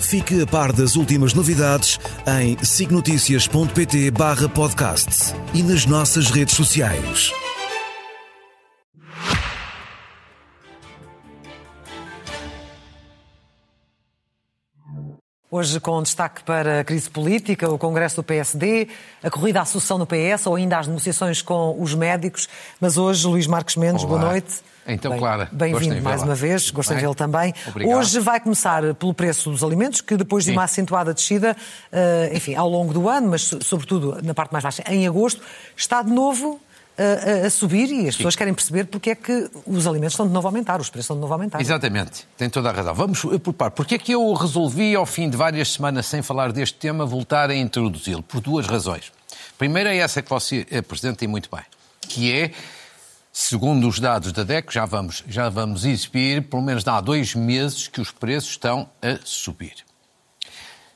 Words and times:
Fique 0.00 0.42
a 0.42 0.46
par 0.46 0.72
das 0.72 0.96
últimas 0.96 1.34
novidades 1.34 1.98
em 2.26 2.56
signoticias.pt 2.64 4.10
barra 4.10 4.48
podcast 4.48 5.34
e 5.54 5.62
nas 5.62 5.86
nossas 5.86 6.30
redes 6.30 6.56
sociais. 6.56 7.32
Hoje, 15.52 15.80
com 15.80 16.00
destaque 16.00 16.44
para 16.44 16.80
a 16.80 16.84
crise 16.84 17.10
política, 17.10 17.68
o 17.68 17.76
Congresso 17.76 18.16
do 18.16 18.22
PSD, 18.22 18.86
a 19.22 19.28
corrida 19.28 19.60
à 19.60 19.64
sucessão 19.64 19.98
no 19.98 20.06
PS 20.06 20.46
ou 20.46 20.54
ainda 20.54 20.78
as 20.78 20.86
negociações 20.86 21.42
com 21.42 21.76
os 21.80 21.92
médicos. 21.92 22.48
Mas 22.80 22.96
hoje, 22.96 23.26
Luís 23.26 23.48
Marcos 23.48 23.74
Mendes, 23.76 24.04
Olá. 24.04 24.18
boa 24.18 24.30
noite. 24.30 24.62
Então, 24.92 25.10
Bem- 25.12 25.20
Clara, 25.20 25.48
Bem-vindo 25.52 26.02
mais 26.02 26.22
uma 26.22 26.34
vez, 26.34 26.70
gostei 26.70 26.96
de 26.96 27.02
vê-lo 27.02 27.14
também. 27.14 27.54
obrigado. 27.68 27.96
Hoje 27.98 28.18
vai 28.20 28.40
começar 28.40 28.94
pelo 28.94 29.14
preço 29.14 29.50
dos 29.50 29.62
alimentos, 29.62 30.00
que 30.00 30.16
depois 30.16 30.44
de 30.44 30.50
Sim. 30.50 30.56
uma 30.56 30.64
acentuada 30.64 31.14
descida, 31.14 31.56
eh, 31.92 32.32
enfim, 32.34 32.54
ao 32.54 32.68
longo 32.68 32.92
do 32.92 33.08
ano, 33.08 33.28
mas 33.28 33.42
so- 33.42 33.62
sobretudo 33.62 34.18
na 34.22 34.34
parte 34.34 34.52
mais 34.52 34.62
baixa, 34.64 34.82
em 34.88 35.06
agosto, 35.06 35.40
está 35.76 36.02
de 36.02 36.10
novo 36.10 36.60
eh, 36.98 37.42
a, 37.44 37.46
a 37.46 37.50
subir 37.50 37.90
e 37.90 38.08
as 38.08 38.16
pessoas 38.16 38.36
querem 38.36 38.52
perceber 38.52 38.84
porque 38.84 39.10
é 39.10 39.14
que 39.14 39.48
os 39.66 39.86
alimentos 39.86 40.12
estão 40.14 40.26
de 40.26 40.32
novo 40.32 40.46
a 40.46 40.50
aumentar, 40.50 40.80
os 40.80 40.90
preços 40.90 41.04
estão 41.06 41.16
de 41.16 41.20
novo 41.22 41.32
a 41.32 41.36
aumentar. 41.36 41.60
Exatamente, 41.60 42.26
tem 42.36 42.50
toda 42.50 42.68
a 42.68 42.72
razão. 42.72 42.94
Vamos 42.94 43.24
eh, 43.24 43.38
por 43.38 43.52
par. 43.54 43.70
Porque 43.70 43.94
é 43.94 43.98
que 43.98 44.12
eu 44.12 44.32
resolvi, 44.34 44.94
ao 44.94 45.06
fim 45.06 45.30
de 45.30 45.36
várias 45.36 45.72
semanas 45.72 46.06
sem 46.06 46.20
falar 46.20 46.52
deste 46.52 46.76
tema, 46.78 47.06
voltar 47.06 47.48
a 47.48 47.54
introduzi-lo? 47.54 48.22
Por 48.22 48.40
duas 48.40 48.66
razões. 48.66 49.12
Primeira 49.56 49.94
é 49.94 49.98
essa 49.98 50.20
que 50.20 50.28
você 50.28 50.66
apresenta 50.76 51.24
e 51.24 51.28
muito 51.28 51.48
bem, 51.54 51.62
que 52.08 52.32
é, 52.32 52.50
segundo 53.32 53.88
os 53.88 53.98
dados 53.98 54.32
da 54.32 54.42
DECO, 54.42 54.72
já 54.72 54.84
vamos, 54.84 55.24
já 55.26 55.48
vamos 55.48 55.84
exibir, 55.84 56.42
pelo 56.42 56.62
menos 56.62 56.86
há 56.86 57.00
dois 57.00 57.34
meses 57.34 57.88
que 57.88 58.00
os 58.00 58.10
preços 58.10 58.50
estão 58.50 58.88
a 59.02 59.18
subir. 59.24 59.74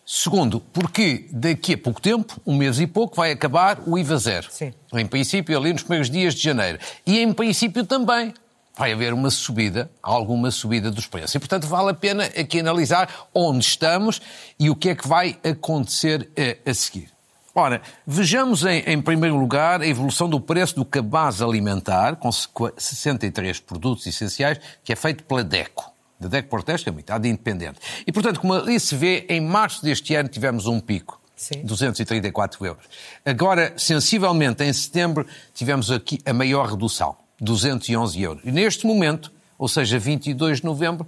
Segundo, 0.06 0.60
porque 0.60 1.26
daqui 1.30 1.72
a 1.74 1.78
pouco 1.78 2.00
tempo, 2.00 2.38
um 2.44 2.56
mês 2.56 2.78
e 2.78 2.86
pouco, 2.86 3.16
vai 3.16 3.32
acabar 3.32 3.82
o 3.86 3.98
IVA 3.98 4.18
zero. 4.18 4.48
Sim. 4.50 4.72
Em 4.92 5.06
princípio, 5.06 5.56
ali 5.58 5.72
nos 5.72 5.82
primeiros 5.82 6.10
dias 6.10 6.34
de 6.34 6.42
janeiro. 6.42 6.78
E 7.06 7.20
em 7.20 7.32
princípio 7.32 7.86
também 7.86 8.34
vai 8.76 8.92
haver 8.92 9.14
uma 9.14 9.30
subida, 9.30 9.90
alguma 10.02 10.50
subida 10.50 10.90
dos 10.90 11.06
preços. 11.06 11.34
E, 11.34 11.38
portanto, 11.38 11.66
vale 11.66 11.90
a 11.90 11.94
pena 11.94 12.24
aqui 12.24 12.60
analisar 12.60 13.28
onde 13.32 13.64
estamos 13.64 14.20
e 14.58 14.68
o 14.68 14.76
que 14.76 14.90
é 14.90 14.94
que 14.94 15.06
vai 15.06 15.38
acontecer 15.42 16.28
eh, 16.36 16.58
a, 16.66 16.74
seguir. 16.74 17.13
Ora, 17.54 17.80
vejamos 18.04 18.64
em, 18.64 18.82
em 18.84 19.00
primeiro 19.00 19.36
lugar 19.36 19.80
a 19.80 19.86
evolução 19.86 20.28
do 20.28 20.40
preço 20.40 20.74
do 20.74 20.84
cabaz 20.84 21.40
alimentar, 21.40 22.16
com 22.16 22.28
63 22.32 23.60
produtos 23.60 24.04
essenciais, 24.06 24.58
que 24.82 24.92
é 24.92 24.96
feito 24.96 25.22
pela 25.22 25.44
DECO. 25.44 25.92
Da 26.18 26.26
DECO 26.26 26.64
que 26.64 26.88
é 26.88 26.90
uma 26.90 27.00
entidade 27.00 27.28
independente. 27.28 27.78
E, 28.04 28.10
portanto, 28.10 28.40
como 28.40 28.54
ali 28.54 28.80
se 28.80 28.96
vê, 28.96 29.24
em 29.28 29.40
março 29.40 29.84
deste 29.84 30.16
ano 30.16 30.28
tivemos 30.28 30.66
um 30.66 30.80
pico. 30.80 31.20
Sim. 31.36 31.62
234 31.62 32.64
euros. 32.66 32.84
Agora, 33.24 33.72
sensivelmente, 33.76 34.64
em 34.64 34.72
setembro, 34.72 35.26
tivemos 35.52 35.90
aqui 35.90 36.18
a 36.24 36.32
maior 36.32 36.70
redução, 36.70 37.16
211 37.40 38.20
euros. 38.20 38.42
E 38.44 38.50
neste 38.50 38.86
momento, 38.86 39.32
ou 39.58 39.68
seja, 39.68 39.98
22 39.98 40.58
de 40.58 40.64
novembro, 40.64 41.06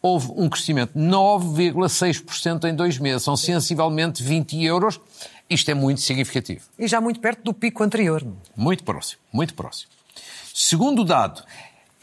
houve 0.00 0.32
um 0.36 0.48
crescimento 0.48 0.92
de 0.94 1.00
9,6% 1.00 2.64
em 2.64 2.74
dois 2.74 2.98
meses. 2.98 3.22
São 3.22 3.36
sensivelmente 3.36 4.22
20 4.22 4.62
euros. 4.64 5.00
Isto 5.48 5.70
é 5.70 5.74
muito 5.74 6.00
significativo. 6.00 6.66
E 6.78 6.86
já 6.86 7.00
muito 7.00 7.20
perto 7.20 7.42
do 7.42 7.54
pico 7.54 7.82
anterior. 7.82 8.26
Muito 8.54 8.84
próximo, 8.84 9.20
muito 9.32 9.54
próximo. 9.54 9.90
Segundo 10.52 11.04
dado, 11.04 11.42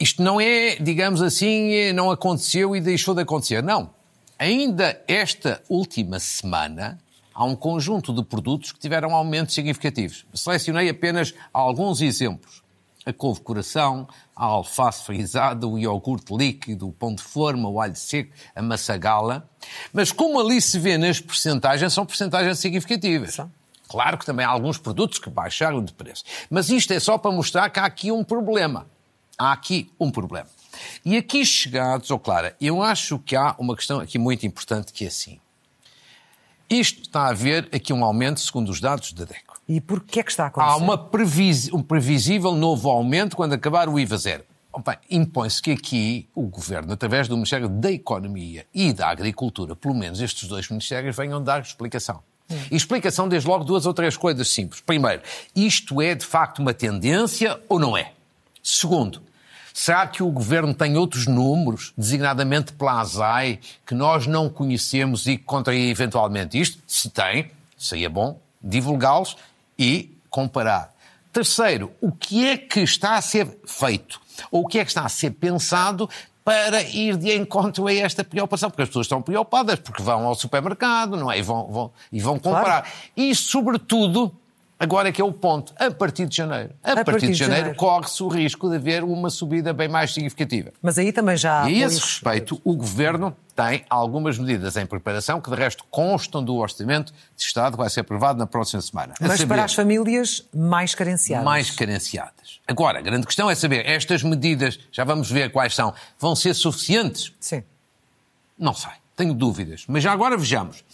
isto 0.00 0.22
não 0.22 0.40
é, 0.40 0.76
digamos 0.76 1.22
assim, 1.22 1.92
não 1.92 2.10
aconteceu 2.10 2.74
e 2.74 2.80
deixou 2.80 3.14
de 3.14 3.22
acontecer. 3.22 3.62
Não. 3.62 3.90
Ainda 4.38 5.00
esta 5.06 5.62
última 5.68 6.18
semana, 6.18 6.98
há 7.32 7.44
um 7.44 7.54
conjunto 7.54 8.12
de 8.12 8.24
produtos 8.24 8.72
que 8.72 8.78
tiveram 8.78 9.14
aumentos 9.14 9.54
significativos. 9.54 10.26
Selecionei 10.34 10.88
apenas 10.88 11.32
alguns 11.52 12.00
exemplos. 12.00 12.62
A 13.06 13.12
couve 13.12 13.40
coração, 13.40 14.08
a 14.34 14.44
alface 14.44 15.04
frisada, 15.04 15.66
o 15.66 15.78
iogurte 15.78 16.34
líquido, 16.34 16.88
o 16.88 16.92
pão 16.92 17.14
de 17.14 17.22
forma, 17.22 17.68
o 17.68 17.80
alho 17.80 17.94
seco, 17.94 18.32
a 18.54 18.60
maçã 18.60 18.98
gala. 18.98 19.48
Mas 19.92 20.10
como 20.10 20.40
ali 20.40 20.60
se 20.60 20.76
vê 20.78 20.98
nas 20.98 21.20
percentagens, 21.20 21.92
são 21.92 22.04
percentagens 22.04 22.58
significativas. 22.58 23.34
São. 23.34 23.50
Claro 23.88 24.18
que 24.18 24.26
também 24.26 24.44
há 24.44 24.48
alguns 24.48 24.78
produtos 24.78 25.18
que 25.18 25.30
baixaram 25.30 25.84
de 25.84 25.92
preço. 25.92 26.24
Mas 26.50 26.68
isto 26.68 26.92
é 26.92 26.98
só 26.98 27.16
para 27.16 27.30
mostrar 27.30 27.70
que 27.70 27.78
há 27.78 27.84
aqui 27.84 28.10
um 28.10 28.24
problema. 28.24 28.86
Há 29.38 29.52
aqui 29.52 29.90
um 30.00 30.10
problema. 30.10 30.48
E 31.04 31.16
aqui 31.16 31.44
chegados, 31.44 32.10
oh 32.10 32.18
Clara, 32.18 32.56
eu 32.60 32.82
acho 32.82 33.18
que 33.20 33.36
há 33.36 33.54
uma 33.58 33.76
questão 33.76 34.00
aqui 34.00 34.18
muito 34.18 34.44
importante 34.44 34.92
que 34.92 35.04
é 35.04 35.08
assim. 35.08 35.38
Isto 36.68 37.02
está 37.02 37.22
a 37.22 37.28
haver 37.28 37.68
aqui 37.72 37.92
um 37.92 38.04
aumento 38.04 38.40
segundo 38.40 38.70
os 38.70 38.80
dados 38.80 39.12
da 39.12 39.24
DECO. 39.24 39.45
E 39.68 39.80
porquê 39.80 40.20
é 40.20 40.22
que 40.22 40.30
está 40.30 40.44
a 40.44 40.46
acontecer? 40.46 40.72
Há 40.72 40.76
uma 40.76 40.96
previs- 40.96 41.72
um 41.72 41.82
previsível 41.82 42.52
novo 42.52 42.88
aumento 42.88 43.36
quando 43.36 43.52
acabar 43.52 43.88
o 43.88 43.98
IVA 43.98 44.16
zero. 44.16 44.44
Opa, 44.72 44.98
Impõe-se 45.10 45.60
que 45.62 45.70
aqui 45.72 46.28
o 46.34 46.42
Governo, 46.42 46.92
através 46.92 47.26
do 47.28 47.34
Ministério 47.34 47.68
da 47.68 47.90
Economia 47.90 48.66
e 48.74 48.92
da 48.92 49.08
Agricultura, 49.08 49.74
pelo 49.74 49.94
menos 49.94 50.20
estes 50.20 50.46
dois 50.48 50.68
ministérios, 50.68 51.16
venham 51.16 51.42
dar 51.42 51.62
explicação. 51.62 52.20
E 52.70 52.76
explicação 52.76 53.26
desde 53.28 53.48
logo 53.48 53.64
duas 53.64 53.86
ou 53.86 53.94
três 53.94 54.16
coisas 54.16 54.48
simples. 54.48 54.80
Primeiro, 54.80 55.22
isto 55.54 56.00
é 56.00 56.14
de 56.14 56.24
facto 56.24 56.60
uma 56.60 56.72
tendência 56.74 57.58
ou 57.68 57.78
não 57.80 57.96
é? 57.96 58.12
Segundo, 58.62 59.20
será 59.74 60.06
que 60.06 60.22
o 60.22 60.30
Governo 60.30 60.72
tem 60.74 60.96
outros 60.96 61.26
números, 61.26 61.92
designadamente 61.98 62.72
pela 62.72 63.00
ASAI, 63.00 63.58
que 63.84 63.94
nós 63.94 64.26
não 64.28 64.48
conhecemos 64.48 65.26
e 65.26 65.38
que 65.38 65.42
contraem 65.44 65.88
eventualmente 65.90 66.60
isto? 66.60 66.80
Se 66.86 67.10
tem, 67.10 67.50
seria 67.76 68.08
bom 68.10 68.38
divulgá-los 68.62 69.36
e 69.78 70.16
comparar. 70.30 70.94
Terceiro, 71.32 71.92
o 72.00 72.10
que 72.12 72.46
é 72.46 72.56
que 72.56 72.80
está 72.80 73.16
a 73.16 73.22
ser 73.22 73.58
feito? 73.66 74.20
Ou 74.50 74.62
o 74.62 74.66
que 74.66 74.78
é 74.78 74.84
que 74.84 74.90
está 74.90 75.02
a 75.04 75.08
ser 75.08 75.30
pensado 75.32 76.08
para 76.44 76.80
ir 76.82 77.16
de 77.16 77.34
encontro 77.36 77.86
a 77.88 77.92
esta 77.94 78.22
preocupação? 78.24 78.70
Porque 78.70 78.82
as 78.82 78.88
pessoas 78.88 79.06
estão 79.06 79.20
preocupadas 79.20 79.78
porque 79.80 80.02
vão 80.02 80.24
ao 80.26 80.34
supermercado, 80.34 81.16
não 81.16 81.30
é? 81.30 81.38
E 81.38 81.42
vão, 81.42 81.66
vão- 81.70 81.92
e 82.12 82.20
vão 82.20 82.38
comprar. 82.38 82.88
E, 83.16 83.34
sobretudo, 83.34 84.34
agora 84.78 85.08
é 85.08 85.12
que 85.12 85.20
é 85.20 85.24
o 85.24 85.32
ponto, 85.32 85.72
a 85.76 85.90
partir 85.90 86.26
de 86.26 86.36
janeiro. 86.36 86.70
A, 86.82 87.04
partir, 87.04 87.28
de 87.28 87.34
janeiro, 87.34 87.74
corre-se 87.74 88.22
o 88.22 88.28
risco 88.28 88.68
de 88.68 88.76
haver 88.76 89.02
uma 89.04 89.30
subida 89.30 89.72
bem 89.72 89.88
mais 89.88 90.12
significativa. 90.12 90.72
Mas 90.82 90.98
aí 90.98 91.12
também 91.12 91.36
já 91.36 91.62
há 91.62 91.70
E 91.70 91.82
a 91.82 91.86
esse 91.86 92.00
respeito, 92.00 92.60
o 92.64 92.74
Governo 92.76 93.36
tem 93.54 93.84
algumas 93.88 94.38
medidas 94.38 94.76
em 94.76 94.84
preparação 94.84 95.40
que, 95.40 95.50
de 95.50 95.56
resto, 95.56 95.84
constam 95.90 96.44
do 96.44 96.54
Orçamento 96.56 97.12
de 97.34 97.42
Estado 97.42 97.72
que 97.72 97.78
vai 97.78 97.88
ser 97.88 98.00
aprovado 98.00 98.38
na 98.38 98.46
próxima 98.46 98.82
semana. 98.82 99.14
A 99.20 99.28
Mas 99.28 99.38
saber, 99.40 99.54
para 99.54 99.64
as 99.64 99.74
famílias 99.74 100.44
mais 100.54 100.94
carenciadas. 100.94 101.44
mais 101.44 101.70
carenciadas. 101.70 102.60
Agora, 102.68 102.98
a 102.98 103.02
grande 103.02 103.26
questão 103.26 103.50
é 103.50 103.54
saber, 103.54 103.86
estas 103.86 104.22
medidas, 104.22 104.78
já 104.92 105.04
vamos 105.04 105.30
ver 105.30 105.50
quais 105.50 105.74
são, 105.74 105.94
vão 106.18 106.36
ser 106.36 106.52
suficientes? 106.54 107.32
Sim. 107.40 107.62
Não 108.58 108.74
sei, 108.74 108.92
tenho 109.16 109.32
dúvidas. 109.32 109.84
Mas 109.88 110.02
já 110.02 110.12
agora 110.12 110.36
vejamos. 110.36 110.84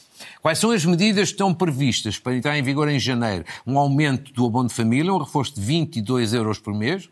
Quais 0.42 0.58
são 0.58 0.72
as 0.72 0.84
medidas 0.84 1.28
que 1.28 1.34
estão 1.34 1.54
previstas 1.54 2.18
para 2.18 2.36
entrar 2.36 2.58
em 2.58 2.62
vigor 2.64 2.88
em 2.88 2.98
janeiro? 2.98 3.44
Um 3.64 3.78
aumento 3.78 4.32
do 4.32 4.44
abono 4.44 4.68
de 4.68 4.74
família, 4.74 5.14
um 5.14 5.18
reforço 5.18 5.54
de 5.54 5.60
22 5.60 6.32
euros 6.34 6.58
por 6.58 6.74
mês, 6.74 7.08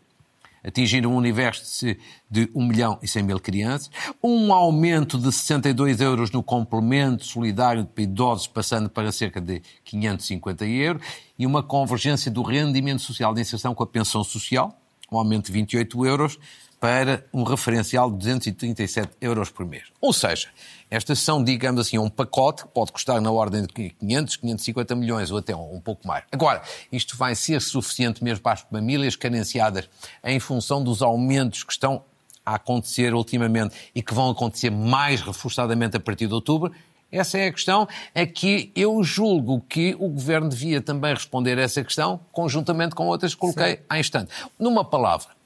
atingir 0.61 1.07
um 1.07 1.15
universo 1.15 1.85
de- 1.85 1.97
de 2.29 2.49
1 2.53 2.67
milhão 2.67 2.99
e 3.01 3.07
100 3.07 3.23
mil 3.23 3.39
crianças, 3.39 3.89
um 4.21 4.51
aumento 4.51 5.17
de 5.17 5.31
62 5.31 6.01
euros 6.01 6.29
no 6.29 6.43
complemento 6.43 7.23
solidário 7.23 7.85
para 7.85 8.03
idosos, 8.03 8.47
passando 8.47 8.89
para 8.89 9.13
cerca 9.13 9.39
de 9.39 9.61
550 9.85 10.65
euros, 10.65 11.01
e 11.39 11.45
uma 11.47 11.63
convergência 11.63 12.29
do 12.29 12.41
rendimento 12.41 13.01
social 13.01 13.33
de 13.33 13.39
inserção 13.39 13.73
com 13.73 13.81
a 13.81 13.87
pensão 13.87 14.25
social, 14.25 14.77
um 15.09 15.17
aumento 15.17 15.45
de 15.45 15.53
28 15.53 16.05
euros, 16.05 16.37
para 16.81 17.23
um 17.31 17.43
referencial 17.43 18.09
de 18.09 18.17
237 18.17 19.11
euros 19.21 19.51
por 19.51 19.67
mês. 19.67 19.83
Ou 20.01 20.11
seja, 20.11 20.49
estas 20.89 21.19
são, 21.19 21.43
digamos 21.43 21.79
assim, 21.79 21.99
um 21.99 22.09
pacote 22.09 22.63
que 22.63 22.69
pode 22.69 22.91
custar 22.91 23.21
na 23.21 23.31
ordem 23.31 23.61
de 23.61 23.67
500, 23.67 24.35
550 24.37 24.95
milhões 24.95 25.29
ou 25.29 25.37
até 25.37 25.55
um, 25.55 25.75
um 25.75 25.79
pouco 25.79 26.07
mais. 26.07 26.23
Agora, 26.31 26.63
isto 26.91 27.15
vai 27.15 27.35
ser 27.35 27.61
suficiente 27.61 28.23
mesmo 28.23 28.41
para 28.41 28.53
as 28.53 28.61
famílias 28.61 29.15
carenciadas 29.15 29.87
em 30.23 30.39
função 30.39 30.83
dos 30.83 31.03
aumentos 31.03 31.63
que 31.63 31.71
estão 31.71 32.03
a 32.43 32.55
acontecer 32.55 33.13
ultimamente 33.13 33.75
e 33.93 34.01
que 34.01 34.15
vão 34.15 34.31
acontecer 34.31 34.71
mais 34.71 35.21
reforçadamente 35.21 35.95
a 35.95 35.99
partir 35.99 36.25
de 36.25 36.33
outubro? 36.33 36.71
Essa 37.11 37.37
é 37.37 37.45
a 37.45 37.51
questão 37.51 37.87
a 38.15 38.25
que 38.25 38.71
eu 38.75 39.03
julgo 39.03 39.61
que 39.69 39.95
o 39.99 40.09
Governo 40.09 40.49
devia 40.49 40.81
também 40.81 41.13
responder 41.13 41.59
a 41.59 41.61
essa 41.61 41.83
questão, 41.83 42.19
conjuntamente 42.31 42.95
com 42.95 43.05
outras 43.05 43.35
que 43.35 43.39
coloquei 43.39 43.75
Sim. 43.75 43.81
há 43.87 43.99
instante. 43.99 44.31
Numa 44.57 44.83
palavra, 44.83 45.40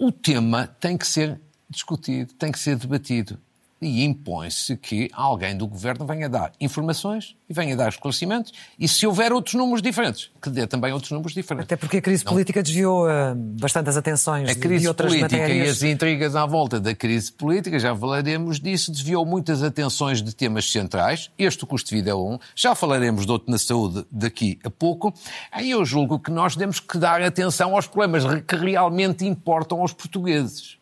o 0.00 0.10
tema 0.10 0.66
tem 0.66 0.96
que 0.96 1.06
ser 1.06 1.38
discutido, 1.68 2.32
tem 2.32 2.50
que 2.50 2.58
ser 2.58 2.74
debatido 2.76 3.38
e 3.80 4.04
impõe-se 4.04 4.76
que 4.76 5.10
alguém 5.12 5.56
do 5.56 5.66
governo 5.66 6.06
venha 6.06 6.28
dar 6.28 6.52
informações 6.60 7.36
e 7.48 7.54
venha 7.54 7.74
dar 7.74 7.88
esclarecimentos 7.88 8.52
e 8.78 8.86
se 8.86 9.06
houver 9.06 9.32
outros 9.32 9.54
números 9.54 9.80
diferentes, 9.80 10.30
que 10.40 10.50
dê 10.50 10.66
também 10.66 10.92
outros 10.92 11.10
números 11.10 11.32
diferentes. 11.32 11.64
Até 11.64 11.76
porque 11.76 11.96
a 11.96 12.02
crise 12.02 12.24
Não. 12.24 12.32
política 12.32 12.62
desviou 12.62 13.06
uh, 13.06 13.34
bastante 13.34 13.88
as 13.88 13.96
atenções 13.96 14.50
a 14.50 14.54
crise 14.54 14.82
de 14.82 14.88
outras 14.88 15.12
política 15.12 15.36
matérias. 15.36 15.66
e 15.66 15.70
as 15.70 15.82
intrigas 15.82 16.36
à 16.36 16.44
volta 16.44 16.78
da 16.78 16.94
crise 16.94 17.32
política, 17.32 17.78
já 17.78 17.96
falaremos 17.96 18.60
disso, 18.60 18.92
desviou 18.92 19.24
muitas 19.24 19.62
atenções 19.62 20.22
de 20.22 20.34
temas 20.34 20.70
centrais. 20.70 21.30
Este 21.38 21.64
o 21.64 21.66
custo 21.66 21.90
de 21.90 21.96
vida 21.96 22.10
é 22.10 22.14
um. 22.14 22.38
Já 22.54 22.74
falaremos 22.74 23.24
de 23.24 23.32
outro 23.32 23.50
na 23.50 23.58
saúde 23.58 24.04
daqui 24.10 24.58
a 24.62 24.70
pouco. 24.70 25.12
Aí 25.50 25.70
eu 25.70 25.84
julgo 25.84 26.18
que 26.18 26.30
nós 26.30 26.54
temos 26.54 26.80
que 26.80 26.98
dar 26.98 27.22
atenção 27.22 27.74
aos 27.74 27.86
problemas 27.86 28.24
que 28.42 28.56
realmente 28.56 29.24
importam 29.24 29.80
aos 29.80 29.92
portugueses 29.92 30.79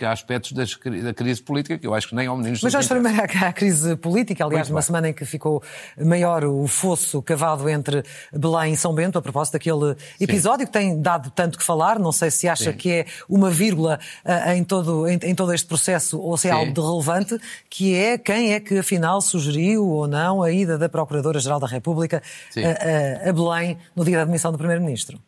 porque 0.00 0.06
há 0.06 0.12
aspectos 0.12 0.52
das, 0.52 0.78
da 1.04 1.12
crise 1.12 1.42
política 1.42 1.76
que 1.76 1.86
eu 1.86 1.92
acho 1.92 2.08
que 2.08 2.14
nem 2.14 2.26
ao 2.26 2.34
menino 2.34 2.56
Mas 2.62 2.72
já 2.72 2.82
primeiro 2.82 3.20
à 3.20 3.52
crise 3.52 3.96
política, 3.96 4.44
aliás, 4.44 4.70
numa 4.70 4.80
semana 4.80 5.10
em 5.10 5.12
que 5.12 5.26
ficou 5.26 5.62
maior 5.98 6.42
o 6.44 6.66
fosso 6.66 7.20
cavado 7.20 7.68
entre 7.68 8.02
Belém 8.32 8.72
e 8.72 8.76
São 8.78 8.94
Bento, 8.94 9.18
a 9.18 9.22
propósito 9.22 9.54
daquele 9.54 9.94
episódio 10.18 10.64
Sim. 10.64 10.72
que 10.72 10.72
tem 10.72 11.02
dado 11.02 11.30
tanto 11.30 11.58
que 11.58 11.64
falar, 11.64 11.98
não 11.98 12.12
sei 12.12 12.30
se 12.30 12.48
acha 12.48 12.72
Sim. 12.72 12.78
que 12.78 12.90
é 12.90 13.06
uma 13.28 13.50
vírgula 13.50 14.00
uh, 14.24 14.52
em, 14.52 14.64
todo, 14.64 15.06
em, 15.06 15.18
em, 15.22 15.34
todo 15.34 15.52
este 15.52 15.66
processo 15.66 16.18
ou 16.18 16.36
se 16.38 16.48
é 16.48 16.52
Sim. 16.52 16.56
algo 16.56 16.72
de 16.72 16.80
relevante, 16.80 17.38
que 17.68 17.94
é 17.94 18.16
quem 18.16 18.54
é 18.54 18.60
que 18.60 18.78
afinal 18.78 19.20
sugeriu 19.20 19.86
ou 19.86 20.08
não 20.08 20.42
a 20.42 20.50
ida 20.50 20.78
da 20.78 20.88
Procuradora-Geral 20.88 21.60
da 21.60 21.66
República 21.66 22.22
a, 22.56 23.26
a, 23.26 23.28
a 23.28 23.32
Belém 23.34 23.76
no 23.94 24.02
dia 24.02 24.16
da 24.16 24.22
admissão 24.22 24.50
do 24.50 24.56
Primeiro-Ministro. 24.56 25.20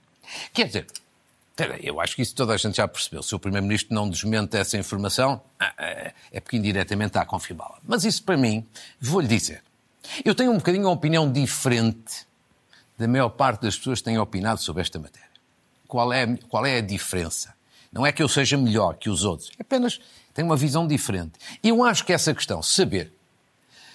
Quer 0.55 0.67
dizer, 0.67 0.87
eu 1.83 2.01
acho 2.01 2.17
que 2.17 2.23
isso 2.23 2.35
toda 2.35 2.55
a 2.55 2.57
gente 2.57 2.77
já 2.77 2.89
percebeu. 2.89 3.23
Se 3.23 3.35
o 3.35 3.39
Primeiro-Ministro 3.39 3.95
não 3.95 4.09
desmente 4.09 4.57
essa 4.57 4.77
informação, 4.79 5.41
ah, 5.61 5.73
é, 5.79 6.15
é 6.33 6.41
porque 6.41 6.57
indiretamente 6.57 7.11
está 7.11 7.23
a 7.23 7.27
confirmá-la. 7.27 7.79
Mas 7.85 8.05
isso, 8.05 8.23
para 8.23 8.37
mim, 8.37 8.67
vou-lhe 9.01 9.29
dizer. 9.29 9.63
Eu 10.25 10.35
tenho 10.35 10.51
um 10.51 10.57
bocadinho 10.57 10.85
uma 10.85 10.93
opinião 10.93 11.31
diferente 11.31 12.27
da 12.99 13.07
maior 13.07 13.29
parte 13.31 13.63
das 13.63 13.77
pessoas 13.77 14.01
que 14.01 14.05
têm 14.05 14.19
opinado 14.19 14.61
sobre 14.61 14.83
esta 14.83 14.99
matéria. 14.99 15.29
Qual 15.87 16.13
é, 16.13 16.37
qual 16.49 16.65
é 16.65 16.79
a 16.79 16.81
diferença? 16.81 17.55
Não 17.93 18.07
é 18.07 18.13
que 18.13 18.23
eu 18.23 18.29
seja 18.29 18.57
melhor 18.57 18.95
que 18.95 19.11
os 19.11 19.23
outros, 19.23 19.51
é 19.59 19.63
apenas 19.63 20.01
tenho 20.33 20.49
uma 20.49 20.57
visão 20.57 20.87
diferente. 20.87 21.33
E 21.63 21.69
eu 21.69 21.85
acho 21.85 22.05
que 22.05 22.13
essa 22.13 22.33
questão, 22.33 22.63
saber 22.63 23.13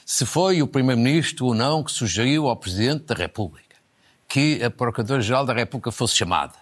se 0.06 0.26
foi 0.26 0.62
o 0.62 0.68
Primeiro-Ministro 0.68 1.48
ou 1.48 1.56
não 1.56 1.84
que 1.84 1.92
sugeriu 1.92 2.48
ao 2.48 2.56
Presidente 2.56 3.06
da 3.06 3.16
República 3.16 3.76
que 4.28 4.64
a 4.64 4.70
Procuradora-Geral 4.70 5.46
da 5.46 5.54
República 5.54 5.92
fosse 5.92 6.16
chamada, 6.16 6.54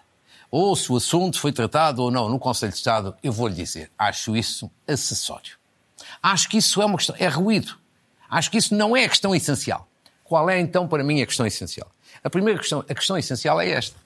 ou 0.49 0.75
se 0.75 0.91
o 0.91 0.97
assunto 0.97 1.39
foi 1.39 1.51
tratado 1.51 2.01
ou 2.01 2.11
não 2.11 2.29
no 2.29 2.39
Conselho 2.39 2.71
de 2.71 2.77
Estado, 2.77 3.15
eu 3.21 3.31
vou 3.31 3.47
lhe 3.47 3.55
dizer, 3.55 3.91
acho 3.97 4.35
isso 4.35 4.69
acessório. 4.87 5.57
Acho 6.21 6.49
que 6.49 6.57
isso 6.57 6.81
é 6.81 6.85
uma 6.85 6.97
questão, 6.97 7.15
é 7.19 7.27
ruído. 7.27 7.77
Acho 8.29 8.49
que 8.51 8.57
isso 8.57 8.75
não 8.75 8.95
é 8.95 9.05
a 9.05 9.09
questão 9.09 9.35
essencial. 9.35 9.87
Qual 10.23 10.49
é 10.49 10.59
então 10.59 10.87
para 10.87 11.03
mim 11.03 11.21
a 11.21 11.25
questão 11.25 11.45
essencial? 11.45 11.89
A 12.23 12.29
primeira 12.29 12.59
questão, 12.59 12.83
a 12.87 12.93
questão 12.93 13.17
essencial 13.17 13.61
é 13.61 13.69
esta. 13.69 13.97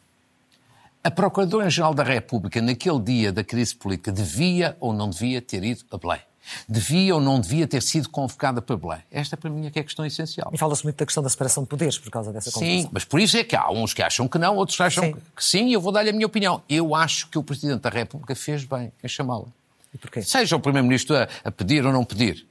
A 1.02 1.10
Procuradora-Geral 1.10 1.94
da 1.94 2.04
República, 2.04 2.62
naquele 2.62 3.00
dia 3.00 3.32
da 3.32 3.44
crise 3.44 3.74
política, 3.74 4.12
devia 4.12 4.76
ou 4.82 4.92
não 4.92 5.10
devia 5.10 5.42
ter 5.42 5.64
ido 5.64 5.86
a 5.92 5.98
Belém? 5.98 6.20
Devia 6.68 7.16
ou 7.16 7.22
não 7.22 7.40
devia 7.40 7.68
ter 7.68 7.82
sido 7.82 8.10
convocada 8.10 8.62
para 8.62 8.76
Belém? 8.76 9.00
Esta, 9.12 9.38
para 9.38 9.50
mim, 9.50 9.68
é 9.68 9.72
que 9.72 9.80
é 9.80 9.82
a 9.82 9.86
questão 9.86 10.06
essencial. 10.06 10.50
E 10.54 10.58
fala-se 10.58 10.84
muito 10.84 10.98
da 10.98 11.06
questão 11.06 11.24
da 11.24 11.30
separação 11.30 11.64
de 11.64 11.70
poderes 11.70 11.98
por 11.98 12.10
causa 12.10 12.32
dessa 12.32 12.52
confusão. 12.52 12.82
Sim, 12.82 12.90
mas 12.92 13.06
por 13.06 13.20
isso 13.20 13.38
é 13.38 13.44
que 13.44 13.56
há 13.56 13.70
uns 13.72 13.94
que 13.94 14.02
acham 14.02 14.28
que 14.28 14.38
não, 14.38 14.56
outros 14.56 14.78
que 14.78 14.84
acham 14.84 15.04
sim. 15.06 15.16
que 15.36 15.44
sim, 15.44 15.68
e 15.68 15.74
eu 15.74 15.82
vou 15.82 15.92
dar-lhe 15.92 16.10
a 16.10 16.14
minha 16.14 16.26
opinião. 16.26 16.62
Eu 16.70 16.96
acho 16.96 17.28
que 17.30 17.38
o 17.38 17.44
Presidente 17.44 17.82
da 17.82 17.90
República 17.90 18.36
fez 18.36 18.64
bem 18.64 18.92
em 19.04 19.08
chamá-la. 19.08 19.48
E 19.94 19.98
porquê? 19.98 20.22
Seja 20.22 20.56
o 20.56 20.60
Primeiro-Ministro 20.60 21.16
a, 21.16 21.28
a 21.44 21.52
pedir 21.52 21.86
ou 21.86 21.92
não 21.92 22.06
pedir. 22.06 22.46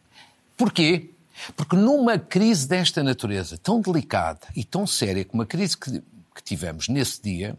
Porquê? 0.57 1.11
Porque 1.57 1.77
numa 1.77 2.19
crise 2.19 2.67
desta 2.67 3.03
natureza, 3.03 3.57
tão 3.59 3.81
delicada 3.81 4.41
e 4.57 4.65
tão 4.65 4.87
séria 4.87 5.25
como 5.25 5.43
a 5.43 5.47
crise 5.47 5.77
que, 5.77 6.03
que 6.35 6.43
tivemos 6.43 6.89
nesse 6.89 7.23
dia, 7.23 7.57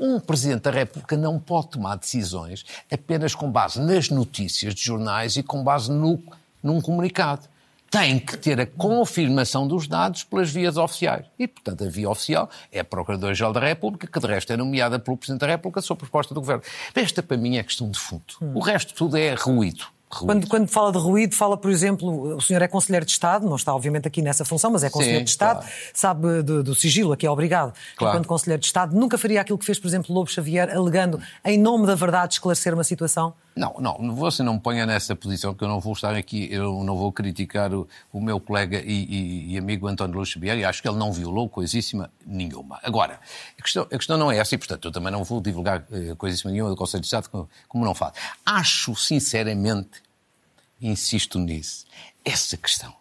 um 0.00 0.18
Presidente 0.18 0.62
da 0.62 0.70
República 0.70 1.16
não 1.16 1.38
pode 1.38 1.68
tomar 1.68 1.96
decisões 1.96 2.64
apenas 2.90 3.34
com 3.34 3.50
base 3.50 3.78
nas 3.78 4.08
notícias 4.08 4.74
de 4.74 4.82
jornais 4.82 5.36
e 5.36 5.42
com 5.42 5.62
base 5.62 5.92
no, 5.92 6.18
num 6.62 6.80
comunicado. 6.80 7.42
Tem 7.90 8.18
que 8.18 8.36
ter 8.36 8.60
a 8.60 8.66
confirmação 8.66 9.66
dos 9.66 9.88
dados 9.88 10.22
pelas 10.22 10.48
vias 10.48 10.76
oficiais. 10.76 11.26
E, 11.36 11.48
portanto, 11.48 11.84
a 11.84 11.88
via 11.88 12.08
oficial 12.08 12.48
é 12.70 12.80
a 12.80 12.84
Procuradora-Geral 12.84 13.52
da 13.52 13.60
República, 13.60 14.06
que 14.06 14.20
de 14.20 14.26
resto 14.26 14.52
é 14.52 14.56
nomeada 14.56 14.98
pelo 14.98 15.16
Presidente 15.16 15.40
da 15.40 15.48
República 15.48 15.82
sob 15.82 15.98
proposta 15.98 16.32
do 16.32 16.40
Governo. 16.40 16.62
Esta, 16.94 17.20
para 17.20 17.36
mim, 17.36 17.56
é 17.56 17.62
questão 17.64 17.90
de 17.90 17.98
fundo. 17.98 18.22
O 18.54 18.60
resto 18.60 18.94
tudo 18.94 19.16
é 19.16 19.34
ruído. 19.34 19.86
Quando, 20.10 20.48
quando, 20.48 20.68
fala 20.68 20.90
de 20.90 20.98
ruído, 20.98 21.36
fala, 21.36 21.56
por 21.56 21.70
exemplo, 21.70 22.34
o 22.34 22.40
senhor 22.40 22.60
é 22.60 22.66
conselheiro 22.66 23.06
de 23.06 23.12
Estado, 23.12 23.46
não 23.46 23.54
está 23.54 23.72
obviamente 23.72 24.08
aqui 24.08 24.20
nessa 24.20 24.44
função, 24.44 24.68
mas 24.68 24.82
é 24.82 24.90
conselheiro 24.90 25.20
Sim, 25.20 25.24
de 25.24 25.30
Estado, 25.30 25.60
claro. 25.60 25.74
sabe 25.94 26.42
do, 26.42 26.64
do, 26.64 26.74
sigilo, 26.74 27.12
aqui 27.12 27.24
é 27.24 27.30
obrigado. 27.30 27.72
Claro. 27.96 28.14
Enquanto 28.14 28.26
conselheiro 28.26 28.60
de 28.60 28.66
Estado, 28.66 28.96
nunca 28.96 29.16
faria 29.16 29.40
aquilo 29.40 29.56
que 29.56 29.64
fez, 29.64 29.78
por 29.78 29.86
exemplo, 29.86 30.12
Lobo 30.12 30.28
Xavier, 30.28 30.68
alegando, 30.76 31.20
em 31.44 31.56
nome 31.56 31.86
da 31.86 31.94
verdade, 31.94 32.34
esclarecer 32.34 32.74
uma 32.74 32.82
situação? 32.82 33.32
Não, 33.54 33.74
não, 33.78 34.14
você 34.14 34.42
não 34.42 34.54
me 34.54 34.60
ponha 34.60 34.86
nessa 34.86 35.14
posição, 35.14 35.54
que 35.54 35.62
eu 35.62 35.68
não 35.68 35.80
vou 35.80 35.92
estar 35.92 36.14
aqui, 36.14 36.48
eu 36.50 36.82
não 36.82 36.96
vou 36.96 37.12
criticar 37.12 37.72
o, 37.74 37.86
o 38.12 38.20
meu 38.20 38.40
colega 38.40 38.80
e, 38.80 39.04
e, 39.04 39.52
e, 39.52 39.58
amigo 39.58 39.86
António 39.86 40.14
Lobo 40.14 40.26
Xavier, 40.26 40.58
e 40.58 40.64
acho 40.64 40.80
que 40.80 40.88
ele 40.88 40.96
não 40.96 41.12
violou 41.12 41.48
coisíssima 41.48 42.10
nenhuma. 42.26 42.80
Agora, 42.82 43.20
a 43.58 43.62
questão, 43.62 43.82
a 43.82 43.96
questão 43.96 44.16
não 44.16 44.30
é 44.30 44.38
essa, 44.38 44.54
e 44.54 44.58
portanto 44.58 44.86
eu 44.86 44.92
também 44.92 45.12
não 45.12 45.24
vou 45.24 45.40
divulgar 45.40 45.84
eh, 45.92 46.14
coisíssima 46.16 46.50
nenhuma 46.50 46.70
do 46.70 46.76
Conselho 46.76 47.00
de 47.00 47.06
Estado, 47.06 47.28
como, 47.28 47.48
como 47.68 47.84
não 47.84 47.94
falo. 47.94 48.12
Acho, 48.46 48.94
sinceramente, 48.94 49.99
insisto 50.80 51.38
nisso, 51.38 51.84
essa 52.24 52.56
questão 52.56 53.00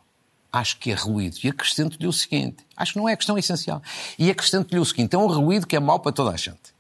acho 0.52 0.78
que 0.78 0.92
é 0.92 0.96
ruído. 0.96 1.38
E 1.44 1.50
acrescento-lhe 1.50 2.08
o 2.08 2.14
seguinte: 2.14 2.58
acho 2.76 2.94
que 2.94 3.00
não 3.00 3.08
é 3.08 3.14
a 3.14 3.18
questão 3.18 3.38
essencial. 3.38 3.82
E 4.18 4.30
acrescento-lhe 4.30 4.80
o 4.80 4.86
seguinte: 4.86 5.16
é 5.16 5.18
um 5.18 5.28
ruído 5.28 5.68
que 5.68 5.76
é 5.76 5.80
mau 5.80 6.00
para 6.00 6.12
toda 6.12 6.32
a 6.32 6.38
gente. 6.38 6.78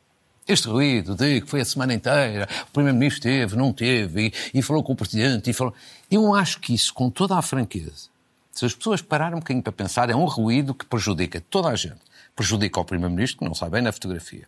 Este 0.48 0.68
ruído 0.68 1.16
de 1.16 1.42
que 1.42 1.48
foi 1.48 1.62
a 1.62 1.66
semana 1.66 1.94
inteira, 1.94 2.50
o 2.68 2.72
Primeiro-Ministro 2.72 3.22
teve, 3.22 3.56
não 3.56 3.72
teve, 3.72 4.34
e, 4.54 4.57
e, 4.57 4.62
falou 4.63 4.81
com 4.81 4.94
o 4.94 4.96
Presidente, 4.96 5.50
e 5.50 5.54
falou. 5.54 5.74
Eu 6.10 6.34
acho 6.34 6.60
que 6.60 6.74
isso, 6.74 6.92
com 6.94 7.10
toda 7.10 7.38
a 7.38 7.42
franqueza, 7.42 8.10
se 8.51 8.66
as 8.66 8.74
pessoas 8.74 9.01
pararem 9.01 9.36
um 9.36 9.40
bocadinho 9.40 9.62
para 9.62 9.72
pensar, 9.72 10.10
é 10.10 10.16
um 10.16 10.25
ruído 10.25 10.74
que 10.74 10.86
prejudica 10.86 11.40
toda 11.50 11.69
a 11.69 11.75
gente. 11.75 12.00
Prejudica 12.36 12.80
o 12.80 12.86
Primeiro-Ministro, 12.86 13.40
que 13.40 13.46
não 13.46 13.54
sai 13.54 13.69
bem 13.69 13.81
na 13.81 13.92
fotografia. 13.92 14.48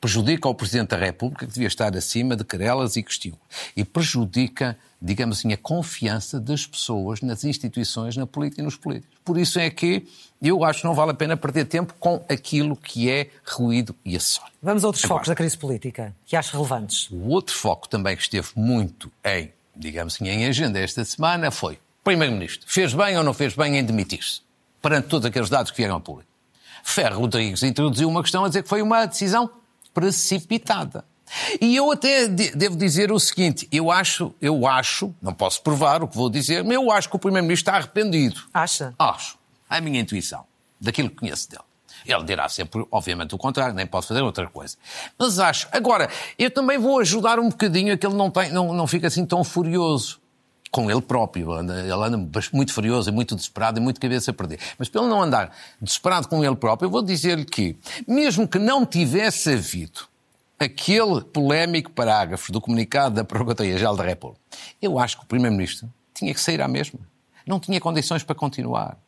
Prejudica 0.00 0.48
o 0.48 0.54
Presidente 0.54 0.90
da 0.90 0.96
República, 0.96 1.46
que 1.46 1.52
devia 1.52 1.68
estar 1.68 1.96
acima 1.96 2.36
de 2.36 2.44
querelas 2.44 2.96
e 2.96 3.02
questões. 3.02 3.34
E 3.76 3.84
prejudica 3.84 4.78
digamos 5.00 5.38
assim, 5.38 5.52
a 5.52 5.56
confiança 5.56 6.38
das 6.38 6.66
pessoas 6.66 7.22
nas 7.22 7.44
instituições, 7.44 8.16
na 8.16 8.26
política 8.26 8.60
e 8.60 8.64
nos 8.64 8.76
políticos. 8.76 9.16
Por 9.24 9.38
isso 9.38 9.58
é 9.58 9.70
que 9.70 10.06
eu 10.42 10.62
acho 10.64 10.80
que 10.80 10.86
não 10.86 10.94
vale 10.94 11.12
a 11.12 11.14
pena 11.14 11.36
perder 11.36 11.64
tempo 11.66 11.94
com 11.98 12.24
aquilo 12.28 12.76
que 12.76 13.10
é 13.10 13.30
ruído 13.46 13.94
e 14.04 14.16
acessório. 14.16 14.52
Vamos 14.62 14.84
a 14.84 14.86
outros 14.86 15.04
Agora, 15.04 15.18
focos 15.18 15.28
da 15.28 15.34
crise 15.34 15.56
política, 15.56 16.14
que 16.26 16.36
acho 16.36 16.56
relevantes. 16.56 17.08
O 17.10 17.28
outro 17.28 17.54
foco 17.54 17.88
também 17.88 18.16
que 18.16 18.22
esteve 18.22 18.48
muito 18.54 19.10
em, 19.24 19.52
digamos 19.74 20.14
assim, 20.14 20.28
em 20.28 20.46
agenda 20.46 20.78
esta 20.78 21.04
semana 21.04 21.50
foi 21.50 21.78
Primeiro-Ministro, 22.04 22.66
fez 22.66 22.94
bem 22.94 23.16
ou 23.16 23.24
não 23.24 23.34
fez 23.34 23.54
bem 23.54 23.76
em 23.76 23.84
demitir-se? 23.84 24.40
Perante 24.80 25.08
todos 25.08 25.26
aqueles 25.26 25.50
dados 25.50 25.70
que 25.70 25.76
vieram 25.76 25.94
ao 25.94 26.00
público. 26.00 26.30
Ferro 26.82 27.20
Rodrigues 27.20 27.62
introduziu 27.62 28.08
uma 28.08 28.22
questão 28.22 28.44
a 28.44 28.48
dizer 28.48 28.62
que 28.62 28.68
foi 28.68 28.80
uma 28.80 29.04
decisão 29.04 29.50
precipitada. 29.92 31.04
E 31.60 31.76
eu 31.76 31.90
até 31.92 32.26
devo 32.26 32.76
dizer 32.76 33.12
o 33.12 33.18
seguinte: 33.18 33.68
eu 33.70 33.90
acho, 33.90 34.34
eu 34.40 34.66
acho, 34.66 35.14
não 35.20 35.32
posso 35.32 35.62
provar 35.62 36.02
o 36.02 36.08
que 36.08 36.16
vou 36.16 36.30
dizer, 36.30 36.64
mas 36.64 36.74
eu 36.74 36.90
acho 36.90 37.08
que 37.08 37.16
o 37.16 37.18
Primeiro-Ministro 37.18 37.70
está 37.70 37.78
arrependido. 37.78 38.40
Acha? 38.52 38.94
Acho. 38.98 39.38
É 39.68 39.76
a 39.76 39.80
minha 39.80 40.00
intuição, 40.00 40.44
daquilo 40.80 41.08
que 41.10 41.16
conheço 41.16 41.48
dele. 41.48 41.62
Ele 42.06 42.24
dirá 42.24 42.48
sempre, 42.48 42.84
obviamente, 42.90 43.34
o 43.34 43.38
contrário, 43.38 43.74
nem 43.74 43.86
pode 43.86 44.06
fazer 44.06 44.22
outra 44.22 44.46
coisa. 44.48 44.76
Mas 45.18 45.38
acho. 45.38 45.68
Agora, 45.70 46.08
eu 46.38 46.50
também 46.50 46.78
vou 46.78 46.98
ajudar 46.98 47.38
um 47.38 47.48
bocadinho 47.48 47.92
a 47.92 47.96
que 47.96 48.06
ele 48.06 48.16
não, 48.16 48.30
tem, 48.30 48.50
não, 48.50 48.72
não 48.72 48.86
fique 48.86 49.06
assim 49.06 49.24
tão 49.24 49.44
furioso 49.44 50.20
com 50.70 50.90
ele 50.90 51.02
próprio. 51.02 51.52
Ele 51.58 51.92
anda 51.92 52.30
muito 52.52 52.72
furioso, 52.72 53.12
muito 53.12 53.34
desesperado 53.34 53.78
e 53.78 53.82
muito 53.82 54.00
cabeça 54.00 54.30
a 54.30 54.34
perder. 54.34 54.58
Mas 54.78 54.88
pelo 54.88 55.08
não 55.08 55.22
andar 55.22 55.54
desesperado 55.80 56.28
com 56.28 56.44
ele 56.44 56.56
próprio, 56.56 56.86
eu 56.86 56.90
vou 56.90 57.02
dizer-lhe 57.02 57.44
que, 57.44 57.76
mesmo 58.06 58.48
que 58.48 58.58
não 58.58 58.86
tivesse 58.86 59.52
havido 59.52 60.09
aquele 60.60 61.22
polémico 61.22 61.90
parágrafo 61.90 62.52
do 62.52 62.60
comunicado 62.60 63.14
da 63.14 63.24
Procuradoria-Geral 63.24 63.96
da 63.96 64.04
República, 64.04 64.42
eu 64.80 64.98
acho 64.98 65.16
que 65.16 65.24
o 65.24 65.26
Primeiro-Ministro 65.26 65.90
tinha 66.12 66.34
que 66.34 66.40
sair 66.40 66.60
à 66.60 66.68
mesma. 66.68 67.00
Não 67.46 67.58
tinha 67.58 67.80
condições 67.80 68.22
para 68.22 68.34
continuar. 68.34 68.98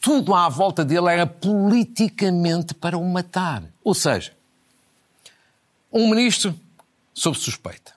Tudo 0.00 0.32
à 0.34 0.48
volta 0.48 0.84
dele 0.84 1.08
era 1.08 1.26
politicamente 1.26 2.74
para 2.74 2.96
o 2.96 3.04
matar. 3.04 3.64
Ou 3.82 3.92
seja, 3.92 4.32
um 5.92 6.08
ministro 6.08 6.54
sob 7.12 7.36
suspeita. 7.36 7.92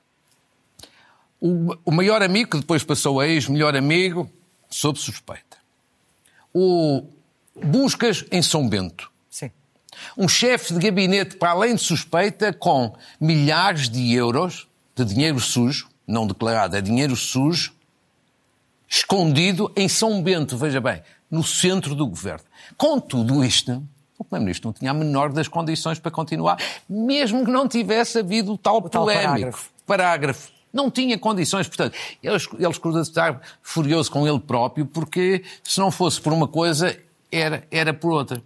O, 1.40 1.92
maior 1.92 2.24
amigo, 2.24 2.50
que 2.52 2.58
depois 2.58 2.84
passou 2.84 3.20
a 3.20 3.28
ex-melhor 3.28 3.76
amigo, 3.76 4.28
sob 4.70 4.98
suspeita. 4.98 5.58
o 6.52 7.06
buscas 7.64 8.26
em 8.32 8.42
São 8.42 8.68
Bento. 8.68 9.12
Um 10.18 10.28
chefe 10.28 10.74
de 10.74 10.80
gabinete, 10.80 11.36
para 11.38 11.52
além 11.52 11.76
de 11.76 11.82
suspeita, 11.82 12.52
com 12.54 12.94
milhares 13.20 13.90
de 13.90 14.14
euros 14.14 14.68
de 14.96 15.06
dinheiro 15.06 15.40
sujo, 15.40 15.88
não 16.08 16.26
declarado, 16.26 16.76
é 16.76 16.82
dinheiro 16.82 17.16
sujo, 17.16 17.74
escondido 18.88 19.72
em 19.76 19.88
São 19.88 20.22
Bento, 20.22 20.58
veja 20.58 20.80
bem, 20.80 21.02
no 21.30 21.44
centro 21.44 21.94
do 21.94 22.08
governo. 22.08 22.46
Com 22.78 23.00
tudo 23.00 23.44
isto, 23.44 23.84
o 24.18 24.24
Primeiro-Ministro 24.24 24.70
não 24.70 24.74
tinha 24.74 24.92
a 24.92 24.94
menor 24.94 25.32
das 25.32 25.48
condições 25.48 26.00
para 26.00 26.10
continuar, 26.10 26.58
mesmo 26.90 27.46
que 27.46 27.52
não 27.52 27.68
tivesse 27.68 28.20
havido 28.20 28.54
o 28.54 28.58
tal, 28.58 28.78
O 28.78 28.90
tal 28.90 29.04
polémico 29.04 29.28
parágrafo. 29.28 29.70
parágrafo. 29.86 30.52
Não 30.74 30.92
tinha 30.92 31.18
condições, 31.18 31.68
portanto, 31.68 31.96
ele, 32.22 32.38
ele 32.60 32.70
escusa 32.70 33.02
de 33.02 33.08
estar 33.08 33.42
furioso 33.62 34.12
com 34.12 34.28
ele 34.28 34.40
próprio, 34.40 34.86
porque 34.86 35.44
se 35.64 35.80
não 35.80 35.90
fosse 35.92 36.20
por 36.22 36.34
uma 36.34 36.48
coisa, 36.48 36.98
era, 37.32 37.66
era 37.72 37.94
por 37.94 38.12
outra. 38.12 38.42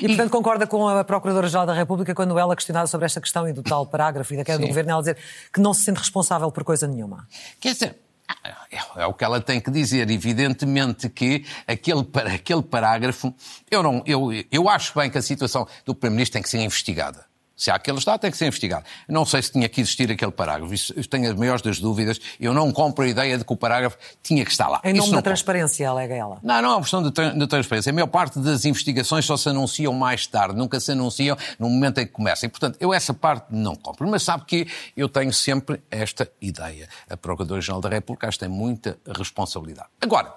E, 0.00 0.08
portanto, 0.08 0.30
concorda 0.30 0.66
com 0.66 0.88
a 0.88 1.04
Procuradora-Geral 1.04 1.66
da 1.66 1.74
República 1.74 2.14
quando 2.14 2.38
ela 2.38 2.54
questionada 2.54 2.86
sobre 2.86 3.06
esta 3.06 3.20
questão 3.20 3.48
e 3.48 3.52
do 3.52 3.62
tal 3.62 3.86
parágrafo 3.86 4.32
e 4.34 4.36
da 4.36 4.44
queda 4.44 4.58
do 4.58 4.62
Sim. 4.62 4.68
governo, 4.68 4.90
ela 4.90 5.00
dizer 5.00 5.18
que 5.52 5.60
não 5.60 5.74
se 5.74 5.82
sente 5.82 5.98
responsável 5.98 6.50
por 6.50 6.64
coisa 6.64 6.86
nenhuma. 6.86 7.26
Quer 7.60 7.72
dizer, 7.72 7.96
é, 8.42 9.02
é 9.02 9.06
o 9.06 9.12
que 9.12 9.24
ela 9.24 9.40
tem 9.40 9.60
que 9.60 9.70
dizer. 9.70 10.10
Evidentemente 10.10 11.08
que 11.08 11.44
aquele, 11.66 12.06
aquele 12.34 12.62
parágrafo. 12.62 13.34
Eu, 13.70 13.82
não, 13.82 14.02
eu, 14.06 14.30
eu 14.50 14.68
acho 14.68 14.98
bem 14.98 15.10
que 15.10 15.18
a 15.18 15.22
situação 15.22 15.66
do 15.84 15.94
Primeiro-Ministro 15.94 16.32
tem 16.34 16.42
que 16.42 16.48
ser 16.48 16.58
investigada. 16.58 17.24
Se 17.56 17.70
há 17.70 17.76
aquele 17.76 17.98
Estado, 17.98 18.20
tem 18.20 18.30
que 18.30 18.36
ser 18.36 18.46
investigado. 18.46 18.84
Não 19.08 19.24
sei 19.24 19.40
se 19.42 19.52
tinha 19.52 19.68
que 19.68 19.80
existir 19.80 20.10
aquele 20.10 20.32
parágrafo. 20.32 20.74
Isso, 20.74 20.92
eu 20.96 21.06
tenho 21.06 21.30
as 21.30 21.36
maiores 21.38 21.62
das 21.62 21.78
dúvidas. 21.78 22.20
Eu 22.40 22.52
não 22.52 22.72
compro 22.72 23.04
a 23.04 23.08
ideia 23.08 23.38
de 23.38 23.44
que 23.44 23.52
o 23.52 23.56
parágrafo 23.56 23.96
tinha 24.22 24.44
que 24.44 24.50
estar 24.50 24.68
lá. 24.68 24.80
Em 24.82 24.92
nome 24.92 25.12
da 25.12 25.22
transparência, 25.22 25.88
alega 25.88 26.14
ela. 26.14 26.38
Não, 26.42 26.60
não 26.62 26.70
é 26.70 26.72
uma 26.74 26.80
questão 26.80 27.02
de, 27.02 27.10
tra- 27.12 27.30
de 27.30 27.46
transparência. 27.46 27.90
A 27.90 27.92
maior 27.92 28.08
parte 28.08 28.38
das 28.40 28.64
investigações 28.64 29.24
só 29.24 29.36
se 29.36 29.48
anunciam 29.48 29.92
mais 29.92 30.26
tarde, 30.26 30.56
nunca 30.56 30.80
se 30.80 30.92
anunciam 30.92 31.36
no 31.58 31.68
momento 31.70 31.98
em 31.98 32.06
que 32.06 32.12
começam. 32.12 32.46
E, 32.46 32.50
portanto, 32.50 32.76
eu 32.80 32.92
essa 32.92 33.14
parte 33.14 33.46
não 33.50 33.76
compro. 33.76 34.08
Mas 34.08 34.22
sabe 34.24 34.44
que 34.46 34.66
eu 34.96 35.08
tenho 35.08 35.32
sempre 35.32 35.80
esta 35.90 36.28
ideia. 36.40 36.88
A 37.08 37.16
Procuradora-Geral 37.16 37.80
da 37.80 37.88
República 37.88 38.26
acho 38.28 38.38
que 38.38 38.44
tem 38.44 38.52
muita 38.52 38.98
responsabilidade. 39.16 39.88
Agora, 40.00 40.34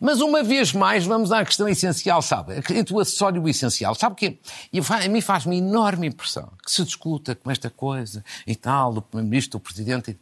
mas 0.00 0.20
uma 0.20 0.42
vez 0.42 0.72
mais, 0.72 1.04
vamos 1.04 1.32
à 1.32 1.44
questão 1.44 1.68
essencial, 1.68 2.20
sabe? 2.22 2.54
Entre 2.74 2.94
o 2.94 3.00
acessório 3.00 3.40
e 3.40 3.44
o 3.44 3.48
essencial. 3.48 3.94
Sabe 3.94 4.16
que 4.16 4.38
e 4.72 4.82
fa- 4.82 5.04
a 5.04 5.08
mim 5.08 5.20
faz-me 5.20 5.58
enorme 5.58 6.06
impressão 6.08 6.50
que 6.64 6.70
se 6.70 6.84
discuta 6.84 7.34
com 7.34 7.50
esta 7.50 7.70
coisa 7.70 8.24
e 8.46 8.54
tal, 8.54 8.92
do 8.92 9.02
Primeiro-Ministro, 9.02 9.58
do 9.58 9.62
Presidente. 9.62 10.12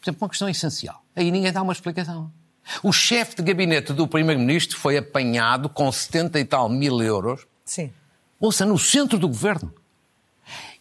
Por 0.00 0.04
exemplo, 0.10 0.22
uma 0.24 0.28
questão 0.28 0.48
essencial. 0.48 1.02
Aí 1.16 1.30
ninguém 1.30 1.52
dá 1.52 1.62
uma 1.62 1.72
explicação. 1.72 2.30
O 2.82 2.92
chefe 2.92 3.36
de 3.36 3.42
gabinete 3.42 3.92
do 3.92 4.06
Primeiro-Ministro 4.08 4.76
foi 4.78 4.96
apanhado 4.96 5.68
com 5.68 5.90
70 5.90 6.40
e 6.40 6.44
tal 6.44 6.68
mil 6.68 7.02
euros, 7.02 7.46
Sim. 7.64 7.90
ouça, 8.40 8.64
no 8.64 8.78
centro 8.78 9.18
do 9.18 9.28
governo. 9.28 9.72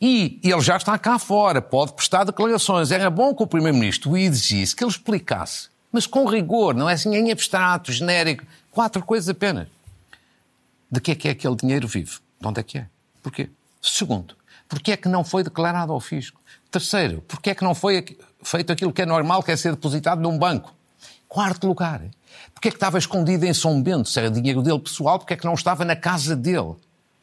E 0.01 0.39
ele 0.43 0.59
já 0.61 0.75
está 0.77 0.97
cá 0.97 1.17
fora, 1.17 1.61
pode 1.61 1.93
prestar 1.93 2.25
declarações. 2.25 2.91
Era 2.91 3.09
bom 3.09 3.33
que 3.33 3.43
o 3.43 3.47
Primeiro-Ministro 3.47 4.11
o 4.11 4.17
exigisse, 4.17 4.75
que 4.75 4.83
ele 4.83 4.91
explicasse, 4.91 5.69
mas 5.93 6.07
com 6.07 6.25
rigor, 6.25 6.73
não 6.73 6.89
é 6.89 6.93
assim 6.93 7.15
em 7.15 7.31
abstrato, 7.31 7.93
genérico. 7.93 8.43
Quatro 8.71 9.03
coisas 9.05 9.29
apenas. 9.29 9.67
De 10.89 10.99
que 10.99 11.11
é 11.11 11.15
que 11.15 11.27
é 11.27 11.31
aquele 11.31 11.55
dinheiro 11.55 11.87
vive? 11.87 12.17
De 12.41 12.47
onde 12.47 12.59
é 12.59 12.63
que 12.63 12.79
é? 12.79 12.87
Porquê? 13.21 13.47
Segundo, 13.79 14.35
porquê 14.67 14.93
é 14.93 14.97
que 14.97 15.07
não 15.07 15.23
foi 15.23 15.43
declarado 15.43 15.93
ao 15.93 15.99
fisco? 15.99 16.41
Terceiro, 16.71 17.21
porquê 17.27 17.51
é 17.51 17.55
que 17.55 17.63
não 17.63 17.75
foi 17.75 18.03
feito 18.43 18.73
aquilo 18.73 18.91
que 18.91 19.03
é 19.03 19.05
normal, 19.05 19.43
que 19.43 19.51
é 19.51 19.55
ser 19.55 19.73
depositado 19.73 20.19
num 20.19 20.35
banco? 20.35 20.73
Quarto 21.29 21.67
lugar, 21.67 22.01
porquê 22.55 22.69
é 22.69 22.71
que 22.71 22.77
estava 22.77 22.97
escondido 22.97 23.45
em 23.45 23.53
São 23.53 23.81
Bento? 23.81 24.09
Se 24.09 24.19
era 24.19 24.31
dinheiro 24.31 24.63
dele 24.63 24.79
pessoal, 24.79 25.19
porquê 25.19 25.35
é 25.35 25.37
que 25.37 25.45
não 25.45 25.53
estava 25.53 25.85
na 25.85 25.95
casa 25.95 26.35
dele? 26.35 26.73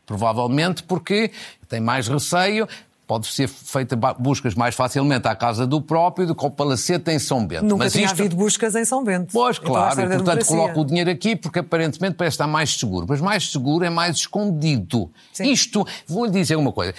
Provavelmente 0.06 0.84
porque 0.84 1.32
tem 1.68 1.80
mais 1.80 2.06
receio, 2.06 2.68
pode 3.10 3.26
ser 3.26 3.48
feita 3.48 3.96
buscas 4.20 4.54
mais 4.54 4.72
facilmente 4.76 5.26
à 5.26 5.34
casa 5.34 5.66
do 5.66 5.82
próprio 5.82 6.28
do 6.28 6.32
que 6.32 6.44
ao 6.44 6.50
palacete 6.52 7.10
em 7.10 7.18
São 7.18 7.44
Bento. 7.44 7.64
Nunca 7.64 7.82
Mas 7.82 7.92
tinha 7.92 8.04
isto... 8.04 8.12
havido 8.20 8.36
buscas 8.36 8.76
em 8.76 8.84
São 8.84 9.02
Bento. 9.02 9.32
Pois, 9.32 9.58
Então, 9.58 9.72
claro, 9.72 10.00
e 10.00 10.06
portanto 10.06 10.46
coloca 10.46 10.78
o 10.78 10.84
dinheiro 10.84 11.10
aqui 11.10 11.34
porque 11.34 11.58
aparentemente 11.58 12.14
parece 12.14 12.34
estar 12.34 12.46
mais 12.46 12.78
seguro. 12.78 13.06
Mas 13.08 13.20
mais 13.20 13.50
seguro 13.50 13.84
é 13.84 13.90
mais 13.90 14.14
escondido. 14.14 15.10
Sim. 15.32 15.50
Isto, 15.50 15.84
vou-lhe 16.06 16.30
dizer 16.30 16.54
uma 16.54 16.70
coisa, 16.70 16.94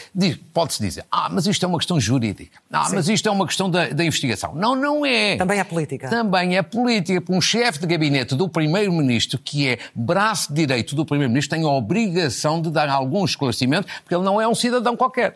pode-se 0.53 0.83
dizer, 0.83 1.05
ah, 1.09 1.29
mas 1.31 1.47
isto 1.47 1.63
é 1.63 1.67
uma 1.69 1.77
questão 1.77 1.97
jurídica. 1.97 2.59
Ah, 2.69 2.83
Sim. 2.83 2.95
mas 2.95 3.07
isto 3.07 3.29
é 3.29 3.31
uma 3.31 3.47
questão 3.47 3.69
da, 3.69 3.87
da 3.87 4.03
investigação. 4.03 4.53
Não, 4.53 4.75
não 4.75 5.05
é. 5.05 5.37
Também 5.37 5.61
é 5.61 5.63
política. 5.63 6.09
Também 6.09 6.57
é 6.57 6.61
política, 6.61 7.21
porque 7.21 7.37
um 7.37 7.39
chefe 7.39 7.79
de 7.79 7.87
gabinete 7.87 8.35
do 8.35 8.49
Primeiro-Ministro, 8.49 9.39
que 9.39 9.65
é 9.65 9.79
braço 9.95 10.53
direito 10.53 10.93
do 10.93 11.05
Primeiro-Ministro, 11.05 11.55
tem 11.55 11.65
a 11.65 11.71
obrigação 11.71 12.61
de 12.61 12.69
dar 12.69 12.89
algum 12.89 13.23
esclarecimento, 13.23 13.87
porque 14.03 14.13
ele 14.13 14.25
não 14.25 14.41
é 14.41 14.45
um 14.45 14.53
cidadão 14.53 14.97
qualquer. 14.97 15.35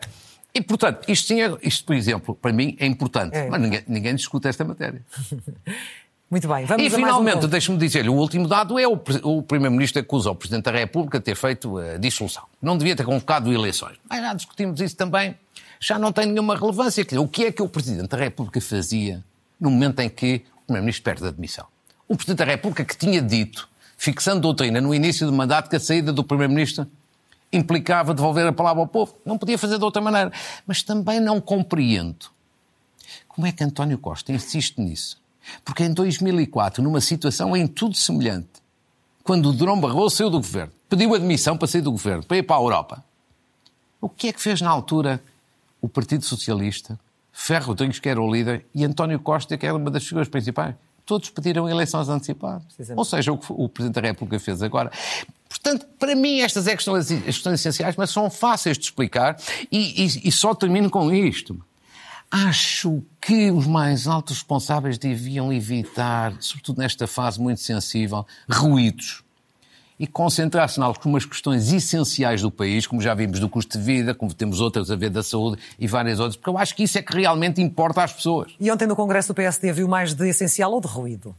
E, 0.56 0.60
portanto, 0.62 1.04
isto, 1.06 1.28
sim 1.28 1.42
é- 1.42 1.54
isto 1.62 1.84
por 1.84 1.94
exemplo, 1.94 2.34
para 2.34 2.50
mim 2.52 2.74
é 2.80 2.86
importante, 2.86 3.36
É. 3.36 3.48
mas 3.50 3.60
ninguém, 3.60 3.82
ninguém 3.86 4.14
discute 4.14 4.48
esta 4.48 4.64
matéria. 4.64 5.02
Muito 6.30 6.48
bem, 6.48 6.64
vamos 6.64 6.82
E 6.82 6.88
um 6.88 6.90
finalmente, 6.90 7.34
ponto. 7.34 7.48
deixe-me 7.48 7.78
dizer-lhe, 7.78 8.08
o 8.08 8.14
último 8.14 8.48
dado 8.48 8.78
é 8.80 8.88
o, 8.88 8.98
o 9.22 9.42
Primeiro-Ministro 9.42 10.00
acusa 10.00 10.30
o 10.30 10.34
Presidente 10.34 10.64
da 10.64 10.72
República 10.72 11.18
de 11.18 11.24
ter 11.24 11.36
feito 11.36 11.78
a 11.78 11.98
dissolução. 11.98 12.42
Não 12.60 12.76
devia 12.76 12.96
ter 12.96 13.04
convocado 13.04 13.52
eleições. 13.52 13.96
Mas 14.08 14.20
já 14.22 14.34
discutimos 14.34 14.80
isso 14.80 14.96
também. 14.96 15.36
Já 15.78 15.98
não 16.00 16.10
tem 16.10 16.26
nenhuma 16.26 16.56
relevância. 16.58 17.06
O 17.20 17.28
que 17.28 17.44
é 17.44 17.52
que 17.52 17.62
o 17.62 17.68
Presidente 17.68 18.08
da 18.08 18.16
República 18.16 18.60
fazia 18.60 19.22
no 19.60 19.70
momento 19.70 20.00
em 20.00 20.08
que 20.08 20.42
o 20.56 20.60
Primeiro-Ministro 20.66 21.04
perde 21.04 21.24
a 21.26 21.28
admissão? 21.28 21.66
O 22.08 22.16
Presidente 22.16 22.38
da 22.38 22.44
República 22.46 22.84
que 22.84 22.96
tinha 22.96 23.22
dito, 23.22 23.68
fixando 23.96 24.40
doutrina 24.40 24.80
no 24.80 24.92
início 24.92 25.26
do 25.28 25.32
mandato, 25.32 25.70
que 25.70 25.76
a 25.76 25.80
saída 25.80 26.12
do 26.12 26.24
Primeiro-Ministro 26.24 26.88
implicava 27.52 28.12
devolver 28.12 28.46
a 28.46 28.52
palavra 28.52 28.82
ao 28.82 28.88
povo. 28.88 29.14
Não 29.24 29.38
podia 29.38 29.58
fazer 29.58 29.78
de 29.78 29.84
outra 29.84 30.02
maneira. 30.02 30.32
Mas 30.66 30.82
também 30.82 31.20
não 31.20 31.40
compreendo 31.40 32.26
como 33.36 33.46
é 33.46 33.52
que 33.52 33.62
António 33.62 33.98
Costa 33.98 34.32
insiste 34.32 34.80
nisso? 34.80 35.20
Porque 35.62 35.84
em 35.84 35.92
2004, 35.92 36.82
numa 36.82 37.02
situação 37.02 37.54
em 37.54 37.66
tudo 37.66 37.94
semelhante, 37.94 38.48
quando 39.22 39.50
o 39.50 39.52
Durão 39.52 39.78
Barroso 39.78 40.16
saiu 40.16 40.30
do 40.30 40.38
governo, 40.38 40.72
pediu 40.88 41.14
admissão 41.14 41.54
para 41.56 41.68
sair 41.68 41.82
do 41.82 41.92
governo, 41.92 42.24
para 42.24 42.38
ir 42.38 42.42
para 42.42 42.56
a 42.56 42.60
Europa, 42.60 43.04
o 44.00 44.08
que 44.08 44.28
é 44.28 44.32
que 44.32 44.40
fez 44.40 44.62
na 44.62 44.70
altura 44.70 45.22
o 45.82 45.88
Partido 45.88 46.24
Socialista, 46.24 46.98
Ferro 47.30 47.66
Rodrigues, 47.66 47.98
que 47.98 48.08
era 48.08 48.20
o 48.20 48.32
líder, 48.32 48.64
e 48.74 48.84
António 48.86 49.20
Costa, 49.20 49.58
que 49.58 49.66
era 49.66 49.76
uma 49.76 49.90
das 49.90 50.04
figuras 50.06 50.28
principais? 50.28 50.74
Todos 51.04 51.28
pediram 51.28 51.68
eleições 51.68 52.08
antecipadas. 52.08 52.64
Ou 52.96 53.04
seja, 53.04 53.32
o 53.32 53.38
que 53.38 53.52
o 53.52 53.68
Presidente 53.68 54.00
da 54.00 54.08
República 54.08 54.40
fez 54.42 54.62
agora. 54.62 54.90
Portanto, 55.62 55.86
para 55.98 56.14
mim, 56.14 56.40
estas 56.40 56.66
é 56.66 56.74
questões, 56.76 57.08
questões 57.08 57.60
essenciais, 57.60 57.96
mas 57.96 58.10
são 58.10 58.30
fáceis 58.30 58.78
de 58.78 58.84
explicar 58.84 59.36
e, 59.70 60.04
e- 60.04 60.28
e 60.28 60.32
só 60.32 60.54
termino 60.54 60.88
com 60.90 61.12
isto. 61.12 61.60
Acho 62.30 63.02
que 63.20 63.50
os 63.50 63.66
mais 63.66 64.06
altos 64.06 64.36
responsáveis 64.36 64.98
deviam 64.98 65.52
evitar, 65.52 66.34
sobretudo 66.40 66.78
nesta 66.78 67.06
fase 67.06 67.40
muito 67.40 67.60
sensível, 67.60 68.26
ruídos 68.50 69.22
e 69.98 70.06
concentrar-se 70.06 70.78
em 70.78 70.82
algumas 70.82 71.24
questões 71.24 71.72
essenciais 71.72 72.42
do 72.42 72.50
país, 72.50 72.86
como 72.86 73.00
já 73.00 73.14
vimos 73.14 73.40
do 73.40 73.48
custo 73.48 73.78
de 73.78 73.84
vida, 73.84 74.12
como 74.14 74.34
temos 74.34 74.60
outras 74.60 74.90
a 74.90 74.96
ver 74.96 75.08
da 75.08 75.22
saúde 75.22 75.62
e 75.78 75.86
várias 75.86 76.18
outras, 76.20 76.36
porque 76.36 76.50
eu 76.50 76.58
acho 76.58 76.74
que 76.74 76.82
isso 76.82 76.98
é 76.98 77.02
que 77.02 77.14
realmente 77.16 77.62
importa 77.62 78.02
às 78.02 78.12
pessoas. 78.12 78.52
E 78.60 78.70
ontem 78.70 78.86
no 78.86 78.94
Congresso 78.96 79.28
do 79.28 79.34
PSD 79.34 79.72
viu 79.72 79.88
mais 79.88 80.12
de 80.12 80.28
essencial 80.28 80.72
ou 80.72 80.80
de 80.80 80.88
ruído? 80.88 81.34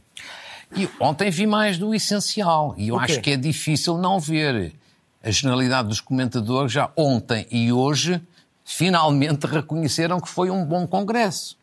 E 0.76 0.88
ontem 1.00 1.30
vi 1.30 1.46
mais 1.46 1.78
do 1.78 1.94
essencial, 1.94 2.74
e 2.76 2.88
eu 2.88 2.96
O 2.96 2.98
quê? 2.98 3.12
acho 3.12 3.20
que 3.20 3.30
é 3.30 3.36
difícil 3.36 3.96
não 3.98 4.20
ver. 4.20 4.74
A 5.22 5.30
generalidade 5.30 5.88
dos 5.88 6.00
comentadores 6.00 6.70
já 6.70 6.90
ontem 6.96 7.46
e 7.50 7.72
hoje 7.72 8.20
finalmente 8.64 9.46
reconheceram 9.46 10.20
que 10.20 10.28
foi 10.28 10.50
um 10.50 10.64
bom 10.64 10.86
congresso. 10.86 11.56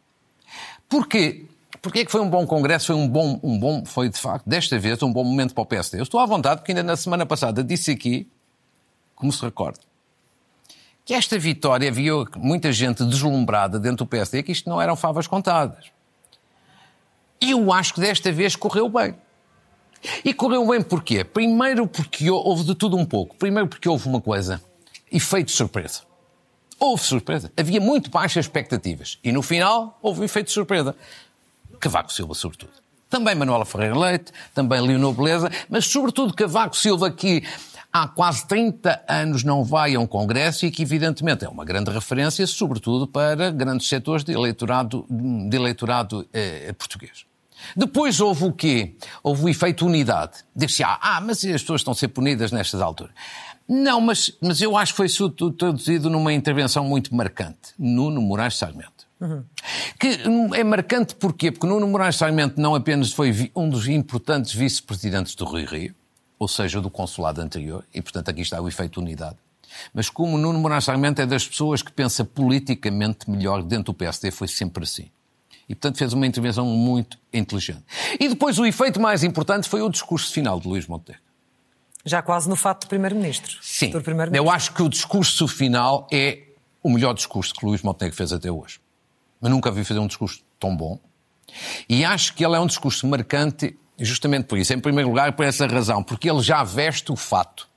Porquê? 0.89 1.45
Porquê 1.81 2.03
que 2.03 2.11
foi 2.11 2.19
um 2.21 2.29
bom 2.29 2.45
congresso? 2.47 2.87
Foi 2.87 2.95
um 2.95 3.07
bom, 3.07 3.39
um 3.43 3.59
bom, 3.59 3.85
foi 3.85 4.09
de 4.09 4.17
facto, 4.19 4.47
desta 4.47 4.77
vez, 4.79 5.01
um 5.03 5.11
bom 5.13 5.23
momento 5.23 5.53
para 5.53 5.61
o 5.61 5.65
PSD. 5.65 5.99
Eu 5.99 6.03
estou 6.03 6.19
à 6.19 6.25
vontade, 6.25 6.61
porque 6.61 6.71
ainda 6.71 6.83
na 6.83 6.97
semana 6.97 7.25
passada 7.25 7.63
disse 7.63 7.91
aqui, 7.91 8.27
como 9.15 9.31
se 9.31 9.41
recorda, 9.43 9.79
que 11.05 11.13
esta 11.13 11.37
vitória 11.37 11.87
havia 11.87 12.11
muita 12.37 12.71
gente 12.71 13.05
deslumbrada 13.05 13.79
dentro 13.79 13.97
do 13.97 14.07
PSD, 14.07 14.41
que 14.41 14.51
isto 14.51 14.67
não 14.67 14.81
eram 14.81 14.95
favas 14.95 15.27
contadas. 15.27 15.85
E 17.41 17.51
eu 17.51 17.71
acho 17.71 17.93
que 17.93 18.01
desta 18.01 18.31
vez 18.31 18.55
correu 18.55 18.89
bem. 18.89 19.15
E 20.23 20.33
correu 20.33 20.67
bem 20.67 20.81
porquê? 20.81 21.23
Primeiro 21.23 21.87
porque 21.87 22.29
houve 22.29 22.63
de 22.63 22.75
tudo 22.75 22.97
um 22.97 23.05
pouco. 23.05 23.35
Primeiro 23.35 23.67
porque 23.67 23.89
houve 23.89 24.07
uma 24.07 24.21
coisa, 24.21 24.61
efeito 25.11 25.51
surpresa. 25.51 26.01
Houve 26.79 27.03
surpresa. 27.03 27.51
Havia 27.57 27.79
muito 27.79 28.09
baixas 28.09 28.45
expectativas. 28.45 29.19
E 29.23 29.31
no 29.31 29.41
final 29.41 29.97
houve 30.01 30.21
um 30.21 30.23
efeito 30.23 30.51
surpresa. 30.51 30.95
Cavaco 31.79 32.11
Silva, 32.11 32.33
sobretudo. 32.33 32.73
Também 33.09 33.35
Manuela 33.35 33.65
Ferreira 33.65 33.97
Leite, 33.97 34.31
também 34.53 34.81
Leonor 34.81 35.13
Beleza, 35.13 35.49
mas 35.69 35.85
sobretudo 35.85 36.33
Cavaco 36.33 36.75
Silva, 36.75 37.11
que 37.11 37.43
há 37.95 38.09
quase 38.09 38.45
30 38.45 39.05
anos 39.07 39.45
não 39.45 39.63
vai 39.63 39.95
a 39.95 39.99
um 40.01 40.05
congresso 40.05 40.65
e 40.65 40.71
que, 40.71 40.81
evidentemente, 40.81 41.45
é 41.45 41.49
uma 41.49 41.63
grande 41.63 41.89
referência, 41.89 42.45
sobretudo 42.45 43.07
para 43.07 43.49
grandes 43.51 43.87
setores 43.87 44.21
de 44.21 44.33
eleitorado, 44.33 45.05
de 45.09 45.55
eleitorado 45.55 46.27
eh, 46.33 46.73
português. 46.77 47.25
Depois 47.73 48.19
houve 48.19 48.43
o 48.43 48.51
quê? 48.51 48.97
Houve 49.23 49.45
o 49.45 49.49
efeito 49.49 49.85
unidade. 49.85 50.39
Disse-se, 50.53 50.83
ah, 50.83 50.99
ah, 51.01 51.21
mas 51.21 51.37
as 51.45 51.61
pessoas 51.61 51.79
estão 51.79 51.93
a 51.93 51.95
ser 51.95 52.09
punidas 52.09 52.51
nestas 52.51 52.81
alturas. 52.81 53.13
Não, 53.65 54.01
mas, 54.01 54.29
mas 54.41 54.59
eu 54.59 54.75
acho 54.75 54.93
que 54.93 54.97
foi 54.97 55.53
traduzido 55.53 56.09
numa 56.09 56.33
intervenção 56.33 56.83
muito 56.83 57.15
marcante. 57.15 57.73
Nuno 57.79 58.21
Moraes 58.21 58.57
Sarmento. 58.57 59.07
Uhum. 59.21 59.41
Que 59.97 60.19
é 60.53 60.63
marcante 60.65 61.15
porquê? 61.15 61.49
Porque 61.49 61.65
Nuno 61.65 61.87
Moraes 61.87 62.17
Sarmento 62.17 62.59
não 62.59 62.75
apenas 62.75 63.13
foi 63.13 63.49
um 63.55 63.69
dos 63.69 63.87
importantes 63.87 64.53
vice-presidentes 64.53 65.33
do 65.33 65.45
Rio 65.45 65.65
Rio, 65.65 65.95
ou 66.37 66.47
seja, 66.47 66.81
do 66.81 66.89
consulado 66.89 67.41
anterior, 67.41 67.83
e 67.93 68.01
portanto 68.01 68.29
aqui 68.29 68.41
está 68.41 68.61
o 68.61 68.67
efeito 68.67 68.99
unidade, 68.99 69.37
mas 69.93 70.09
como 70.09 70.37
Nuno 70.37 70.59
Moraes 70.59 70.85
Sarmento 70.85 71.21
é 71.21 71.25
das 71.25 71.47
pessoas 71.47 71.81
que 71.81 71.91
pensa 71.91 72.23
politicamente 72.23 73.29
melhor 73.29 73.63
dentro 73.63 73.85
do 73.85 73.93
PSD, 73.93 74.31
foi 74.31 74.47
sempre 74.47 74.83
assim. 74.83 75.09
E, 75.67 75.73
portanto, 75.73 75.97
fez 75.97 76.13
uma 76.13 76.27
intervenção 76.27 76.65
muito 76.65 77.17
inteligente. 77.33 77.83
E 78.19 78.29
depois 78.29 78.59
o 78.59 78.65
efeito 78.65 78.99
mais 78.99 79.23
importante 79.23 79.67
foi 79.67 79.81
o 79.81 79.89
discurso 79.89 80.31
final 80.31 80.59
de 80.59 80.67
Luís 80.67 80.87
Montenegro. 80.87 81.23
Já 82.05 82.21
quase 82.21 82.47
no 82.47 82.55
fato 82.55 82.81
de 82.81 82.87
Primeiro-Ministro. 82.87 83.57
Sim. 83.61 83.89
Primeiro 83.99 84.35
eu 84.35 84.49
acho 84.49 84.73
que 84.73 84.83
o 84.83 84.87
discurso 84.87 85.47
final 85.47 86.07
é 86.11 86.43
o 86.83 86.89
melhor 86.91 87.15
discurso 87.15 87.51
que 87.51 87.65
Luís 87.65 87.81
Montenegro 87.81 88.15
fez 88.15 88.31
até 88.31 88.51
hoje. 88.51 88.79
Mas 89.41 89.51
nunca 89.51 89.71
vi 89.71 89.83
fazer 89.83 89.99
um 89.99 90.05
discurso 90.05 90.43
tão 90.59 90.75
bom. 90.77 90.99
E 91.89 92.05
acho 92.05 92.35
que 92.35 92.45
ele 92.45 92.55
é 92.55 92.59
um 92.59 92.67
discurso 92.67 93.07
marcante 93.07 93.75
justamente 93.99 94.45
por 94.45 94.57
isso. 94.57 94.73
Em 94.73 94.79
primeiro 94.79 95.09
lugar, 95.09 95.33
por 95.33 95.45
essa 95.45 95.65
razão, 95.67 96.03
porque 96.03 96.29
ele 96.29 96.41
já 96.41 96.63
veste 96.63 97.11
o 97.11 97.15
fato 97.15 97.67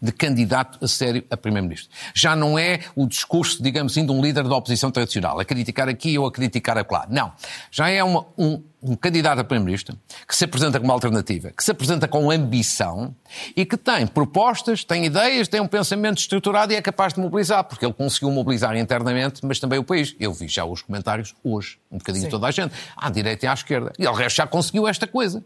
de 0.00 0.12
candidato 0.12 0.78
a 0.84 0.88
sério 0.88 1.24
a 1.30 1.36
Primeiro-Ministro. 1.36 1.90
Já 2.14 2.36
não 2.36 2.58
é 2.58 2.80
o 2.94 3.06
discurso, 3.06 3.62
digamos 3.62 3.92
assim, 3.92 4.04
de 4.04 4.12
um 4.12 4.20
líder 4.20 4.44
da 4.44 4.54
oposição 4.54 4.90
tradicional, 4.90 5.40
a 5.40 5.44
criticar 5.44 5.88
aqui 5.88 6.18
ou 6.18 6.26
a 6.26 6.32
criticar 6.32 6.76
acolá. 6.76 7.06
Não. 7.08 7.32
Já 7.70 7.88
é 7.88 8.04
uma, 8.04 8.26
um, 8.36 8.62
um 8.82 8.94
candidato 8.94 9.40
a 9.40 9.44
Primeiro-Ministro 9.44 9.98
que 10.26 10.36
se 10.36 10.44
apresenta 10.44 10.78
como 10.78 10.92
alternativa, 10.92 11.50
que 11.50 11.64
se 11.64 11.70
apresenta 11.70 12.06
com 12.06 12.30
ambição 12.30 13.14
e 13.56 13.64
que 13.64 13.76
tem 13.76 14.06
propostas, 14.06 14.84
tem 14.84 15.06
ideias, 15.06 15.48
tem 15.48 15.60
um 15.60 15.68
pensamento 15.68 16.18
estruturado 16.18 16.72
e 16.72 16.76
é 16.76 16.82
capaz 16.82 17.14
de 17.14 17.20
mobilizar, 17.20 17.64
porque 17.64 17.84
ele 17.84 17.94
conseguiu 17.94 18.30
mobilizar 18.30 18.76
internamente, 18.76 19.44
mas 19.44 19.58
também 19.58 19.78
o 19.78 19.84
país. 19.84 20.14
Eu 20.20 20.32
vi 20.32 20.46
já 20.46 20.64
os 20.64 20.82
comentários 20.82 21.34
hoje, 21.42 21.78
um 21.90 21.98
bocadinho 21.98 22.24
Sim. 22.24 22.30
toda 22.30 22.46
a 22.46 22.50
gente, 22.50 22.74
à 22.96 23.08
direita 23.08 23.46
e 23.46 23.48
à 23.48 23.54
esquerda. 23.54 23.92
E 23.98 24.06
o 24.06 24.12
resto 24.12 24.36
já 24.36 24.46
conseguiu 24.46 24.86
esta 24.86 25.06
coisa. 25.06 25.42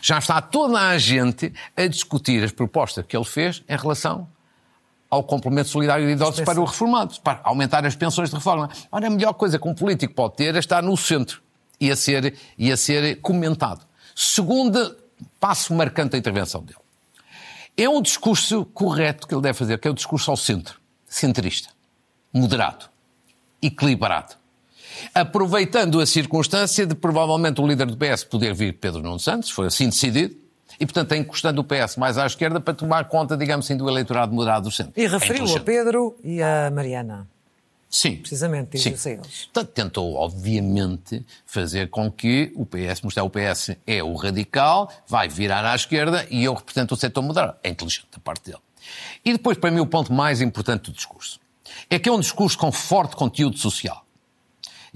Já 0.00 0.18
está 0.18 0.40
toda 0.40 0.78
a 0.78 0.98
gente 0.98 1.52
a 1.76 1.86
discutir 1.86 2.42
as 2.42 2.52
propostas 2.52 3.04
que 3.06 3.16
ele 3.16 3.24
fez 3.24 3.62
em 3.68 3.76
relação 3.76 4.28
ao 5.08 5.22
complemento 5.22 5.68
solidário 5.68 6.06
de 6.06 6.12
idosos 6.12 6.40
para 6.40 6.60
os 6.60 6.70
reformados, 6.70 7.18
para 7.18 7.40
aumentar 7.44 7.84
as 7.86 7.94
pensões 7.94 8.30
de 8.30 8.36
reforma. 8.36 8.68
Ora, 8.90 9.06
a 9.06 9.10
melhor 9.10 9.34
coisa 9.34 9.58
que 9.58 9.68
um 9.68 9.74
político 9.74 10.14
pode 10.14 10.36
ter 10.36 10.54
é 10.54 10.58
estar 10.58 10.82
no 10.82 10.96
centro 10.96 11.40
e 11.80 11.90
a 11.90 11.96
ser, 11.96 12.36
e 12.58 12.72
a 12.72 12.76
ser 12.76 13.20
comentado. 13.20 13.86
Segundo 14.14 14.96
passo 15.38 15.74
marcante 15.74 16.12
da 16.12 16.18
intervenção 16.18 16.62
dele. 16.62 16.78
É 17.76 17.88
um 17.88 18.00
discurso 18.00 18.64
correto 18.64 19.26
que 19.26 19.34
ele 19.34 19.42
deve 19.42 19.56
fazer, 19.58 19.78
que 19.78 19.86
é 19.86 19.90
o 19.90 19.94
discurso 19.94 20.30
ao 20.30 20.36
centro, 20.36 20.80
centrista, 21.06 21.68
moderado, 22.32 22.86
equilibrado 23.60 24.34
aproveitando 25.14 26.00
a 26.00 26.06
circunstância 26.06 26.86
de 26.86 26.94
provavelmente 26.94 27.60
o 27.60 27.66
líder 27.66 27.86
do 27.86 27.96
PS 27.96 28.24
poder 28.24 28.54
vir 28.54 28.74
Pedro 28.74 29.02
Nuno 29.02 29.18
Santos, 29.18 29.50
foi 29.50 29.66
assim 29.66 29.88
decidido, 29.88 30.36
e, 30.78 30.84
portanto, 30.84 31.14
encostando 31.14 31.60
o 31.60 31.64
PS 31.64 31.96
mais 31.96 32.18
à 32.18 32.26
esquerda 32.26 32.60
para 32.60 32.74
tomar 32.74 33.06
conta, 33.06 33.36
digamos 33.36 33.66
assim, 33.66 33.76
do 33.76 33.88
eleitorado 33.88 34.34
moderado 34.34 34.68
do 34.68 34.74
centro. 34.74 34.92
E 34.96 35.06
referiu 35.06 35.46
é 35.46 35.56
a 35.56 35.60
Pedro 35.60 36.16
e 36.22 36.42
a 36.42 36.70
Mariana. 36.70 37.26
Sim. 37.88 38.16
Precisamente, 38.16 38.76
diz 38.76 39.06
eles. 39.06 39.44
Portanto, 39.46 39.68
tentou, 39.72 40.16
obviamente, 40.16 41.24
fazer 41.46 41.88
com 41.88 42.10
que 42.10 42.52
o 42.54 42.66
PS, 42.66 43.00
mostrar 43.02 43.24
o 43.24 43.30
PS 43.30 43.76
é 43.86 44.02
o 44.02 44.14
radical, 44.14 44.92
vai 45.06 45.28
virar 45.28 45.64
à 45.64 45.74
esquerda 45.74 46.26
e 46.30 46.44
eu 46.44 46.52
represento 46.52 46.94
o 46.94 46.96
setor 46.96 47.22
moderado. 47.22 47.56
É 47.62 47.70
inteligente 47.70 48.08
da 48.12 48.18
parte 48.18 48.50
dele. 48.50 48.58
E 49.24 49.32
depois, 49.32 49.56
para 49.56 49.70
mim, 49.70 49.80
o 49.80 49.86
ponto 49.86 50.12
mais 50.12 50.40
importante 50.40 50.90
do 50.90 50.92
discurso 50.92 51.40
é 51.88 51.98
que 51.98 52.08
é 52.08 52.12
um 52.12 52.20
discurso 52.20 52.58
com 52.58 52.70
forte 52.70 53.16
conteúdo 53.16 53.56
social. 53.56 54.05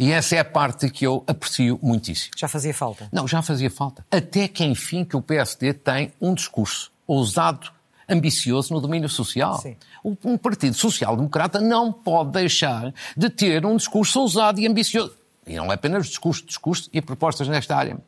E 0.01 0.13
essa 0.13 0.35
é 0.35 0.39
a 0.39 0.45
parte 0.47 0.89
que 0.89 1.07
eu 1.07 1.23
aprecio 1.27 1.79
muitíssimo. 1.83 2.33
Já 2.35 2.49
fazia 2.49 2.73
falta? 2.73 3.07
Não, 3.13 3.29
já 3.29 3.43
fazia 3.43 3.71
falta. 3.71 4.03
Até 4.11 4.49
que, 4.49 4.65
enfim, 4.65 5.05
que 5.05 5.15
o 5.15 5.21
PSD 5.21 5.75
tem 5.75 6.11
um 6.19 6.33
discurso 6.33 6.91
ousado, 7.07 7.71
ambicioso 8.09 8.73
no 8.73 8.81
domínio 8.81 9.11
social. 9.11 9.59
Sim. 9.59 9.77
Um 10.03 10.39
partido 10.39 10.73
social-democrata 10.73 11.61
não 11.61 11.93
pode 11.93 12.31
deixar 12.31 12.95
de 13.15 13.29
ter 13.29 13.67
um 13.67 13.77
discurso 13.77 14.21
ousado 14.21 14.59
e 14.59 14.67
ambicioso. 14.67 15.15
E 15.47 15.57
não 15.57 15.71
é 15.71 15.75
apenas 15.75 16.07
discurso, 16.07 16.47
discurso 16.47 16.89
e 16.95 17.03
propostas 17.03 17.47
nesta 17.47 17.77
área. 17.77 17.99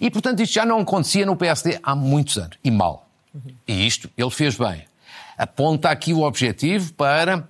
E, 0.00 0.10
portanto, 0.10 0.40
isto 0.40 0.54
já 0.54 0.64
não 0.64 0.80
acontecia 0.80 1.26
no 1.26 1.36
PSD 1.36 1.78
há 1.82 1.94
muitos 1.94 2.38
anos. 2.38 2.56
E 2.64 2.70
mal. 2.70 3.10
Uhum. 3.34 3.54
E 3.68 3.86
isto 3.86 4.08
ele 4.16 4.30
fez 4.30 4.56
bem. 4.56 4.86
Aponta 5.36 5.90
aqui 5.90 6.14
o 6.14 6.22
objetivo 6.22 6.94
para 6.94 7.46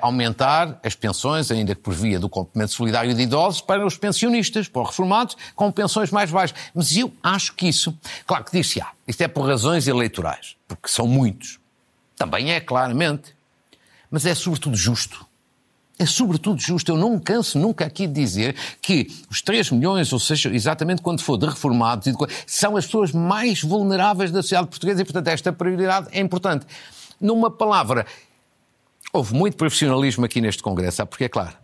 aumentar 0.00 0.78
as 0.84 0.94
pensões, 0.94 1.50
ainda 1.50 1.74
que 1.74 1.80
por 1.80 1.92
via 1.92 2.20
do 2.20 2.28
complemento 2.28 2.72
solidário 2.72 3.14
de 3.14 3.22
idosos, 3.22 3.60
para 3.60 3.84
os 3.84 3.96
pensionistas, 3.96 4.68
para 4.68 4.82
os 4.82 4.88
reformados, 4.88 5.36
com 5.54 5.70
pensões 5.72 6.10
mais 6.10 6.30
baixas. 6.30 6.56
Mas 6.74 6.96
eu 6.96 7.12
acho 7.22 7.54
que 7.54 7.66
isso, 7.68 7.96
claro 8.26 8.44
que 8.44 8.52
disse, 8.52 8.80
ah, 8.80 8.90
isto 9.06 9.20
é 9.22 9.28
por 9.28 9.46
razões 9.46 9.88
eleitorais, 9.88 10.56
porque 10.68 10.88
são 10.88 11.06
muitos. 11.06 11.58
Também 12.16 12.52
é, 12.52 12.60
claramente. 12.60 13.34
Mas 14.10 14.24
é 14.24 14.34
sobretudo 14.34 14.76
justo. 14.76 15.26
É 15.98 16.04
sobretudo 16.04 16.60
justo. 16.60 16.90
Eu 16.90 16.96
não 16.96 17.12
me 17.14 17.20
canso 17.20 17.58
nunca 17.58 17.86
aqui 17.86 18.06
de 18.06 18.12
dizer 18.12 18.54
que 18.80 19.08
os 19.30 19.40
3 19.40 19.70
milhões, 19.70 20.12
ou 20.12 20.20
seja, 20.20 20.48
exatamente 20.54 21.02
quando 21.02 21.22
for 21.22 21.36
de 21.36 21.46
reformados, 21.46 22.06
são 22.46 22.76
as 22.76 22.86
pessoas 22.86 23.12
mais 23.12 23.62
vulneráveis 23.62 24.30
da 24.30 24.42
sociedade 24.42 24.68
portuguesa 24.68 25.02
e, 25.02 25.04
portanto, 25.04 25.28
esta 25.28 25.52
prioridade 25.52 26.08
é 26.12 26.20
importante. 26.20 26.66
Numa 27.20 27.50
palavra, 27.50 28.06
Houve 29.16 29.34
muito 29.34 29.56
profissionalismo 29.56 30.26
aqui 30.26 30.42
neste 30.42 30.62
Congresso, 30.62 30.98
sabe? 30.98 31.08
Porque, 31.08 31.24
é 31.24 31.28
claro, 31.28 31.56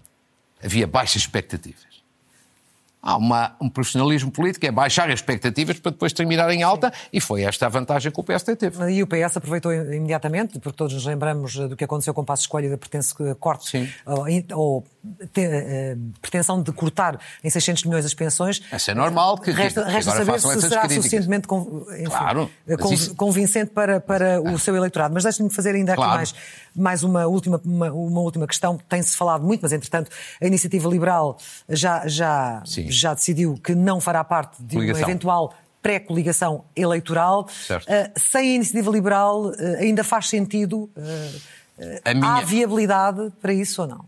havia 0.62 0.86
baixas 0.86 1.22
expectativas 1.22 1.92
há 3.02 3.16
uma, 3.16 3.56
um 3.60 3.68
profissionalismo 3.68 4.30
político, 4.30 4.64
é 4.64 4.70
baixar 4.70 5.08
as 5.08 5.14
expectativas 5.14 5.78
para 5.80 5.90
depois 5.90 6.12
terminar 6.12 6.48
em 6.50 6.62
alta, 6.62 6.92
e 7.12 7.20
foi 7.20 7.42
esta 7.42 7.66
a 7.66 7.68
vantagem 7.68 8.12
que 8.12 8.20
o 8.20 8.22
PSD 8.22 8.54
teve. 8.54 8.90
E 8.92 9.02
o 9.02 9.06
PS 9.06 9.36
aproveitou 9.38 9.72
imediatamente, 9.72 10.60
porque 10.60 10.76
todos 10.76 10.94
nos 10.94 11.04
lembramos 11.04 11.56
do 11.56 11.76
que 11.76 11.82
aconteceu 11.82 12.14
com 12.14 12.20
o 12.20 12.24
Passo 12.24 12.42
Escolha 12.42 12.70
da 12.70 12.78
pertence 12.78 13.12
corte, 13.40 13.68
Sim. 13.68 13.88
ou, 14.06 14.26
ou 14.54 14.84
te, 15.32 15.40
uh, 15.40 16.12
pretensão 16.20 16.62
de 16.62 16.70
cortar 16.70 17.18
em 17.42 17.50
600 17.50 17.84
milhões 17.84 18.04
as 18.04 18.14
pensões. 18.14 18.62
Isso 18.72 18.90
é 18.90 18.94
normal. 18.94 19.36
Que, 19.38 19.50
resta, 19.50 19.84
resta 19.84 20.12
saber 20.12 20.40
se 20.40 20.60
será 20.60 20.82
críticas. 20.82 20.92
suficientemente 20.94 21.48
enfim, 21.52 22.04
claro, 22.04 22.50
isso... 22.92 23.14
convincente 23.16 23.72
para, 23.72 23.98
para 24.00 24.40
o 24.40 24.56
seu 24.58 24.76
eleitorado. 24.76 25.12
Mas 25.12 25.24
deixe-me 25.24 25.50
fazer 25.50 25.74
ainda 25.74 25.92
aqui 25.92 26.02
claro. 26.02 26.16
mais, 26.16 26.34
mais 26.74 27.02
uma, 27.02 27.26
última, 27.26 27.60
uma, 27.64 27.92
uma 27.92 28.20
última 28.20 28.46
questão. 28.46 28.78
Tem-se 28.88 29.16
falado 29.16 29.44
muito, 29.44 29.62
mas 29.62 29.72
entretanto 29.72 30.10
a 30.40 30.46
Iniciativa 30.46 30.88
Liberal 30.88 31.36
já, 31.68 32.06
já 32.06 32.62
Sim 32.64 32.90
já 33.02 33.14
decidiu 33.14 33.58
que 33.62 33.74
não 33.74 34.00
fará 34.00 34.22
parte 34.22 34.62
de 34.62 34.76
uma 34.76 34.84
eventual 34.84 35.54
pré-coligação 35.82 36.64
eleitoral. 36.76 37.48
Uh, 37.70 38.18
sem 38.18 38.52
a 38.52 38.54
iniciativa 38.54 38.90
liberal, 38.90 39.46
uh, 39.46 39.54
ainda 39.80 40.04
faz 40.04 40.28
sentido? 40.28 40.88
Uh, 40.96 42.14
minha... 42.14 42.34
Há 42.34 42.40
viabilidade 42.42 43.32
para 43.40 43.52
isso 43.52 43.82
ou 43.82 43.88
não? 43.88 44.04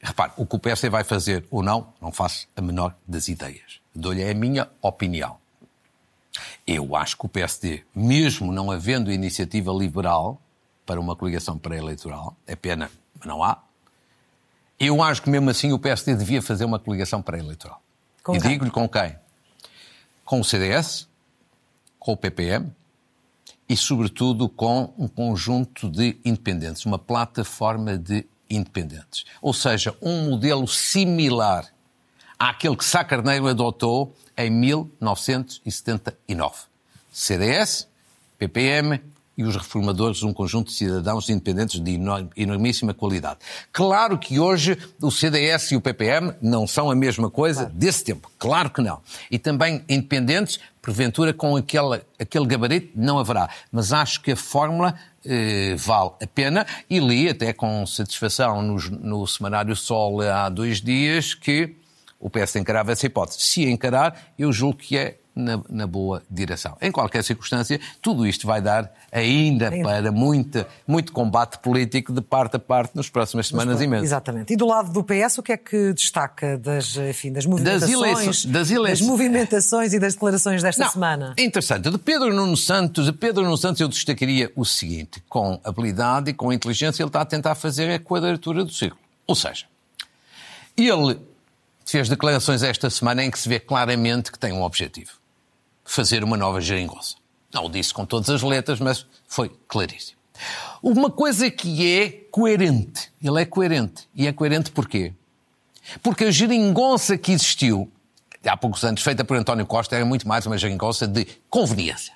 Repare, 0.00 0.32
o 0.36 0.46
que 0.46 0.56
o 0.56 0.58
PSD 0.58 0.88
vai 0.88 1.04
fazer 1.04 1.44
ou 1.50 1.62
não, 1.62 1.88
não 2.00 2.12
faço 2.12 2.46
a 2.56 2.60
menor 2.60 2.94
das 3.06 3.28
ideias. 3.28 3.80
Dou-lhe 3.94 4.28
a 4.28 4.34
minha 4.34 4.68
opinião. 4.80 5.36
Eu 6.66 6.94
acho 6.94 7.16
que 7.16 7.26
o 7.26 7.28
PSD, 7.28 7.82
mesmo 7.94 8.52
não 8.52 8.70
havendo 8.70 9.12
iniciativa 9.12 9.72
liberal 9.72 10.40
para 10.84 11.00
uma 11.00 11.16
coligação 11.16 11.58
pré-eleitoral, 11.58 12.36
é 12.46 12.56
pena, 12.56 12.90
mas 13.18 13.26
não 13.26 13.42
há. 13.42 13.58
Eu 14.78 15.02
acho 15.02 15.22
que 15.22 15.30
mesmo 15.30 15.48
assim 15.48 15.72
o 15.72 15.78
PSD 15.78 16.14
devia 16.14 16.42
fazer 16.42 16.64
uma 16.64 16.78
coligação 16.78 17.22
pré-eleitoral. 17.22 17.80
E 18.32 18.38
digo-lhe 18.38 18.70
com 18.70 18.88
quem? 18.88 19.16
Com 20.24 20.40
o 20.40 20.44
CDS, 20.44 21.08
com 21.98 22.12
o 22.12 22.16
PPM 22.16 22.72
e, 23.68 23.76
sobretudo, 23.76 24.48
com 24.48 24.92
um 24.98 25.08
conjunto 25.08 25.88
de 25.88 26.18
independentes, 26.24 26.84
uma 26.84 26.98
plataforma 26.98 27.96
de 27.96 28.26
independentes. 28.50 29.24
Ou 29.40 29.54
seja, 29.54 29.96
um 30.02 30.30
modelo 30.30 30.66
similar 30.68 31.72
àquele 32.38 32.76
que 32.76 32.84
Sá 32.84 33.04
Carneiro 33.04 33.46
adotou 33.46 34.14
em 34.36 34.50
1979. 34.50 36.56
CDS, 37.12 37.88
PPM 38.38 39.00
e 39.42 39.44
os 39.44 39.56
reformadores, 39.56 40.22
um 40.22 40.32
conjunto 40.32 40.68
de 40.68 40.74
cidadãos 40.74 41.28
independentes 41.28 41.80
de 41.80 41.98
enormíssima 42.36 42.94
qualidade. 42.94 43.40
Claro 43.72 44.18
que 44.18 44.38
hoje 44.38 44.78
o 45.00 45.10
CDS 45.10 45.72
e 45.72 45.76
o 45.76 45.80
PPM 45.80 46.34
não 46.40 46.66
são 46.66 46.90
a 46.90 46.94
mesma 46.94 47.30
coisa 47.30 47.62
claro. 47.62 47.74
desse 47.74 48.04
tempo. 48.04 48.30
Claro 48.38 48.70
que 48.70 48.80
não. 48.80 49.00
E 49.30 49.38
também 49.38 49.84
independentes, 49.88 50.60
porventura, 50.80 51.32
com 51.32 51.56
aquele, 51.56 52.02
aquele 52.18 52.46
gabarito, 52.46 52.92
não 52.94 53.18
haverá. 53.18 53.48
Mas 53.70 53.92
acho 53.92 54.20
que 54.22 54.32
a 54.32 54.36
fórmula 54.36 54.94
eh, 55.24 55.74
vale 55.76 56.12
a 56.22 56.26
pena 56.26 56.66
e 56.88 56.98
li 56.98 57.28
até 57.28 57.52
com 57.52 57.84
satisfação 57.86 58.62
no, 58.62 58.76
no 58.76 59.26
Semanário 59.26 59.74
Sol 59.76 60.20
há 60.20 60.48
dois 60.48 60.80
dias 60.80 61.34
que 61.34 61.76
o 62.18 62.30
PS 62.30 62.56
encarava 62.56 62.92
essa 62.92 63.06
hipótese. 63.06 63.40
Se 63.40 63.64
encarar, 63.68 64.32
eu 64.38 64.52
julgo 64.52 64.78
que 64.78 64.96
é 64.96 65.18
na, 65.34 65.60
na, 65.68 65.86
boa 65.86 66.22
direção. 66.30 66.76
Em 66.80 66.92
qualquer 66.92 67.24
circunstância, 67.24 67.80
tudo 68.00 68.26
isto 68.26 68.46
vai 68.46 68.60
dar 68.60 68.92
ainda 69.10 69.70
para 69.70 70.12
muita, 70.12 70.68
muito 70.86 71.12
combate 71.12 71.58
político 71.58 72.12
de 72.12 72.20
parte 72.20 72.56
a 72.56 72.58
parte 72.58 72.94
nas 72.94 73.08
próximas 73.08 73.48
semanas 73.48 73.80
e 73.80 73.86
meses. 73.86 74.06
Exatamente. 74.06 74.52
E 74.52 74.56
do 74.56 74.66
lado 74.66 74.92
do 74.92 75.02
PS, 75.02 75.38
o 75.38 75.42
que 75.42 75.52
é 75.52 75.56
que 75.56 75.92
destaca 75.94 76.58
das, 76.58 76.96
enfim, 76.96 77.32
das 77.32 77.46
movimentações, 77.46 77.90
das, 77.90 77.90
eleições, 77.90 78.44
das, 78.44 78.70
eleições. 78.70 78.98
das 79.00 79.08
movimentações 79.08 79.92
e 79.94 79.98
das 79.98 80.14
declarações 80.14 80.62
desta 80.62 80.84
Não, 80.84 80.92
semana? 80.92 81.34
Interessante. 81.38 81.90
De 81.90 81.98
Pedro 81.98 82.32
Nuno 82.34 82.56
Santos, 82.56 83.06
de 83.06 83.12
Pedro 83.12 83.42
Nuno 83.42 83.56
Santos 83.56 83.80
eu 83.80 83.88
destacaria 83.88 84.52
o 84.54 84.64
seguinte, 84.64 85.22
com 85.28 85.58
habilidade 85.64 86.30
e 86.30 86.34
com 86.34 86.52
inteligência 86.52 87.02
ele 87.02 87.08
está 87.08 87.22
a 87.22 87.26
tentar 87.26 87.54
fazer 87.54 87.90
a 87.90 87.98
quadratura 87.98 88.64
do 88.64 88.72
círculo. 88.72 89.00
Ou 89.26 89.34
seja, 89.34 89.64
ele 90.76 91.18
fez 91.86 92.08
declarações 92.08 92.62
esta 92.62 92.90
semana 92.90 93.24
em 93.24 93.30
que 93.30 93.38
se 93.38 93.48
vê 93.48 93.58
claramente 93.58 94.30
que 94.30 94.38
tem 94.38 94.52
um 94.52 94.62
objetivo 94.62 95.21
fazer 95.94 96.24
uma 96.24 96.38
nova 96.38 96.58
geringonça. 96.58 97.16
Não 97.52 97.66
o 97.66 97.68
disse 97.68 97.92
com 97.92 98.06
todas 98.06 98.30
as 98.30 98.42
letras, 98.42 98.80
mas 98.80 99.06
foi 99.28 99.50
claríssimo. 99.68 100.18
Uma 100.82 101.10
coisa 101.10 101.50
que 101.50 101.86
é 101.86 102.08
coerente. 102.30 103.12
Ele 103.22 103.42
é 103.42 103.44
coerente. 103.44 104.08
E 104.14 104.26
é 104.26 104.32
coerente 104.32 104.70
porquê? 104.70 105.12
Porque 106.02 106.24
a 106.24 106.30
geringonça 106.30 107.18
que 107.18 107.32
existiu 107.32 107.92
há 108.42 108.56
poucos 108.56 108.82
anos, 108.84 109.02
feita 109.02 109.22
por 109.22 109.36
António 109.36 109.66
Costa, 109.66 109.94
era 109.94 110.04
muito 110.04 110.26
mais 110.26 110.46
uma 110.46 110.56
geringonça 110.56 111.06
de 111.06 111.26
conveniência. 111.50 112.14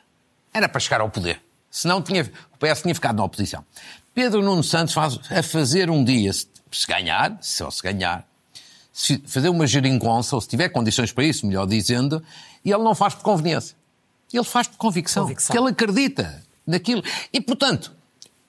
Era 0.55 0.71
para 0.71 0.81
chegar 0.81 1.03
ao 1.03 1.11
poder. 1.11 1.43
Senão 1.71 2.01
tinha, 2.01 2.23
o 2.23 2.57
PS 2.57 2.81
tinha 2.81 2.95
ficado 2.95 3.17
na 3.17 3.25
oposição. 3.25 3.63
Pedro 4.15 4.43
Nuno 4.43 4.65
Santos 4.65 4.95
faz 4.95 5.21
a 5.31 5.43
fazer 5.43 5.91
um 5.91 6.03
dia, 6.03 6.33
se 6.33 6.47
ganhar, 6.89 7.37
se 7.43 7.63
se 7.71 7.83
ganhar, 7.83 8.27
se 8.91 9.19
fazer 9.27 9.51
uma 9.51 9.67
geringonça, 9.67 10.35
ou 10.35 10.41
se 10.41 10.49
tiver 10.49 10.71
condições 10.71 11.13
para 11.13 11.25
isso, 11.25 11.47
melhor 11.47 11.67
dizendo, 11.67 12.25
e 12.67 12.73
ele 12.73 12.83
não 12.83 12.97
faz 12.97 13.15
por 13.15 13.23
conveniência. 13.23 13.77
Ele 14.33 14.43
faz 14.43 14.67
por 14.67 14.77
convicção, 14.77 15.23
convicção. 15.23 15.55
que 15.55 15.63
ele 15.63 15.71
acredita 15.71 16.43
naquilo. 16.67 17.01
E, 17.33 17.41
portanto, 17.41 17.93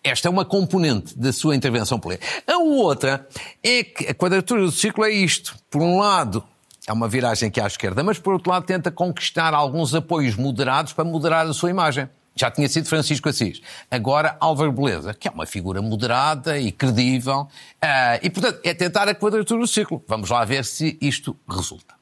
esta 0.04 0.28
é 0.28 0.32
uma 0.32 0.44
componente 0.44 1.18
da 1.18 1.32
sua 1.32 1.56
intervenção 1.56 2.00
política. 2.00 2.28
A 2.48 2.58
outra 2.58 3.28
é 3.62 3.84
que 3.84 4.08
a 4.08 4.16
quadratura 4.16 4.62
do 4.62 4.72
ciclo 4.72 5.06
é 5.06 5.12
isto. 5.12 5.56
Por 5.70 5.84
um 5.84 6.00
lado, 6.00 6.44
é 6.88 6.92
uma 6.92 7.08
viragem 7.08 7.50
aqui 7.50 7.62
à 7.62 7.68
esquerda, 7.68 8.04
mas 8.04 8.18
por 8.18 8.34
outro 8.34 8.50
lado 8.50 8.66
tenta 8.66 8.90
conquistar 8.90 9.54
alguns 9.54 9.94
apoios 9.94 10.36
moderados 10.36 10.94
para 10.94 11.06
moderar 11.06 11.46
a 11.46 11.54
sua 11.54 11.70
imagem. 11.70 12.10
Já 12.36 12.50
tinha 12.50 12.68
sido 12.68 12.88
Francisco 12.88 13.30
Assis. 13.30 13.62
Agora 13.90 14.36
Álvaro 14.40 14.72
Beleza, 14.72 15.14
que 15.14 15.28
é 15.28 15.32
uma 15.32 15.46
figura 15.46 15.82
moderada 15.82 16.58
e 16.58 16.72
credível. 16.72 17.42
Uh, 17.84 18.20
e, 18.22 18.30
portanto, 18.32 18.62
é 18.64 18.74
tentar 18.74 19.08
a 19.08 19.14
quadratura 19.14 19.60
do 19.60 19.68
ciclo. 19.68 20.04
Vamos 20.08 20.30
lá 20.30 20.44
ver 20.44 20.66
se 20.66 20.98
isto 21.02 21.38
resulta. 21.48 21.97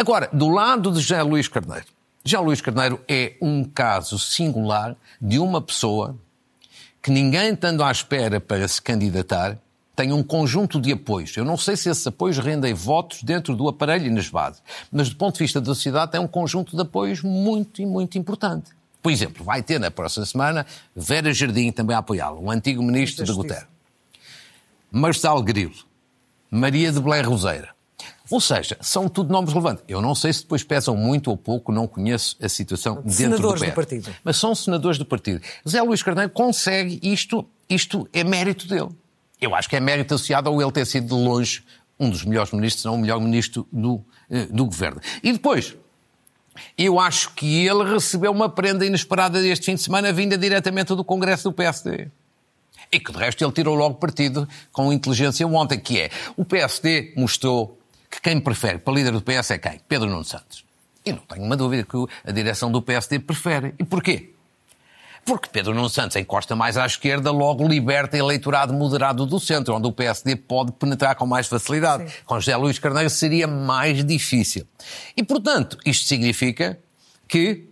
Agora, 0.00 0.30
do 0.32 0.48
lado 0.48 0.90
de 0.90 0.98
José 0.98 1.22
Luís 1.22 1.46
Carneiro. 1.46 1.84
José 2.24 2.38
Luís 2.38 2.62
Carneiro 2.62 2.98
é 3.06 3.34
um 3.38 3.62
caso 3.62 4.18
singular 4.18 4.96
de 5.20 5.38
uma 5.38 5.60
pessoa 5.60 6.16
que 7.02 7.10
ninguém 7.10 7.52
estando 7.52 7.84
à 7.84 7.92
espera 7.92 8.40
para 8.40 8.66
se 8.66 8.80
candidatar 8.80 9.58
tem 9.94 10.10
um 10.10 10.22
conjunto 10.22 10.80
de 10.80 10.90
apoios. 10.90 11.36
Eu 11.36 11.44
não 11.44 11.58
sei 11.58 11.76
se 11.76 11.90
esses 11.90 12.06
apoios 12.06 12.38
rendem 12.38 12.72
votos 12.72 13.22
dentro 13.22 13.54
do 13.54 13.68
aparelho 13.68 14.06
e 14.06 14.10
nas 14.10 14.30
bases, 14.30 14.62
mas 14.90 15.10
do 15.10 15.16
ponto 15.16 15.34
de 15.34 15.40
vista 15.40 15.60
da 15.60 15.66
sociedade 15.66 16.12
tem 16.12 16.20
um 16.20 16.26
conjunto 16.26 16.74
de 16.74 16.80
apoios 16.80 17.20
muito 17.20 17.82
e 17.82 17.84
muito 17.84 18.16
importante. 18.16 18.70
Por 19.02 19.12
exemplo, 19.12 19.44
vai 19.44 19.62
ter 19.62 19.78
na 19.78 19.90
próxima 19.90 20.24
semana 20.24 20.64
Vera 20.96 21.30
Jardim 21.30 21.70
também 21.72 21.94
a 21.94 21.98
apoiá-lo, 21.98 22.42
o 22.42 22.50
antigo 22.50 22.82
ministro 22.82 23.22
de 23.22 23.32
Guterres. 23.34 23.68
Marcelo 24.90 25.42
Grilo, 25.42 25.74
Maria 26.50 26.90
de 26.90 26.98
Belém 26.98 27.20
Roseira, 27.20 27.78
ou 28.30 28.40
seja, 28.40 28.76
são 28.80 29.08
tudo 29.08 29.32
nomes 29.32 29.52
relevantes. 29.52 29.82
Eu 29.88 30.00
não 30.00 30.14
sei 30.14 30.32
se 30.32 30.42
depois 30.42 30.62
pesam 30.62 30.96
muito 30.96 31.30
ou 31.30 31.36
pouco, 31.36 31.72
não 31.72 31.86
conheço 31.86 32.36
a 32.40 32.48
situação 32.48 32.96
dentro 32.96 33.12
senadores 33.12 33.60
do, 33.60 33.66
do 33.66 33.72
partido. 33.72 34.14
Mas 34.22 34.36
são 34.36 34.54
senadores 34.54 34.98
do 34.98 35.04
partido. 35.04 35.40
Zé 35.68 35.82
Luís 35.82 36.02
Carneiro 36.02 36.30
consegue 36.30 37.00
isto, 37.02 37.44
isto 37.68 38.08
é 38.12 38.22
mérito 38.22 38.68
dele. 38.68 38.90
Eu 39.40 39.54
acho 39.54 39.68
que 39.68 39.76
é 39.76 39.80
mérito 39.80 40.14
associado 40.14 40.48
ao 40.48 40.60
ele 40.60 40.70
ter 40.70 40.86
sido 40.86 41.08
de 41.08 41.14
longe 41.14 41.64
um 41.98 42.08
dos 42.08 42.24
melhores 42.24 42.52
ministros, 42.52 42.84
não 42.84 42.94
o 42.94 42.98
melhor 42.98 43.20
ministro 43.20 43.66
do, 43.70 44.02
eh, 44.30 44.46
do 44.46 44.64
governo. 44.64 45.00
E 45.22 45.32
depois, 45.32 45.76
eu 46.78 46.98
acho 46.98 47.34
que 47.34 47.66
ele 47.66 47.84
recebeu 47.84 48.32
uma 48.32 48.48
prenda 48.48 48.86
inesperada 48.86 49.40
deste 49.40 49.66
fim 49.66 49.74
de 49.74 49.82
semana 49.82 50.12
vinda 50.12 50.38
diretamente 50.38 50.94
do 50.94 51.04
Congresso 51.04 51.44
do 51.44 51.52
PSD. 51.52 52.08
E 52.92 52.98
que, 52.98 53.12
de 53.12 53.18
resto, 53.18 53.44
ele 53.44 53.52
tirou 53.52 53.74
logo 53.74 53.96
partido 53.96 54.48
com 54.72 54.92
inteligência 54.92 55.46
ontem, 55.46 55.78
que 55.78 56.00
é 56.00 56.10
o 56.36 56.44
PSD 56.44 57.12
mostrou 57.16 57.79
que 58.10 58.20
quem 58.20 58.40
prefere 58.40 58.78
para 58.78 58.92
líder 58.92 59.12
do 59.12 59.22
PS 59.22 59.52
é 59.52 59.58
quem? 59.58 59.80
Pedro 59.88 60.08
Nuno 60.08 60.24
Santos. 60.24 60.64
E 61.04 61.12
não 61.12 61.20
tenho 61.20 61.44
uma 61.44 61.56
dúvida 61.56 61.84
que 61.84 61.96
a 62.28 62.32
direção 62.32 62.70
do 62.70 62.82
PSD 62.82 63.20
prefere. 63.20 63.74
E 63.78 63.84
porquê? 63.84 64.34
Porque 65.24 65.48
Pedro 65.50 65.74
Nuno 65.74 65.88
Santos 65.88 66.16
encosta 66.16 66.56
mais 66.56 66.76
à 66.76 66.86
esquerda, 66.86 67.30
logo 67.30 67.66
liberta 67.66 68.16
eleitorado 68.16 68.72
moderado 68.72 69.26
do 69.26 69.38
centro, 69.38 69.74
onde 69.74 69.86
o 69.86 69.92
PSD 69.92 70.34
pode 70.34 70.72
penetrar 70.72 71.14
com 71.14 71.26
mais 71.26 71.46
facilidade. 71.46 72.10
Sim. 72.10 72.16
Com 72.24 72.40
José 72.40 72.56
Luís 72.56 72.78
Carneiro 72.78 73.10
seria 73.10 73.46
mais 73.46 74.04
difícil. 74.04 74.66
E, 75.16 75.22
portanto, 75.22 75.78
isto 75.84 76.06
significa 76.06 76.78
que 77.28 77.68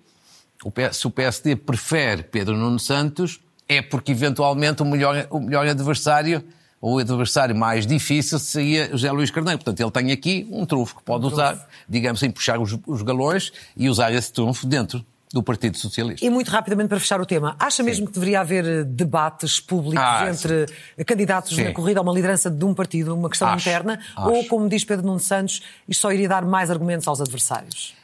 se 0.93 1.07
o 1.07 1.11
PSD 1.11 1.57
prefere 1.57 2.23
Pedro 2.23 2.57
Nuno 2.57 2.79
Santos, 2.79 3.41
é 3.69 3.83
porque 3.83 4.13
eventualmente 4.13 4.83
o 4.83 4.85
melhor, 4.85 5.27
o 5.31 5.41
melhor 5.41 5.67
adversário 5.67 6.45
o 6.81 6.99
adversário 6.99 7.57
mais 7.57 7.87
difícil 7.87 8.39
seria 8.39 8.91
José 8.91 9.11
Luís 9.11 9.31
Carneiro. 9.31 9.59
Portanto, 9.59 9.81
ele 9.81 9.91
tem 9.91 10.13
aqui 10.13 10.49
um 10.51 10.65
trunfo 10.65 10.97
que 10.97 11.03
pode 11.03 11.25
um 11.25 11.29
usar, 11.29 11.55
trunfo. 11.55 11.67
digamos 11.89 12.23
assim, 12.23 12.31
puxar 12.31 12.61
os, 12.61 12.79
os, 12.87 13.03
galões 13.03 13.53
e 13.77 13.89
usar 13.89 14.13
esse 14.13 14.33
trunfo 14.33 14.67
dentro 14.67 15.05
do 15.33 15.43
Partido 15.43 15.77
Socialista. 15.77 16.25
E 16.25 16.31
muito 16.31 16.51
rapidamente 16.51 16.89
para 16.89 16.99
fechar 16.99 17.21
o 17.21 17.27
tema, 17.27 17.55
acha 17.59 17.83
mesmo 17.83 18.07
que 18.07 18.13
deveria 18.13 18.41
haver 18.41 18.65
eh, 18.65 18.85
debates 18.85 19.61
públicos 19.61 19.99
ah, 20.03 20.27
entre 20.31 20.67
sim. 20.67 21.05
candidatos 21.05 21.55
sim. 21.55 21.65
na 21.65 21.73
corrida 21.73 22.01
a 22.01 22.03
uma 22.03 22.13
liderança 22.13 22.51
de 22.51 22.65
um 22.65 22.73
partido, 22.73 23.15
uma 23.15 23.29
questão 23.29 23.49
acho, 23.49 23.69
interna, 23.69 24.01
acho. 24.17 24.31
ou, 24.31 24.45
como 24.47 24.67
diz 24.69 24.85
Pedro 24.85 25.05
Nuno 25.05 25.21
Santos, 25.21 25.63
isto 25.87 26.01
só 26.01 26.13
iria 26.13 26.29
dar 26.29 26.47
mais 26.47 26.71
argumentos 26.71 27.07
aos 27.07 27.21
adversários? 27.21 27.95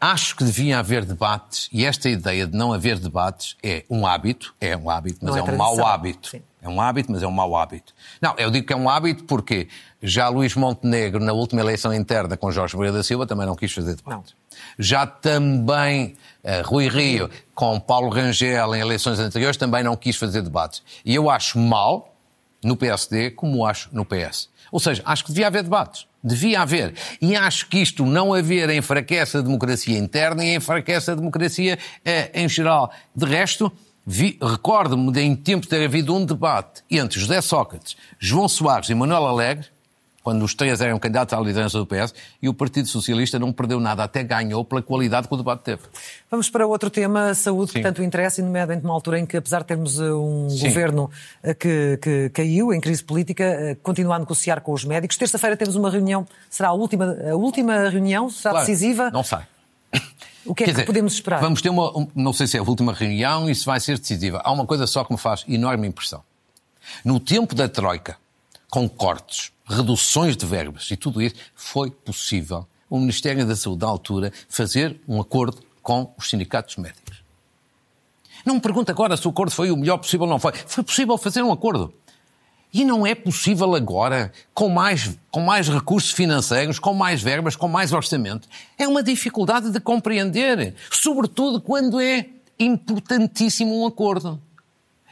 Acho 0.00 0.36
que 0.36 0.44
devia 0.44 0.78
haver 0.78 1.04
debates 1.04 1.68
e 1.72 1.84
esta 1.84 2.08
ideia 2.08 2.46
de 2.46 2.56
não 2.56 2.72
haver 2.72 2.98
debates 2.98 3.56
é 3.62 3.84
um 3.90 4.06
hábito, 4.06 4.54
é 4.60 4.76
um 4.76 4.88
hábito, 4.88 5.18
mas 5.22 5.34
é, 5.34 5.40
é 5.40 5.42
um 5.42 5.56
mau 5.56 5.84
hábito. 5.84 6.28
Sim. 6.28 6.42
É 6.62 6.68
um 6.68 6.80
hábito, 6.80 7.10
mas 7.10 7.22
é 7.22 7.26
um 7.26 7.30
mau 7.30 7.56
hábito. 7.56 7.94
Não, 8.20 8.34
eu 8.36 8.50
digo 8.50 8.66
que 8.66 8.72
é 8.72 8.76
um 8.76 8.88
hábito 8.88 9.24
porque 9.24 9.68
já 10.02 10.28
Luís 10.28 10.54
Montenegro, 10.54 11.22
na 11.22 11.32
última 11.32 11.60
eleição 11.60 11.92
interna 11.92 12.36
com 12.36 12.50
Jorge 12.50 12.76
Moreira 12.76 12.98
da 12.98 13.02
Silva, 13.02 13.26
também 13.26 13.46
não 13.46 13.56
quis 13.56 13.72
fazer 13.72 13.96
debates. 13.96 14.34
Já 14.78 15.06
também 15.06 16.16
uh, 16.44 16.66
Rui 16.66 16.88
Rio, 16.88 17.30
com 17.54 17.80
Paulo 17.80 18.10
Rangel 18.10 18.74
em 18.74 18.80
eleições 18.80 19.18
anteriores, 19.18 19.56
também 19.56 19.82
não 19.82 19.96
quis 19.96 20.16
fazer 20.16 20.42
debates. 20.42 20.82
E 21.04 21.14
eu 21.14 21.30
acho 21.30 21.58
mal 21.58 22.14
no 22.62 22.76
PSD 22.76 23.30
como 23.30 23.64
acho 23.64 23.88
no 23.92 24.04
PS. 24.04 24.50
Ou 24.70 24.78
seja, 24.78 25.02
acho 25.04 25.24
que 25.24 25.32
devia 25.32 25.46
haver 25.46 25.62
debates. 25.62 26.06
Devia 26.22 26.60
haver. 26.60 26.94
E 27.20 27.34
acho 27.34 27.66
que 27.66 27.78
isto 27.78 28.04
não 28.04 28.34
haver 28.34 28.68
enfraquece 28.70 29.38
a 29.38 29.40
democracia 29.40 29.98
interna 29.98 30.44
e 30.44 30.54
enfraquece 30.54 31.10
a 31.10 31.14
democracia 31.14 31.78
eh, 32.04 32.30
em 32.34 32.48
geral. 32.48 32.92
De 33.16 33.24
resto, 33.24 33.72
Recordo-me 34.06 35.12
de 35.12 35.20
em 35.20 35.36
tempo 35.36 35.66
ter 35.66 35.84
havido 35.84 36.14
um 36.14 36.24
debate 36.24 36.82
entre 36.90 37.20
José 37.20 37.40
Sócrates, 37.40 37.96
João 38.18 38.48
Soares 38.48 38.88
e 38.88 38.94
Manuel 38.94 39.26
Alegre, 39.26 39.66
quando 40.22 40.44
os 40.44 40.54
três 40.54 40.80
eram 40.80 40.98
candidatos 40.98 41.32
à 41.32 41.40
liderança 41.40 41.78
do 41.78 41.86
PS, 41.86 42.14
e 42.42 42.48
o 42.48 42.54
Partido 42.54 42.88
Socialista 42.88 43.38
não 43.38 43.52
perdeu 43.52 43.80
nada, 43.80 44.04
até 44.04 44.22
ganhou 44.22 44.64
pela 44.64 44.82
qualidade 44.82 45.26
que 45.28 45.34
o 45.34 45.36
debate 45.36 45.62
teve. 45.62 45.82
Vamos 46.30 46.50
para 46.50 46.66
outro 46.66 46.90
tema, 46.90 47.34
saúde, 47.34 47.72
Sim. 47.72 47.78
que 47.78 47.82
tanto 47.82 48.02
interessa, 48.02 48.42
nomeadamente 48.42 48.84
numa 48.84 48.94
altura 48.94 49.18
em 49.18 49.26
que, 49.26 49.36
apesar 49.36 49.60
de 49.60 49.66
termos 49.66 49.98
eh, 49.98 50.12
um 50.12 50.50
Sim. 50.50 50.68
governo 50.68 51.10
eh, 51.42 51.54
que, 51.54 51.98
que, 52.00 52.30
caiu 52.30 52.72
em 52.72 52.80
crise 52.80 53.02
política, 53.02 53.44
eh, 53.44 53.76
continua 53.82 54.16
a 54.16 54.18
negociar 54.18 54.60
com 54.60 54.72
os 54.72 54.84
médicos. 54.84 55.16
Terça-feira 55.16 55.56
temos 55.56 55.74
uma 55.74 55.90
reunião, 55.90 56.26
será 56.48 56.68
a 56.68 56.72
última, 56.72 57.16
a 57.30 57.34
última 57.34 57.88
reunião, 57.88 58.28
será 58.28 58.52
claro, 58.52 58.66
decisiva? 58.66 59.10
Não 59.10 59.24
sai. 59.24 59.46
O 60.44 60.54
que 60.54 60.64
é 60.64 60.66
Quer 60.66 60.72
que 60.72 60.76
dizer, 60.76 60.86
podemos 60.86 61.12
esperar? 61.12 61.40
Vamos 61.40 61.60
ter 61.60 61.68
uma, 61.68 62.08
não 62.14 62.32
sei 62.32 62.46
se 62.46 62.56
é 62.56 62.60
a 62.60 62.62
última 62.62 62.92
reunião, 62.92 63.48
isso 63.48 63.66
vai 63.66 63.78
ser 63.78 63.98
decisiva. 63.98 64.40
Há 64.44 64.50
uma 64.50 64.66
coisa 64.66 64.86
só 64.86 65.04
que 65.04 65.12
me 65.12 65.18
faz 65.18 65.44
enorme 65.48 65.86
impressão. 65.86 66.22
No 67.04 67.20
tempo 67.20 67.54
da 67.54 67.68
Troika, 67.68 68.16
com 68.70 68.88
cortes, 68.88 69.52
reduções 69.66 70.36
de 70.36 70.46
verbas 70.46 70.90
e 70.90 70.96
tudo 70.96 71.20
isso, 71.20 71.36
foi 71.54 71.90
possível 71.90 72.66
o 72.88 72.98
Ministério 72.98 73.46
da 73.46 73.54
Saúde, 73.54 73.80
da 73.80 73.86
altura, 73.86 74.32
fazer 74.48 75.00
um 75.06 75.20
acordo 75.20 75.62
com 75.82 76.12
os 76.18 76.28
sindicatos 76.28 76.76
médicos. 76.76 77.22
Não 78.44 78.54
me 78.54 78.60
pergunte 78.60 78.90
agora 78.90 79.16
se 79.16 79.26
o 79.26 79.30
acordo 79.30 79.52
foi 79.52 79.70
o 79.70 79.76
melhor 79.76 79.98
possível 79.98 80.24
ou 80.24 80.30
não 80.30 80.38
foi. 80.38 80.52
Foi 80.66 80.82
possível 80.82 81.16
fazer 81.18 81.42
um 81.42 81.52
acordo. 81.52 81.92
E 82.72 82.84
não 82.84 83.04
é 83.04 83.14
possível 83.14 83.74
agora, 83.74 84.32
com 84.54 84.68
mais, 84.68 85.18
com 85.30 85.40
mais 85.40 85.68
recursos 85.68 86.12
financeiros, 86.12 86.78
com 86.78 86.94
mais 86.94 87.20
verbas, 87.20 87.56
com 87.56 87.66
mais 87.66 87.92
orçamento. 87.92 88.48
É 88.78 88.86
uma 88.86 89.02
dificuldade 89.02 89.70
de 89.70 89.80
compreender, 89.80 90.74
sobretudo 90.90 91.60
quando 91.60 92.00
é 92.00 92.26
importantíssimo 92.58 93.82
um 93.82 93.86
acordo. 93.86 94.40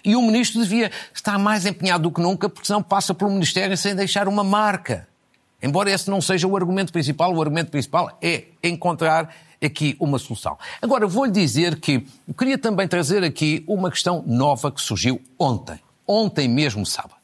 E 0.05 0.15
o 0.15 0.23
ministro 0.23 0.63
devia 0.63 0.93
estar 1.13 1.37
mais 1.39 1.67
empenhado 1.67 2.05
do 2.05 2.13
que 2.13 2.21
nunca, 2.21 2.49
porque 2.49 2.67
senão 2.67 2.83
passa 2.83 3.13
pelo 3.13 3.31
Ministério 3.31 3.77
sem 3.77 3.95
deixar 3.95 4.29
uma 4.29 4.45
marca. 4.45 5.09
Embora 5.61 5.91
esse 5.91 6.09
não 6.09 6.21
seja 6.21 6.47
o 6.47 6.57
argumento 6.57 6.93
principal, 6.93 7.35
o 7.35 7.43
argumento 7.43 7.71
principal 7.71 8.17
é 8.23 8.45
encontrar 8.63 9.35
aqui 9.63 9.97
uma 9.99 10.19
solução. 10.19 10.57
Agora, 10.81 11.07
vou-lhe 11.07 11.33
dizer 11.33 11.81
que 11.81 12.07
eu 12.29 12.35
queria 12.35 12.57
também 12.57 12.87
trazer 12.87 13.25
aqui 13.25 13.65
uma 13.67 13.91
questão 13.91 14.23
nova 14.25 14.71
que 14.71 14.81
surgiu 14.81 15.21
ontem. 15.37 15.81
Ontem 16.07 16.49
mesmo, 16.49 16.87
sábado. 16.87 17.18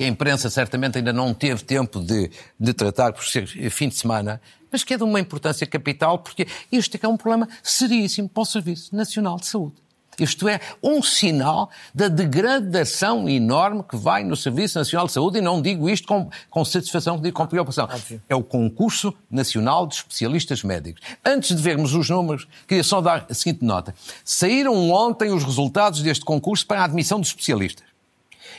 Que 0.00 0.04
a 0.04 0.08
imprensa 0.08 0.48
certamente 0.48 0.96
ainda 0.96 1.12
não 1.12 1.34
teve 1.34 1.62
tempo 1.62 2.00
de, 2.00 2.30
de 2.58 2.72
tratar 2.72 3.12
por 3.12 3.22
ser 3.22 3.46
fim 3.46 3.86
de 3.86 3.96
semana, 3.96 4.40
mas 4.72 4.82
que 4.82 4.94
é 4.94 4.96
de 4.96 5.02
uma 5.02 5.20
importância 5.20 5.66
capital, 5.66 6.20
porque 6.20 6.46
isto 6.72 6.94
é, 6.94 7.00
é 7.02 7.06
um 7.06 7.18
problema 7.18 7.46
seríssimo 7.62 8.26
para 8.26 8.40
o 8.40 8.46
Serviço 8.46 8.96
Nacional 8.96 9.36
de 9.36 9.44
Saúde. 9.44 9.74
Isto 10.18 10.48
é 10.48 10.58
um 10.82 11.02
sinal 11.02 11.68
da 11.94 12.08
degradação 12.08 13.28
enorme 13.28 13.82
que 13.82 13.94
vai 13.94 14.24
no 14.24 14.34
Serviço 14.36 14.78
Nacional 14.78 15.06
de 15.06 15.12
Saúde, 15.12 15.36
e 15.36 15.42
não 15.42 15.60
digo 15.60 15.86
isto 15.86 16.08
com, 16.08 16.30
com 16.48 16.64
satisfação, 16.64 17.20
digo 17.20 17.36
com 17.36 17.46
preocupação. 17.46 17.86
É 18.26 18.34
o 18.34 18.42
Concurso 18.42 19.12
Nacional 19.30 19.86
de 19.86 19.96
Especialistas 19.96 20.64
Médicos. 20.64 21.02
Antes 21.22 21.54
de 21.54 21.62
vermos 21.62 21.92
os 21.92 22.08
números, 22.08 22.48
queria 22.66 22.82
só 22.82 23.02
dar 23.02 23.26
a 23.28 23.34
seguinte 23.34 23.62
nota. 23.62 23.94
Saíram 24.24 24.90
ontem 24.90 25.30
os 25.30 25.44
resultados 25.44 26.00
deste 26.00 26.24
concurso 26.24 26.66
para 26.66 26.80
a 26.80 26.84
admissão 26.84 27.20
dos 27.20 27.28
especialistas. 27.28 27.90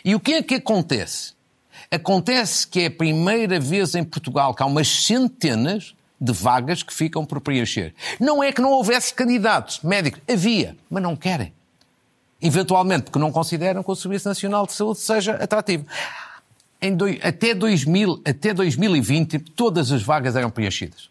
E 0.04 0.16
o 0.16 0.20
que 0.20 0.34
é 0.34 0.44
que 0.44 0.56
acontece? 0.56 1.34
Acontece 1.90 2.68
que 2.68 2.82
é 2.82 2.86
a 2.88 2.92
primeira 2.92 3.60
vez 3.60 3.96
em 3.96 4.04
Portugal 4.04 4.54
que 4.54 4.64
há 4.64 4.66
umas 4.66 4.88
centenas 4.88 5.94
de 6.20 6.32
vagas 6.32 6.84
que 6.84 6.94
ficam 6.94 7.26
por 7.26 7.42
preencher. 7.42 7.94
Não 8.20 8.44
é 8.44 8.52
que 8.52 8.62
não 8.62 8.72
houvesse 8.72 9.14
candidatos 9.14 9.82
médicos, 9.82 10.22
havia, 10.32 10.78
mas 10.90 11.02
não 11.02 11.16
querem. 11.16 11.52
Eventualmente, 12.40 13.04
porque 13.04 13.20
não 13.20 13.32
consideram 13.32 13.84
que 13.84 13.92
o 13.92 13.96
Serviço 13.96 14.28
Nacional 14.28 14.66
de 14.66 14.74
Saúde 14.74 15.00
seja 15.00 15.34
atrativo. 15.34 15.86
Até, 17.22 17.54
2000, 17.54 18.22
até 18.26 18.54
2020, 18.54 19.40
todas 19.40 19.92
as 19.92 20.02
vagas 20.02 20.36
eram 20.36 20.50
preenchidas. 20.50 21.10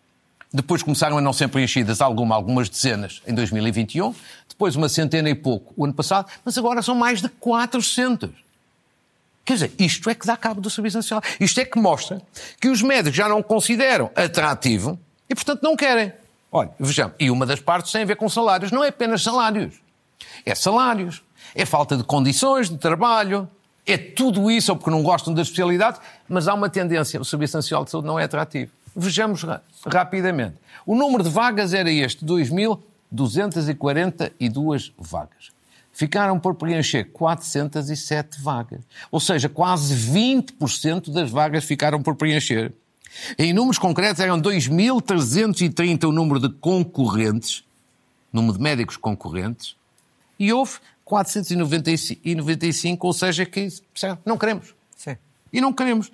Depois 0.53 0.83
começaram 0.83 1.16
a 1.16 1.20
não 1.20 1.33
ser 1.33 1.48
preenchidas 1.48 2.00
alguma, 2.00 2.35
algumas 2.35 2.68
dezenas 2.68 3.22
em 3.26 3.33
2021, 3.33 4.12
depois 4.48 4.74
uma 4.74 4.88
centena 4.88 5.31
e 5.31 5.35
pouco 5.35 5.72
o 5.76 5.85
ano 5.85 5.94
passado, 5.94 6.29
mas 6.44 6.59
agora 6.59 6.83
são 6.83 6.94
mais 6.96 7.22
de 7.22 7.29
400. 7.29 8.31
Quer 9.51 9.55
dizer, 9.55 9.73
isto 9.81 10.09
é 10.09 10.15
que 10.15 10.25
dá 10.25 10.37
cabo 10.37 10.61
do 10.61 10.71
Serviço 10.71 10.99
Nacional. 10.99 11.25
Isto 11.41 11.59
é 11.59 11.65
que 11.65 11.77
mostra 11.77 12.23
que 12.61 12.69
os 12.69 12.83
médicos 12.83 13.17
já 13.17 13.29
não 13.29 13.43
consideram 13.43 14.09
atrativo 14.15 14.97
e, 15.29 15.35
portanto, 15.35 15.61
não 15.61 15.75
querem. 15.75 16.13
Olha, 16.53 16.71
vejamos, 16.79 17.17
e 17.19 17.33
uma 17.33 17.45
das 17.45 17.59
partes 17.59 17.91
tem 17.91 18.03
a 18.03 18.05
ver 18.05 18.15
com 18.15 18.29
salários. 18.29 18.71
Não 18.71 18.85
é 18.85 18.91
apenas 18.91 19.25
salários. 19.25 19.75
É 20.47 20.55
salários, 20.55 21.21
é 21.53 21.67
falta 21.67 21.97
de 21.97 22.05
condições 22.05 22.71
de 22.71 22.79
trabalho, 22.79 23.51
é 23.85 23.99
tudo 23.99 24.49
isso, 24.53 24.71
ou 24.71 24.79
porque 24.79 24.91
não 24.91 25.03
gostam 25.03 25.35
da 25.35 25.43
especialidade, 25.43 25.99
mas 26.29 26.47
há 26.47 26.55
uma 26.55 26.71
tendência, 26.71 27.21
o 27.21 27.25
Serviço 27.25 27.57
Nacional 27.57 27.85
de 27.85 27.91
Saúde 27.91 28.07
não 28.07 28.21
é 28.21 28.25
atrativo. 28.27 28.71
Vejamos 28.95 29.45
rapidamente. 29.85 30.55
O 30.87 30.95
número 30.95 31.25
de 31.25 31.31
vagas 31.31 31.75
era 31.75 31.91
este, 31.91 32.25
2.242 32.25 34.93
vagas 34.97 35.51
ficaram 35.92 36.38
por 36.38 36.55
preencher 36.55 37.05
407 37.05 38.40
vagas. 38.40 38.81
Ou 39.11 39.20
seja, 39.20 39.48
quase 39.48 39.94
20% 39.94 41.12
das 41.12 41.31
vagas 41.31 41.64
ficaram 41.64 42.03
por 42.03 42.14
preencher. 42.14 42.72
Em 43.38 43.53
números 43.53 43.79
concretos, 43.79 44.20
eram 44.20 44.40
2.330 44.40 46.05
o 46.05 46.12
número 46.12 46.40
de 46.40 46.48
concorrentes, 46.48 47.64
número 48.33 48.57
de 48.57 48.62
médicos 48.62 48.96
concorrentes, 48.96 49.76
e 50.38 50.53
houve 50.53 50.79
495, 51.05 53.07
ou 53.07 53.12
seja, 53.12 53.44
que 53.44 53.68
não 54.24 54.38
queremos. 54.38 54.74
Sim. 54.96 55.16
E 55.53 55.61
não 55.61 55.72
queremos. 55.72 56.11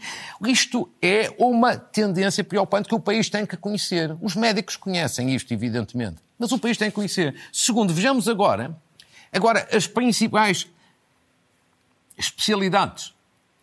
Isto 0.47 0.89
é 1.03 1.31
uma 1.39 1.77
tendência 1.77 2.43
preocupante 2.43 2.89
que 2.89 2.95
o 2.95 3.01
país 3.01 3.29
tem 3.29 3.45
que 3.45 3.59
conhecer. 3.59 4.17
Os 4.23 4.35
médicos 4.35 4.77
conhecem 4.77 5.35
isto, 5.35 5.53
evidentemente, 5.53 6.17
mas 6.39 6.51
o 6.51 6.59
país 6.59 6.79
tem 6.79 6.89
que 6.89 6.95
conhecer. 6.95 7.35
Segundo, 7.53 7.93
vejamos 7.93 8.27
agora 8.27 8.75
Agora, 9.37 9.69
as 9.71 9.87
principais 9.87 10.67
especialidades 12.17 13.13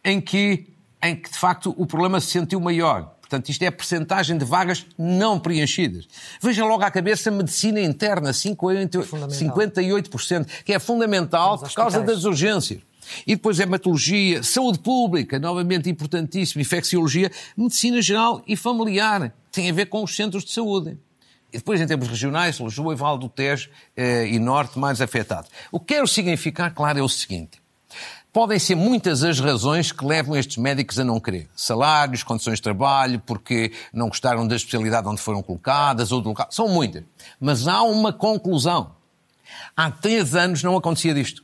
em 0.03 0.21
que, 0.21 0.67
em 1.01 1.15
que 1.15 1.31
de 1.31 1.37
facto 1.37 1.73
o 1.77 1.87
problema 1.87 2.21
se 2.21 2.27
sentiu 2.27 2.59
maior. 2.59 3.15
Portanto, 3.21 3.49
isto 3.49 3.63
é 3.63 3.67
a 3.67 3.71
percentagem 3.71 4.37
de 4.37 4.45
vagas 4.45 4.85
não 4.95 5.39
preenchidas. 5.39 6.07
Vejam 6.39 6.67
logo 6.67 6.83
à 6.83 6.91
cabeça 6.91 7.29
a 7.29 7.31
medicina 7.31 7.81
interna, 7.81 8.29
58%, 8.29 10.45
que 10.63 10.71
é 10.71 10.77
fundamental 10.77 11.57
por 11.57 11.73
causa 11.73 12.01
das 12.01 12.23
urgências. 12.25 12.81
E 13.25 13.35
depois 13.35 13.59
hematologia, 13.59 14.43
saúde 14.43 14.77
pública, 14.77 15.39
novamente 15.39 15.89
importantíssimo, 15.89 16.61
infecciologia, 16.61 17.31
medicina 17.57 17.99
geral 17.99 18.43
e 18.47 18.55
familiar. 18.55 19.33
Tem 19.51 19.71
a 19.71 19.73
ver 19.73 19.87
com 19.87 20.03
os 20.03 20.15
centros 20.15 20.45
de 20.45 20.51
saúde. 20.51 20.95
E 21.53 21.57
depois, 21.57 21.79
em 21.79 21.85
termos 21.85 22.07
regionais, 22.07 22.59
Lisboa 22.59 22.93
e 22.93 22.97
Vale 22.97 23.19
do 23.19 23.29
Tejo 23.29 23.69
eh, 23.95 24.27
e 24.27 24.39
Norte 24.39 24.79
mais 24.79 24.99
afetados. 24.99 25.51
O 25.71 25.79
que 25.79 25.93
quero 25.93 26.07
significar, 26.07 26.73
claro, 26.73 26.97
é 26.97 27.01
o 27.01 27.07
seguinte. 27.07 27.61
Podem 28.33 28.57
ser 28.57 28.73
muitas 28.73 29.23
as 29.23 29.39
razões 29.39 29.91
que 29.91 30.03
levam 30.03 30.35
estes 30.35 30.57
médicos 30.57 30.97
a 30.97 31.03
não 31.03 31.19
querer. 31.19 31.47
Salários, 31.55 32.23
condições 32.23 32.55
de 32.55 32.63
trabalho, 32.63 33.21
porque 33.23 33.71
não 33.93 34.07
gostaram 34.07 34.47
da 34.47 34.55
especialidade 34.55 35.07
onde 35.07 35.21
foram 35.21 35.43
colocadas 35.43 36.11
ou 36.11 36.19
do 36.19 36.29
local. 36.29 36.47
São 36.49 36.67
muitas. 36.67 37.03
Mas 37.39 37.67
há 37.67 37.83
uma 37.83 38.11
conclusão. 38.11 38.95
Há 39.77 39.91
três 39.91 40.33
anos 40.33 40.63
não 40.63 40.75
acontecia 40.75 41.13
disto. 41.13 41.43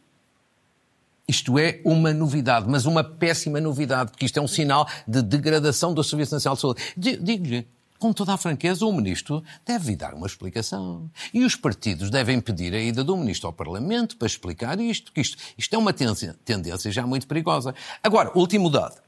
Isto 1.28 1.60
é 1.60 1.80
uma 1.86 2.12
novidade, 2.12 2.66
mas 2.68 2.88
uma 2.88 3.04
péssima 3.04 3.62
novidade, 3.62 4.10
porque 4.10 4.26
isto 4.26 4.40
é 4.40 4.42
um 4.42 4.48
sinal 4.48 4.88
de 5.08 5.22
degradação 5.22 5.94
do 5.94 6.04
Serviço 6.04 6.34
Nacional 6.34 6.56
de 6.56 6.62
Saúde. 6.62 6.82
Digo-lhe, 6.98 7.68
com 8.00 8.14
toda 8.14 8.34
a 8.34 8.38
franqueza, 8.38 8.86
o 8.86 8.94
Ministro 8.94 9.44
deve 9.66 9.96
dar 9.96 10.14
uma 10.14 10.26
explicação. 10.26 11.12
E 11.34 11.44
os 11.44 11.56
partidos 11.56 12.10
devem 12.10 12.40
pedir 12.40 12.74
a 12.74 12.80
ida 12.80 13.04
do 13.04 13.16
Ministro 13.18 13.48
ao 13.48 13.54
Parlamento 13.54 14.16
para 14.16 14.26
explicar 14.26 14.80
isto, 14.80 15.12
que 15.12 15.20
isto, 15.20 15.38
isto 15.58 15.76
é 15.76 15.78
uma 15.78 15.94
tendência 15.94 16.92
já 16.92 17.06
muito 17.06 17.28
perigosa. 17.28 17.76
Agora, 18.02 18.32
último 18.34 18.70
dado. 18.70 19.02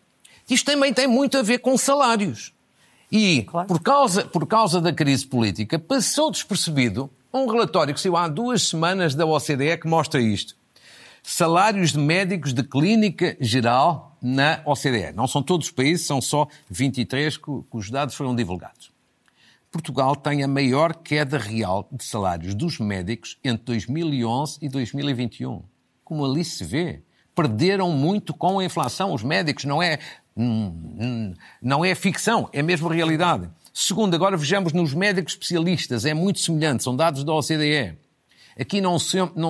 Isto 0.49 0.65
também 0.65 0.93
tem 0.93 1.08
muito 1.08 1.38
a 1.38 1.41
ver 1.41 1.60
com 1.60 1.77
salários. 1.77 2.54
E, 3.10 3.43
claro. 3.43 3.67
por, 3.67 3.80
causa, 3.82 4.25
por 4.25 4.45
causa 4.45 4.82
da 4.82 4.91
crise 4.91 5.25
política, 5.25 5.80
passou 5.80 6.30
despercebido 6.30 7.10
um 7.34 7.47
relatório 7.47 7.93
que 7.93 8.01
saiu 8.01 8.17
há 8.17 8.27
duas 8.27 8.67
semanas 8.67 9.15
da 9.15 9.25
OCDE 9.25 9.77
que 9.77 9.88
mostra 9.88 10.21
isto. 10.21 10.56
Salários 11.23 11.93
de 11.93 11.99
médicos 11.99 12.51
de 12.51 12.63
clínica 12.63 13.38
geral 13.39 14.11
na 14.22 14.62
OCDE. 14.66 15.12
Não 15.16 15.28
são 15.28 15.42
todos 15.42 15.68
os 15.68 15.72
países, 15.72 16.06
são 16.06 16.22
só 16.22 16.48
23 16.70 17.38
cujos 17.38 17.90
dados 17.90 18.16
foram 18.16 18.36
divulgados. 18.36 18.92
Portugal 19.72 20.16
tem 20.16 20.44
a 20.44 20.48
maior 20.48 20.94
queda 20.94 21.38
real 21.38 21.88
de 21.92 22.04
salários 22.04 22.54
dos 22.54 22.78
médicos 22.78 23.38
entre 23.44 23.64
2011 23.66 24.58
e 24.62 24.68
2021. 24.68 25.64
Como 26.04 26.26
ali 26.26 26.44
se 26.44 26.66
vê, 26.66 27.02
perderam 27.34 27.90
muito 27.92 28.34
com 28.34 28.60
a 28.60 28.66
inflação. 28.66 29.14
Os 29.14 29.24
médicos 29.24 29.64
não 29.64 29.82
é, 29.82 29.98
não 31.62 31.86
é 31.86 31.96
ficção, 31.96 32.50
é 32.52 32.62
mesmo 32.62 32.90
realidade. 32.90 33.50
Segundo, 33.74 34.14
agora 34.14 34.36
vejamos 34.36 34.74
nos 34.74 34.94
médicos 34.94 35.34
especialistas, 35.34 36.06
é 36.06 36.14
muito 36.14 36.42
semelhante, 36.42 36.84
são 36.84 36.94
dados 36.94 37.24
da 37.24 37.34
OCDE. 37.34 37.98
Aqui 38.60 38.82
não 38.82 39.00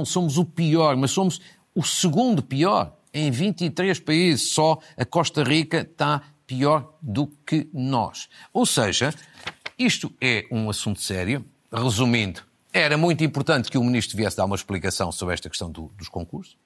somos 0.06 0.38
o 0.38 0.46
pior, 0.46 0.96
mas 0.96 1.10
somos 1.10 1.42
o 1.74 1.82
segundo 1.84 2.44
pior 2.44 2.96
em 3.14 3.30
23 3.32 4.00
países, 4.00 4.50
só 4.50 4.80
a 4.98 5.06
Costa 5.06 5.44
Rica 5.44 5.82
está 5.82 6.22
pior 6.46 6.94
do 7.02 7.28
que 7.46 7.70
nós. 7.74 8.30
Ou 8.54 8.66
seja, 8.66 9.14
isto 9.78 10.12
é 10.20 10.46
um 10.52 10.70
assunto 10.70 11.02
sério. 11.02 11.46
Resumindo, 11.72 12.42
era 12.74 12.98
muito 12.98 13.24
importante 13.24 13.72
que 13.72 13.78
o 13.78 13.84
Ministro 13.84 14.18
viesse 14.18 14.36
dar 14.36 14.46
uma 14.46 14.56
explicação 14.56 15.12
sobre 15.12 15.34
esta 15.34 15.50
questão 15.50 15.72
do, 15.72 15.92
dos 15.98 16.10
concursos 16.10 16.58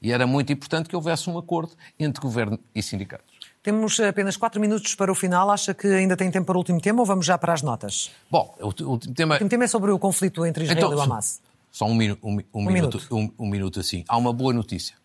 e 0.00 0.12
era 0.12 0.26
muito 0.26 0.52
importante 0.52 0.88
que 0.88 0.96
houvesse 0.96 1.28
um 1.28 1.36
acordo 1.38 1.72
entre 1.98 2.20
Governo 2.20 2.58
e 2.74 2.82
sindicatos. 2.82 3.26
Temos 3.62 3.98
apenas 4.00 4.36
quatro 4.36 4.60
minutos 4.60 4.94
para 4.94 5.10
o 5.10 5.14
final. 5.14 5.50
Acha 5.50 5.74
que 5.74 5.86
ainda 5.88 6.16
tem 6.16 6.30
tempo 6.30 6.46
para 6.46 6.54
o 6.54 6.58
último 6.58 6.80
tema 6.80 7.00
ou 7.00 7.06
vamos 7.06 7.26
já 7.26 7.36
para 7.36 7.52
as 7.52 7.62
notas? 7.62 8.10
Bom, 8.30 8.54
o 8.60 8.66
último 8.66 9.14
tema... 9.14 9.34
O 9.34 9.36
último 9.36 9.50
tema 9.50 9.64
é 9.64 9.66
sobre 9.68 9.90
o 9.90 9.98
conflito 9.98 10.46
entre 10.46 10.64
Israel 10.64 10.78
então, 10.78 10.92
e 10.92 10.96
o 10.96 11.00
Hamas. 11.00 11.40
Só 11.70 11.86
um, 11.86 11.94
minu 11.94 12.16
um, 12.22 12.36
um, 12.36 12.42
um 12.54 12.64
minuto, 12.64 12.98
minuto. 13.10 13.34
Um, 13.38 13.48
minuto 13.48 13.80
assim. 13.80 14.04
Há 14.08 14.16
uma 14.16 14.32
boa 14.32 14.52
notícia 14.52 14.96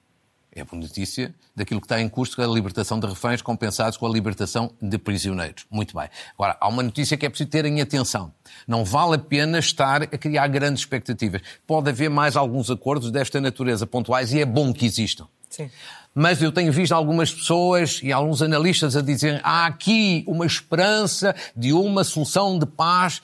é 0.56 0.64
boa 0.64 0.82
notícia 0.82 1.34
daquilo 1.56 1.82
que 1.82 1.86
está 1.86 2.00
em 2.00 2.08
curso, 2.08 2.36
que 2.36 2.42
é 2.42 2.46
a 2.46 2.48
libertação 2.48 3.00
de 3.00 3.08
reféns 3.08 3.42
compensados 3.42 3.98
com 3.98 4.06
a 4.06 4.10
libertação 4.10 4.72
de 4.82 4.98
prisioneiros. 4.98 5.66
Muito 5.70 5.98
bem. 5.98 6.08
Agora, 6.38 6.56
há 6.60 6.68
uma 6.68 6.84
notícia 6.84 7.18
que 7.18 7.26
é 7.26 7.30
preciso 7.30 7.50
terem 7.50 7.82
atenção. 7.82 8.32
Não 8.68 8.86
vale 8.86 9.16
a 9.16 9.20
pena 9.20 9.60
estar 9.60 10.04
a 10.04 10.08
criar 10.08 10.48
grandes 10.48 10.82
expectativas. 10.82 11.42
Pode 11.66 11.90
haver 11.90 12.10
mais 12.10 12.36
alguns 12.36 12.70
acordos 12.70 13.10
desta 13.12 13.42
natureza 13.42 13.88
pontuais 13.88 14.32
e 14.32 14.42
é 14.42 14.46
bom 14.46 14.72
que 14.72 14.86
existam. 14.86 15.28
Sim. 15.50 15.70
Mas 16.16 16.42
eu 16.42 16.52
tenho 16.52 16.72
visto 16.72 16.92
algumas 16.94 17.34
pessoas 17.34 18.00
e 18.04 18.12
alguns 18.12 18.42
analistas 18.42 18.96
a 18.96 19.02
dizerem 19.02 19.40
há 19.44 19.66
aqui 19.66 20.24
uma 20.28 20.46
esperança 20.46 21.36
de 21.56 21.74
uma 21.74 22.04
solução 22.04 22.60
de 22.60 22.66
paz 22.66 23.22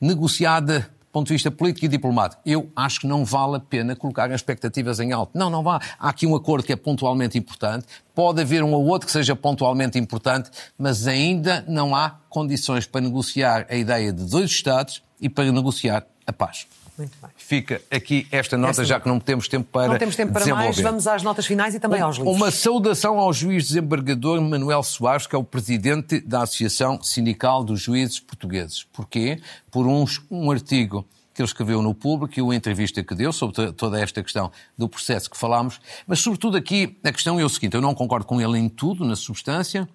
negociada 0.00 0.88
ponto 1.12 1.26
de 1.28 1.34
vista 1.34 1.50
político 1.50 1.86
e 1.86 1.88
diplomático. 1.88 2.40
Eu 2.44 2.70
acho 2.74 3.00
que 3.00 3.06
não 3.06 3.24
vale 3.24 3.56
a 3.56 3.60
pena 3.60 3.96
colocar 3.96 4.30
as 4.30 4.36
expectativas 4.36 5.00
em 5.00 5.12
alto. 5.12 5.36
Não, 5.36 5.50
não 5.50 5.62
vá. 5.62 5.80
Há 5.98 6.08
aqui 6.08 6.26
um 6.26 6.34
acordo 6.34 6.64
que 6.64 6.72
é 6.72 6.76
pontualmente 6.76 7.36
importante, 7.36 7.86
pode 8.14 8.40
haver 8.40 8.62
um 8.62 8.72
ou 8.72 8.86
outro 8.86 9.06
que 9.06 9.12
seja 9.12 9.34
pontualmente 9.34 9.98
importante, 9.98 10.50
mas 10.78 11.06
ainda 11.06 11.64
não 11.68 11.94
há 11.94 12.16
condições 12.28 12.86
para 12.86 13.00
negociar 13.00 13.66
a 13.68 13.74
ideia 13.74 14.12
de 14.12 14.24
dois 14.24 14.50
Estados 14.50 15.02
e 15.20 15.28
para 15.28 15.50
negociar 15.50 16.06
a 16.26 16.32
paz. 16.32 16.66
Muito 17.00 17.16
bem. 17.20 17.30
Fica 17.36 17.80
aqui 17.90 18.26
esta 18.30 18.56
nota, 18.56 18.70
Esta 18.70 18.84
já 18.84 18.94
nota. 18.96 19.02
que 19.04 19.08
não 19.08 19.18
temos 19.20 19.48
tempo 19.48 19.68
para 19.70 19.88
Não 19.88 19.98
temos 19.98 20.14
tempo 20.16 20.32
para 20.32 20.46
mais, 20.54 20.78
vamos 20.80 21.06
às 21.06 21.22
notas 21.22 21.46
finais 21.46 21.74
e 21.74 21.80
também 21.80 22.00
aos 22.00 22.16
livros. 22.16 22.36
Uma 22.36 22.50
saudação 22.50 23.18
ao 23.18 23.32
juiz 23.32 23.68
desembargador 23.68 24.40
Manuel 24.40 24.82
Soares, 24.82 25.26
que 25.26 25.34
é 25.34 25.38
o 25.38 25.44
presidente 25.44 26.20
da 26.20 26.42
Associação 26.42 27.02
Sindical 27.02 27.64
dos 27.64 27.80
Juízes 27.80 28.20
Portugueses. 28.20 28.84
Porquê? 28.92 29.40
Por 29.70 29.86
um, 29.86 30.04
um 30.30 30.50
artigo 30.50 31.06
que 31.32 31.40
ele 31.40 31.46
escreveu 31.48 31.80
no 31.80 31.94
público 31.94 32.34
e 32.38 32.42
uma 32.42 32.54
entrevista 32.54 33.02
que 33.02 33.14
deu 33.14 33.32
sobre 33.32 33.54
to- 33.54 33.72
toda 33.72 34.00
esta 34.00 34.22
questão 34.22 34.50
do 34.76 34.88
processo 34.88 35.30
que 35.30 35.36
falámos. 35.38 35.80
Mas, 36.06 36.18
sobretudo, 36.20 36.56
aqui 36.56 36.98
a 37.04 37.12
questão 37.12 37.38
é 37.40 37.44
o 37.44 37.48
seguinte: 37.48 37.74
eu 37.74 37.80
não 37.80 37.94
concordo 37.94 38.26
com 38.26 38.40
ele 38.40 38.58
em 38.58 38.68
tudo, 38.68 39.04
na 39.04 39.14
substância. 39.16 39.88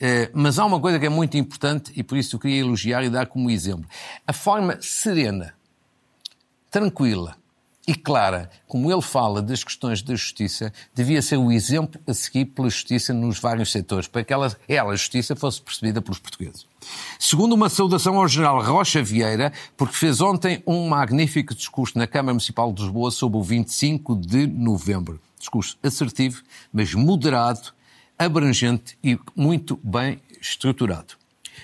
eh, 0.00 0.28
Mas 0.34 0.58
há 0.58 0.64
uma 0.66 0.80
coisa 0.80 0.98
que 0.98 1.06
é 1.06 1.08
muito 1.08 1.36
importante 1.36 1.92
e 1.94 2.02
por 2.02 2.18
isso 2.18 2.34
eu 2.36 2.40
queria 2.40 2.60
elogiar 2.60 3.04
e 3.04 3.08
dar 3.08 3.26
como 3.26 3.48
exemplo. 3.48 3.88
A 4.26 4.32
forma 4.32 4.76
serena 4.80 5.54
tranquila 6.72 7.36
e 7.86 7.94
clara, 7.94 8.48
como 8.66 8.90
ele 8.90 9.02
fala 9.02 9.42
das 9.42 9.62
questões 9.62 10.00
da 10.02 10.14
justiça, 10.14 10.72
devia 10.94 11.20
ser 11.20 11.36
o 11.36 11.52
exemplo 11.52 12.00
a 12.06 12.14
seguir 12.14 12.46
pela 12.46 12.70
justiça 12.70 13.12
nos 13.12 13.38
vários 13.38 13.70
setores, 13.70 14.08
para 14.08 14.24
que 14.24 14.32
ela, 14.32 14.56
ela, 14.68 14.92
a 14.92 14.96
justiça, 14.96 15.36
fosse 15.36 15.60
percebida 15.60 16.00
pelos 16.00 16.18
portugueses. 16.18 16.66
Segundo, 17.18 17.54
uma 17.54 17.68
saudação 17.68 18.16
ao 18.16 18.26
general 18.26 18.62
Rocha 18.62 19.02
Vieira, 19.02 19.52
porque 19.76 19.94
fez 19.94 20.20
ontem 20.20 20.62
um 20.66 20.88
magnífico 20.88 21.54
discurso 21.54 21.98
na 21.98 22.06
Câmara 22.06 22.32
Municipal 22.32 22.72
de 22.72 22.82
Lisboa 22.82 23.10
sobre 23.10 23.38
o 23.38 23.42
25 23.42 24.16
de 24.16 24.46
novembro. 24.46 25.20
Discurso 25.38 25.76
assertivo, 25.82 26.40
mas 26.72 26.94
moderado, 26.94 27.74
abrangente 28.16 28.96
e 29.02 29.18
muito 29.36 29.78
bem 29.82 30.20
estruturado. 30.40 31.21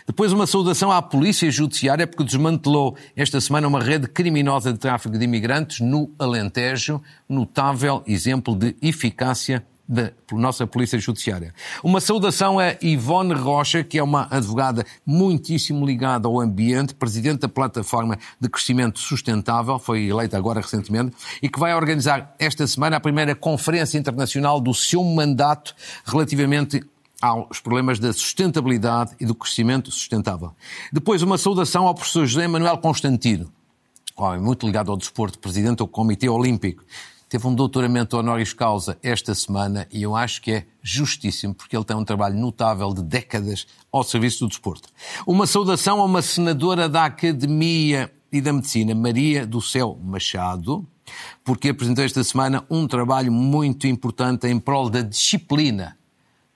Depois, 0.09 0.33
uma 0.33 0.47
saudação 0.47 0.91
à 0.91 1.03
Polícia 1.03 1.51
Judiciária, 1.51 2.07
porque 2.07 2.25
desmantelou 2.25 2.97
esta 3.15 3.39
semana 3.43 3.69
uma 3.69 3.79
rede 3.79 4.09
criminosa 4.09 4.73
de 4.73 4.79
tráfico 4.79 5.19
de 5.19 5.23
imigrantes 5.23 5.81
no 5.81 6.11
Alentejo, 6.19 7.03
notável 7.29 8.03
exemplo 8.07 8.57
de 8.57 8.75
eficácia 8.81 9.63
da 9.87 10.11
nossa 10.33 10.67
Polícia 10.67 10.99
Judiciária. 10.99 11.53
Uma 11.85 12.01
saudação 12.01 12.59
a 12.59 12.75
Ivone 12.81 13.35
Rocha, 13.35 13.85
que 13.85 13.99
é 13.99 14.03
uma 14.03 14.27
advogada 14.31 14.83
muitíssimo 15.05 15.85
ligada 15.85 16.27
ao 16.27 16.41
ambiente, 16.41 16.95
presidente 16.95 17.41
da 17.41 17.49
Plataforma 17.49 18.19
de 18.41 18.49
Crescimento 18.49 18.99
Sustentável, 18.99 19.79
foi 19.79 20.07
eleita 20.07 20.39
agora 20.39 20.63
recentemente, 20.63 21.15
e 21.43 21.51
que 21.51 21.61
vai 21.61 21.75
organizar 21.75 22.35
esta 22.39 22.67
semana 22.67 22.97
a 22.97 23.01
primeira 23.01 23.35
Conferência 23.35 23.99
Internacional 23.99 24.59
do 24.59 24.73
seu 24.73 25.05
mandato 25.05 25.75
relativamente 26.07 26.83
aos 27.21 27.61
problemas 27.61 27.99
da 27.99 28.13
sustentabilidade 28.13 29.13
e 29.19 29.27
do 29.27 29.35
crescimento 29.35 29.91
sustentável. 29.91 30.53
Depois, 30.93 31.23
uma 31.23 31.37
saudação 31.37 31.87
ao 31.87 31.95
professor 31.95 32.27
José 32.27 32.47
Manuel 32.47 32.79
Constantino, 32.79 33.53
homem 34.17 34.41
muito 34.41 34.67
ligado 34.67 34.91
ao 34.91 34.97
desporto, 34.97 35.39
presidente 35.39 35.79
do 35.79 35.87
Comitê 35.87 36.29
Olímpico. 36.29 36.85
Teve 37.29 37.47
um 37.47 37.55
doutoramento 37.55 38.17
honoris 38.17 38.55
causa 38.55 38.97
esta 39.03 39.35
semana 39.35 39.87
e 39.93 40.03
eu 40.03 40.17
acho 40.17 40.41
que 40.41 40.51
é 40.51 40.67
justíssimo, 40.83 41.55
porque 41.55 41.77
ele 41.77 41.85
tem 41.85 41.97
um 41.97 42.05
trabalho 42.05 42.39
notável 42.39 42.95
de 42.95 43.03
décadas 43.03 43.67
ao 43.93 44.03
serviço 44.03 44.41
do 44.41 44.49
desporto. 44.49 44.89
Uma 45.27 45.47
saudação 45.47 46.01
a 46.01 46.05
uma 46.05 46.23
senadora 46.23 46.89
da 46.89 47.05
Academia 47.05 48.11
e 48.33 48.41
da 48.41 48.51
Medicina, 48.51 48.95
Maria 48.95 49.47
do 49.47 49.61
Céu 49.61 49.99
Machado, 50.03 50.87
porque 51.45 51.69
apresentou 51.69 52.03
esta 52.03 52.25
semana 52.25 52.65
um 52.71 52.87
trabalho 52.87 53.31
muito 53.31 53.87
importante 53.87 54.47
em 54.47 54.59
prol 54.59 54.89
da 54.89 55.03
disciplina 55.03 55.98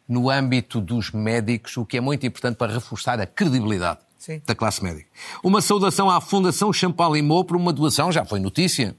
no 0.08 0.30
âmbito 0.30 0.80
dos 0.80 1.10
médicos, 1.10 1.76
o 1.76 1.84
que 1.84 1.96
é 1.96 2.00
muito 2.00 2.26
importante 2.26 2.56
para 2.56 2.72
reforçar 2.72 3.20
a 3.20 3.26
credibilidade 3.26 4.00
Sim. 4.18 4.40
da 4.46 4.54
classe 4.54 4.82
médica. 4.82 5.08
Uma 5.42 5.60
saudação 5.60 6.10
à 6.10 6.20
Fundação 6.20 6.72
Champalimau 6.72 7.44
por 7.44 7.56
uma 7.56 7.72
doação, 7.72 8.12
já 8.12 8.24
foi 8.24 8.40
notícia, 8.40 8.94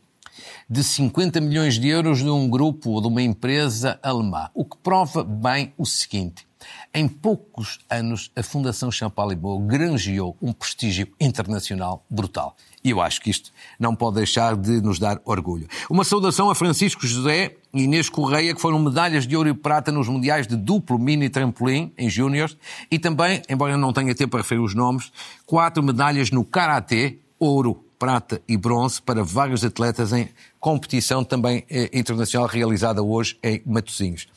de 0.70 0.84
50 0.84 1.40
milhões 1.42 1.80
de 1.80 1.88
euros 1.88 2.20
de 2.20 2.30
um 2.30 2.50
grupo 2.50 2.92
ou 2.92 3.02
de 3.02 3.08
uma 3.08 3.22
empresa 3.22 4.00
alemã, 4.02 4.50
o 4.54 4.66
que 4.66 4.78
prova 4.78 5.24
bem 5.24 5.74
o 5.78 5.86
seguinte. 5.86 6.48
Em 6.94 7.08
poucos 7.08 7.80
anos, 7.90 8.32
a 8.36 8.42
Fundação 8.42 8.92
Champalimau 8.92 9.60
granjeou 9.60 10.38
um 10.42 10.54
prestígio 10.54 11.08
internacional 11.20 12.06
brutal. 12.10 12.56
E 12.84 12.90
eu 12.90 13.02
acho 13.02 13.22
que 13.22 13.30
isto 13.30 13.52
não 13.80 13.96
pode 13.96 14.18
deixar 14.18 14.56
de 14.56 14.82
nos 14.82 15.00
dar 15.00 15.20
orgulho. 15.26 15.68
Uma 15.90 16.04
saudação 16.04 16.50
a 16.50 16.56
Francisco 16.56 17.06
José 17.06 17.56
Inês 17.74 18.08
Correia, 18.08 18.54
que 18.54 18.62
foram 18.62 18.78
medalhas 18.80 19.26
de 19.26 19.36
ouro 19.36 19.50
e 19.50 19.54
prata 19.54 19.92
nos 19.92 20.08
Mundiais 20.08 20.46
de 20.46 20.56
duplo 20.56 21.00
mini 21.00 21.30
trampolim 21.30 21.92
em 21.98 22.10
júniores, 22.10 22.56
e 22.92 23.00
também, 23.00 23.42
embora 23.50 23.74
eu 23.74 23.78
não 23.78 23.92
tenha 23.92 24.14
tempo 24.14 24.32
para 24.32 24.42
referir 24.42 24.62
os 24.62 24.76
nomes, 24.76 25.12
quatro 25.46 25.82
medalhas 25.82 26.30
no 26.30 26.46
Karatê, 26.46 27.20
ouro, 27.40 27.84
prata 27.98 28.42
e 28.48 28.58
bronze 28.58 29.02
para 29.02 29.24
vários 29.24 29.64
atletas 29.64 30.12
em 30.12 30.30
competição 30.60 31.24
também 31.24 31.64
eh, 31.70 31.90
internacional 31.94 32.48
realizada 32.48 33.02
hoje 33.02 33.40
em 33.42 33.62
Matosinhos. 33.66 34.28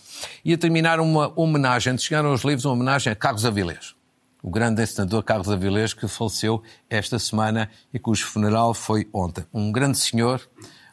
E 0.45 0.55
a 0.55 0.59
terminar 0.59 1.01
uma 1.01 1.33
homenagem, 1.35 1.93
antes 1.93 2.05
de 2.05 2.09
chegar 2.09 2.25
aos 2.25 2.43
livros, 2.43 2.65
uma 2.65 2.75
homenagem 2.75 3.13
a 3.13 3.17
Carlos 3.17 3.45
Avilés, 3.45 3.95
o 4.43 4.51
grande 4.51 4.83
encenador 4.83 5.25
Carlos 5.25 5.51
Avilés, 5.51 5.93
que 5.93 6.07
faleceu 6.07 6.63
esta 6.89 7.19
semana 7.19 7.69
e 7.93 7.99
cujo 7.99 8.25
funeral 8.25 8.73
foi 8.73 9.09
ontem. 9.13 9.45
Um 9.53 9.73
grande 9.73 9.99
senhor, 9.99 10.41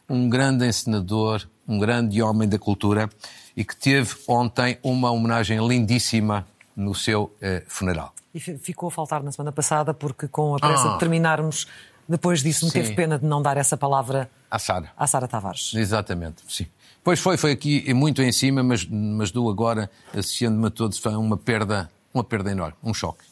um 0.08 0.28
grande 0.28 0.66
encenador, 0.66 1.46
um 1.66 1.78
grande 1.78 2.20
homem 2.22 2.48
da 2.48 2.58
cultura 2.58 3.08
e 3.56 3.64
que 3.64 3.74
teve 3.76 4.14
ontem 4.28 4.78
uma 4.82 5.10
homenagem 5.10 5.66
lindíssima 5.66 6.46
no 6.76 6.94
seu 6.94 7.34
eh, 7.40 7.62
funeral. 7.68 8.12
E 8.34 8.40
fi- 8.40 8.58
ficou 8.58 8.88
a 8.88 8.90
faltar 8.90 9.22
na 9.22 9.30
semana 9.30 9.52
passada, 9.52 9.94
porque 9.94 10.26
com 10.26 10.54
a 10.56 10.58
pressa 10.58 10.90
Ah. 10.90 10.92
de 10.94 10.98
terminarmos, 10.98 11.66
depois 12.08 12.42
disso, 12.42 12.64
me 12.66 12.70
Sim. 12.72 12.82
teve 12.82 12.94
pena 12.94 13.18
de 13.18 13.24
não 13.24 13.40
dar 13.40 13.56
essa 13.56 13.76
palavra 13.76 14.28
À 14.50 14.58
Sara. 14.58 14.90
à 14.96 15.06
Sara 15.06 15.28
Tavares. 15.28 15.72
Exatamente, 15.74 16.42
sim. 16.48 16.66
Pois 17.02 17.20
foi, 17.20 17.36
foi 17.36 17.52
aqui 17.52 17.92
muito 17.94 18.20
em 18.22 18.32
cima, 18.32 18.62
mas, 18.62 18.84
mas 18.86 19.30
dou 19.30 19.48
agora, 19.50 19.90
associando-me 20.12 20.66
a 20.66 20.70
todos, 20.70 20.98
foi 20.98 21.14
uma 21.14 21.36
perda, 21.36 21.88
uma 22.12 22.24
perda 22.24 22.50
enorme, 22.50 22.74
um 22.82 22.92
choque. 22.94 23.22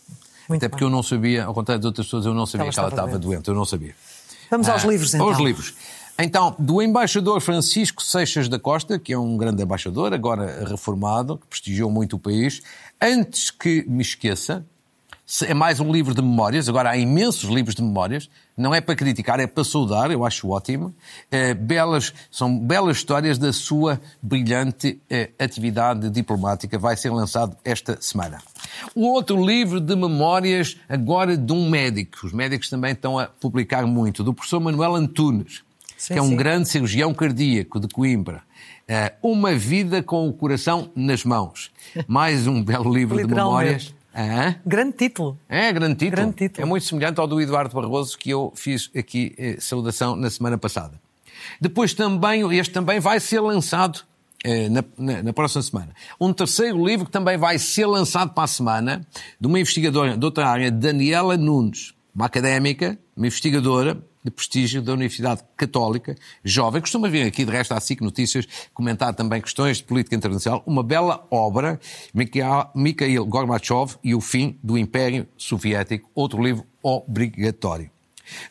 Muito 0.48 0.60
Até 0.60 0.68
bem. 0.68 0.70
porque 0.70 0.84
eu 0.84 0.90
não 0.90 1.02
sabia, 1.02 1.44
ao 1.46 1.54
contrário 1.54 1.80
de 1.80 1.86
outras 1.86 2.06
pessoas, 2.06 2.26
eu 2.26 2.34
não 2.34 2.46
sabia 2.46 2.66
Ela 2.66 2.72
que 2.72 2.78
ela 2.78 2.88
estava 2.88 3.08
estava 3.08 3.18
doente, 3.18 3.48
eu 3.48 3.54
não 3.54 3.64
sabia. 3.64 3.94
Vamos 4.50 4.68
aos 4.68 4.84
Ah, 4.84 4.88
livros, 4.88 5.14
então. 5.14 5.26
Aos 5.28 5.38
livros. 5.38 5.74
Então, 6.24 6.54
do 6.56 6.80
embaixador 6.80 7.40
Francisco 7.40 8.00
Seixas 8.00 8.48
da 8.48 8.56
Costa, 8.56 8.96
que 8.96 9.12
é 9.12 9.18
um 9.18 9.36
grande 9.36 9.60
embaixador, 9.60 10.14
agora 10.14 10.64
reformado, 10.64 11.36
que 11.36 11.48
prestigiou 11.48 11.90
muito 11.90 12.14
o 12.14 12.18
país. 12.18 12.62
Antes 13.00 13.50
que 13.50 13.84
me 13.88 14.02
esqueça, 14.02 14.64
é 15.44 15.52
mais 15.52 15.80
um 15.80 15.90
livro 15.90 16.14
de 16.14 16.22
memórias, 16.22 16.68
agora 16.68 16.90
há 16.90 16.96
imensos 16.96 17.50
livros 17.50 17.74
de 17.74 17.82
memórias, 17.82 18.30
não 18.56 18.72
é 18.72 18.80
para 18.80 18.94
criticar, 18.94 19.40
é 19.40 19.48
para 19.48 19.64
saudar, 19.64 20.12
eu 20.12 20.24
acho 20.24 20.48
ótimo. 20.48 20.94
Eh, 21.28 21.54
belas, 21.54 22.14
são 22.30 22.56
belas 22.56 22.98
histórias 22.98 23.36
da 23.36 23.52
sua 23.52 24.00
brilhante 24.22 25.00
eh, 25.10 25.30
atividade 25.40 26.08
diplomática, 26.08 26.78
vai 26.78 26.96
ser 26.96 27.10
lançado 27.10 27.56
esta 27.64 28.00
semana. 28.00 28.38
O 28.94 29.08
outro 29.08 29.44
livro 29.44 29.80
de 29.80 29.96
memórias, 29.96 30.76
agora 30.88 31.36
de 31.36 31.52
um 31.52 31.68
médico, 31.68 32.24
os 32.24 32.32
médicos 32.32 32.70
também 32.70 32.92
estão 32.92 33.18
a 33.18 33.26
publicar 33.26 33.84
muito, 33.86 34.22
do 34.22 34.32
professor 34.32 34.60
Manuel 34.60 34.94
Antunes, 34.94 35.64
Sim, 36.02 36.14
que 36.14 36.18
é 36.18 36.22
um 36.22 36.28
sim. 36.30 36.36
grande 36.36 36.68
cirurgião 36.68 37.14
cardíaco 37.14 37.78
de 37.78 37.86
Coimbra. 37.86 38.42
Eh, 38.88 39.12
uma 39.22 39.54
vida 39.54 40.02
com 40.02 40.28
o 40.28 40.32
coração 40.32 40.90
nas 40.96 41.24
mãos. 41.24 41.70
Mais 42.08 42.48
um 42.48 42.60
belo 42.62 42.92
livro 42.92 43.16
de 43.24 43.32
memórias. 43.32 43.94
Hã? 44.12 44.56
Grande 44.66 44.96
título. 44.96 45.38
É, 45.48 45.72
grande 45.72 45.94
título. 45.94 46.16
Grande 46.16 46.34
título. 46.36 46.66
É 46.66 46.68
muito 46.68 46.84
semelhante 46.84 47.20
ao 47.20 47.26
do 47.28 47.40
Eduardo 47.40 47.72
Barroso 47.74 48.18
que 48.18 48.30
eu 48.30 48.52
fiz 48.56 48.90
aqui 48.96 49.32
eh, 49.38 49.56
saudação 49.60 50.16
na 50.16 50.28
semana 50.28 50.58
passada. 50.58 51.00
Depois 51.60 51.94
também, 51.94 52.42
este 52.58 52.72
também 52.74 52.98
vai 52.98 53.20
ser 53.20 53.38
lançado 53.40 54.00
eh, 54.44 54.68
na, 54.68 54.84
na- 54.98 55.22
na 55.22 55.32
próxima 55.32 55.62
semana. 55.62 55.90
Um 56.20 56.32
terceiro 56.32 56.84
livro 56.84 57.06
que 57.06 57.12
também 57.12 57.38
vai 57.38 57.58
ser 57.60 57.86
lançado 57.86 58.34
para 58.34 58.42
a 58.42 58.48
semana, 58.48 59.06
de 59.40 59.46
uma 59.46 59.60
investigadora 59.60 60.16
de 60.16 60.24
outra 60.24 60.48
área, 60.48 60.68
Daniela 60.70 61.36
Nunes, 61.36 61.94
uma 62.14 62.26
académica, 62.26 62.98
uma 63.16 63.28
investigadora 63.28 64.02
de 64.24 64.30
prestígio 64.30 64.80
da 64.80 64.92
Universidade 64.92 65.42
Católica, 65.56 66.16
jovem, 66.44 66.80
costuma 66.80 67.08
vir 67.08 67.26
aqui, 67.26 67.44
de 67.44 67.50
resto, 67.50 67.72
à 67.72 67.80
SIC 67.80 68.00
Notícias, 68.00 68.46
comentar 68.72 69.14
também 69.14 69.40
questões 69.40 69.78
de 69.78 69.84
política 69.84 70.16
internacional. 70.16 70.62
Uma 70.66 70.82
bela 70.82 71.26
obra, 71.30 71.80
Mikhail, 72.14 73.24
Gorbachev 73.26 73.96
e 74.02 74.14
o 74.14 74.20
fim 74.20 74.58
do 74.62 74.78
Império 74.78 75.26
Soviético, 75.36 76.10
outro 76.14 76.42
livro 76.42 76.64
obrigatório. 76.82 77.90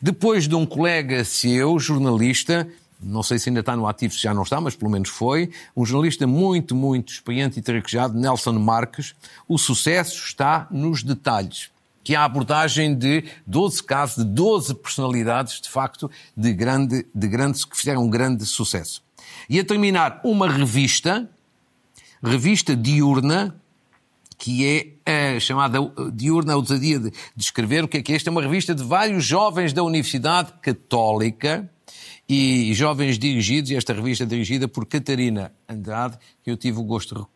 Depois 0.00 0.46
de 0.46 0.54
um 0.54 0.66
colega 0.66 1.24
seu, 1.24 1.78
jornalista, 1.78 2.68
não 3.02 3.22
sei 3.22 3.38
se 3.38 3.48
ainda 3.48 3.60
está 3.60 3.74
no 3.74 3.86
ativo, 3.86 4.14
se 4.14 4.22
já 4.22 4.32
não 4.32 4.42
está, 4.42 4.60
mas 4.60 4.76
pelo 4.76 4.90
menos 4.90 5.08
foi, 5.08 5.50
um 5.76 5.84
jornalista 5.84 6.26
muito, 6.26 6.74
muito 6.74 7.12
experiente 7.12 7.58
e 7.58 7.62
traquejado, 7.62 8.18
Nelson 8.18 8.52
Marques, 8.52 9.14
o 9.48 9.58
sucesso 9.58 10.24
está 10.24 10.68
nos 10.70 11.02
detalhes. 11.02 11.71
Que 12.04 12.14
é 12.14 12.16
a 12.16 12.24
abordagem 12.24 12.94
de 12.94 13.24
12 13.46 13.82
casos, 13.82 14.24
de 14.24 14.30
12 14.30 14.74
personalidades, 14.74 15.60
de 15.60 15.68
facto, 15.68 16.10
de 16.36 16.52
grande, 16.52 17.06
de 17.14 17.28
grande, 17.28 17.66
que 17.66 17.76
fizeram 17.76 18.04
um 18.04 18.10
grande 18.10 18.44
sucesso. 18.44 19.02
E 19.48 19.58
a 19.58 19.64
terminar, 19.64 20.20
uma 20.24 20.48
revista, 20.48 21.28
revista 22.22 22.76
diurna, 22.76 23.54
que 24.36 24.96
é 25.06 25.38
chamada 25.38 25.78
Diurna 26.12 26.56
Ousadia 26.56 26.98
de 26.98 27.12
Escrever. 27.36 27.84
O 27.84 27.88
que 27.88 27.98
é 27.98 28.02
que 28.02 28.12
é? 28.12 28.16
Esta 28.16 28.28
é 28.28 28.32
uma 28.32 28.42
revista 28.42 28.74
de 28.74 28.82
vários 28.82 29.24
jovens 29.24 29.72
da 29.72 29.84
Universidade 29.84 30.52
Católica 30.60 31.70
e 32.32 32.72
jovens 32.72 33.18
dirigidos, 33.18 33.70
e 33.70 33.76
esta 33.76 33.92
revista 33.92 34.24
é 34.24 34.26
dirigida 34.26 34.66
por 34.66 34.86
Catarina 34.86 35.52
Andrade, 35.68 36.16
que 36.42 36.50
eu 36.50 36.56
tive 36.56 36.78
o 36.78 36.82
gosto 36.82 37.28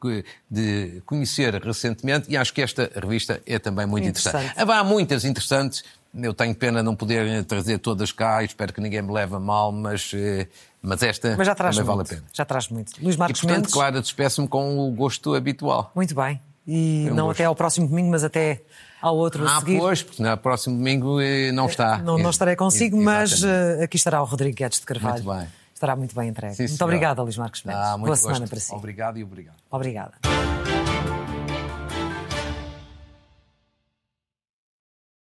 de 0.51 1.03
conhecer 1.05 1.55
recentemente, 1.63 2.31
e 2.31 2.37
acho 2.37 2.51
que 2.55 2.63
esta 2.63 2.91
revista 2.95 3.43
é 3.45 3.59
também 3.59 3.85
muito 3.85 4.09
interessante. 4.09 4.37
interessante. 4.37 4.71
Há 4.71 4.83
muitas 4.83 5.27
interessantes, 5.27 5.85
eu 6.15 6.33
tenho 6.33 6.55
pena 6.55 6.83
não 6.83 6.97
poder 6.97 7.45
trazer 7.45 7.79
todas 7.79 8.11
cá, 8.11 8.43
espero 8.43 8.73
que 8.73 8.81
ninguém 8.81 9.03
me 9.03 9.13
leve 9.13 9.35
a 9.35 9.41
mal, 9.41 9.71
mas, 9.71 10.13
eh, 10.15 10.49
mas 10.81 11.03
esta 11.03 11.37
mas 11.37 11.47
já 11.47 11.55
traz 11.55 11.77
também 11.77 11.95
muito, 11.95 12.07
vale 12.09 12.17
a 12.17 12.21
pena. 12.23 12.31
Já 12.33 12.45
traz 12.47 12.69
muito. 12.71 12.93
Luís 13.03 13.17
Marcos 13.17 13.39
e, 13.39 13.43
portanto, 13.43 13.59
Mendes... 13.59 13.75
claro, 13.75 14.01
despeço-me 14.01 14.49
com 14.49 14.79
o 14.79 14.91
gosto 14.93 15.35
habitual. 15.35 15.93
Muito 15.95 16.15
bem. 16.15 16.41
E 16.67 17.07
um 17.11 17.15
não 17.15 17.27
gosto. 17.27 17.37
até 17.37 17.45
ao 17.45 17.55
próximo 17.55 17.87
domingo, 17.87 18.11
mas 18.11 18.25
até 18.25 18.63
ao 19.07 19.17
outro 19.17 19.47
ah, 19.47 19.57
a 19.57 19.61
seguir. 19.61 19.79
pois, 19.79 20.03
porque 20.03 20.23
no 20.23 20.37
próximo 20.37 20.77
domingo 20.77 21.21
eh, 21.21 21.53
não 21.53 21.67
está. 21.67 21.99
Não, 21.99 22.19
não 22.19 22.31
estarei 22.31 22.57
consigo, 22.57 22.97
mas 22.97 23.43
uh, 23.43 23.83
aqui 23.83 23.97
estará 23.97 24.21
o 24.21 24.25
Rodrigo 24.25 24.57
Guedes 24.57 24.81
de 24.81 24.87
Carvalho. 24.87 25.23
Muito 25.23 25.39
bem. 25.39 25.49
Estará 25.73 25.95
muito 25.95 26.15
bem 26.15 26.29
entregue. 26.31 26.55
Sim, 26.55 26.69
muito 26.69 26.85
obrigada, 26.85 27.23
Luís 27.23 27.37
Marcos 27.37 27.63
Mendes. 27.63 27.83
Ah, 27.83 27.97
Boa 27.97 28.09
gosto. 28.09 28.23
semana 28.23 28.47
para 28.47 28.61
si. 28.61 28.75
Obrigado 28.75 29.19
e 29.19 29.25
obrigado. 29.25 29.57
Obrigada. 29.71 30.56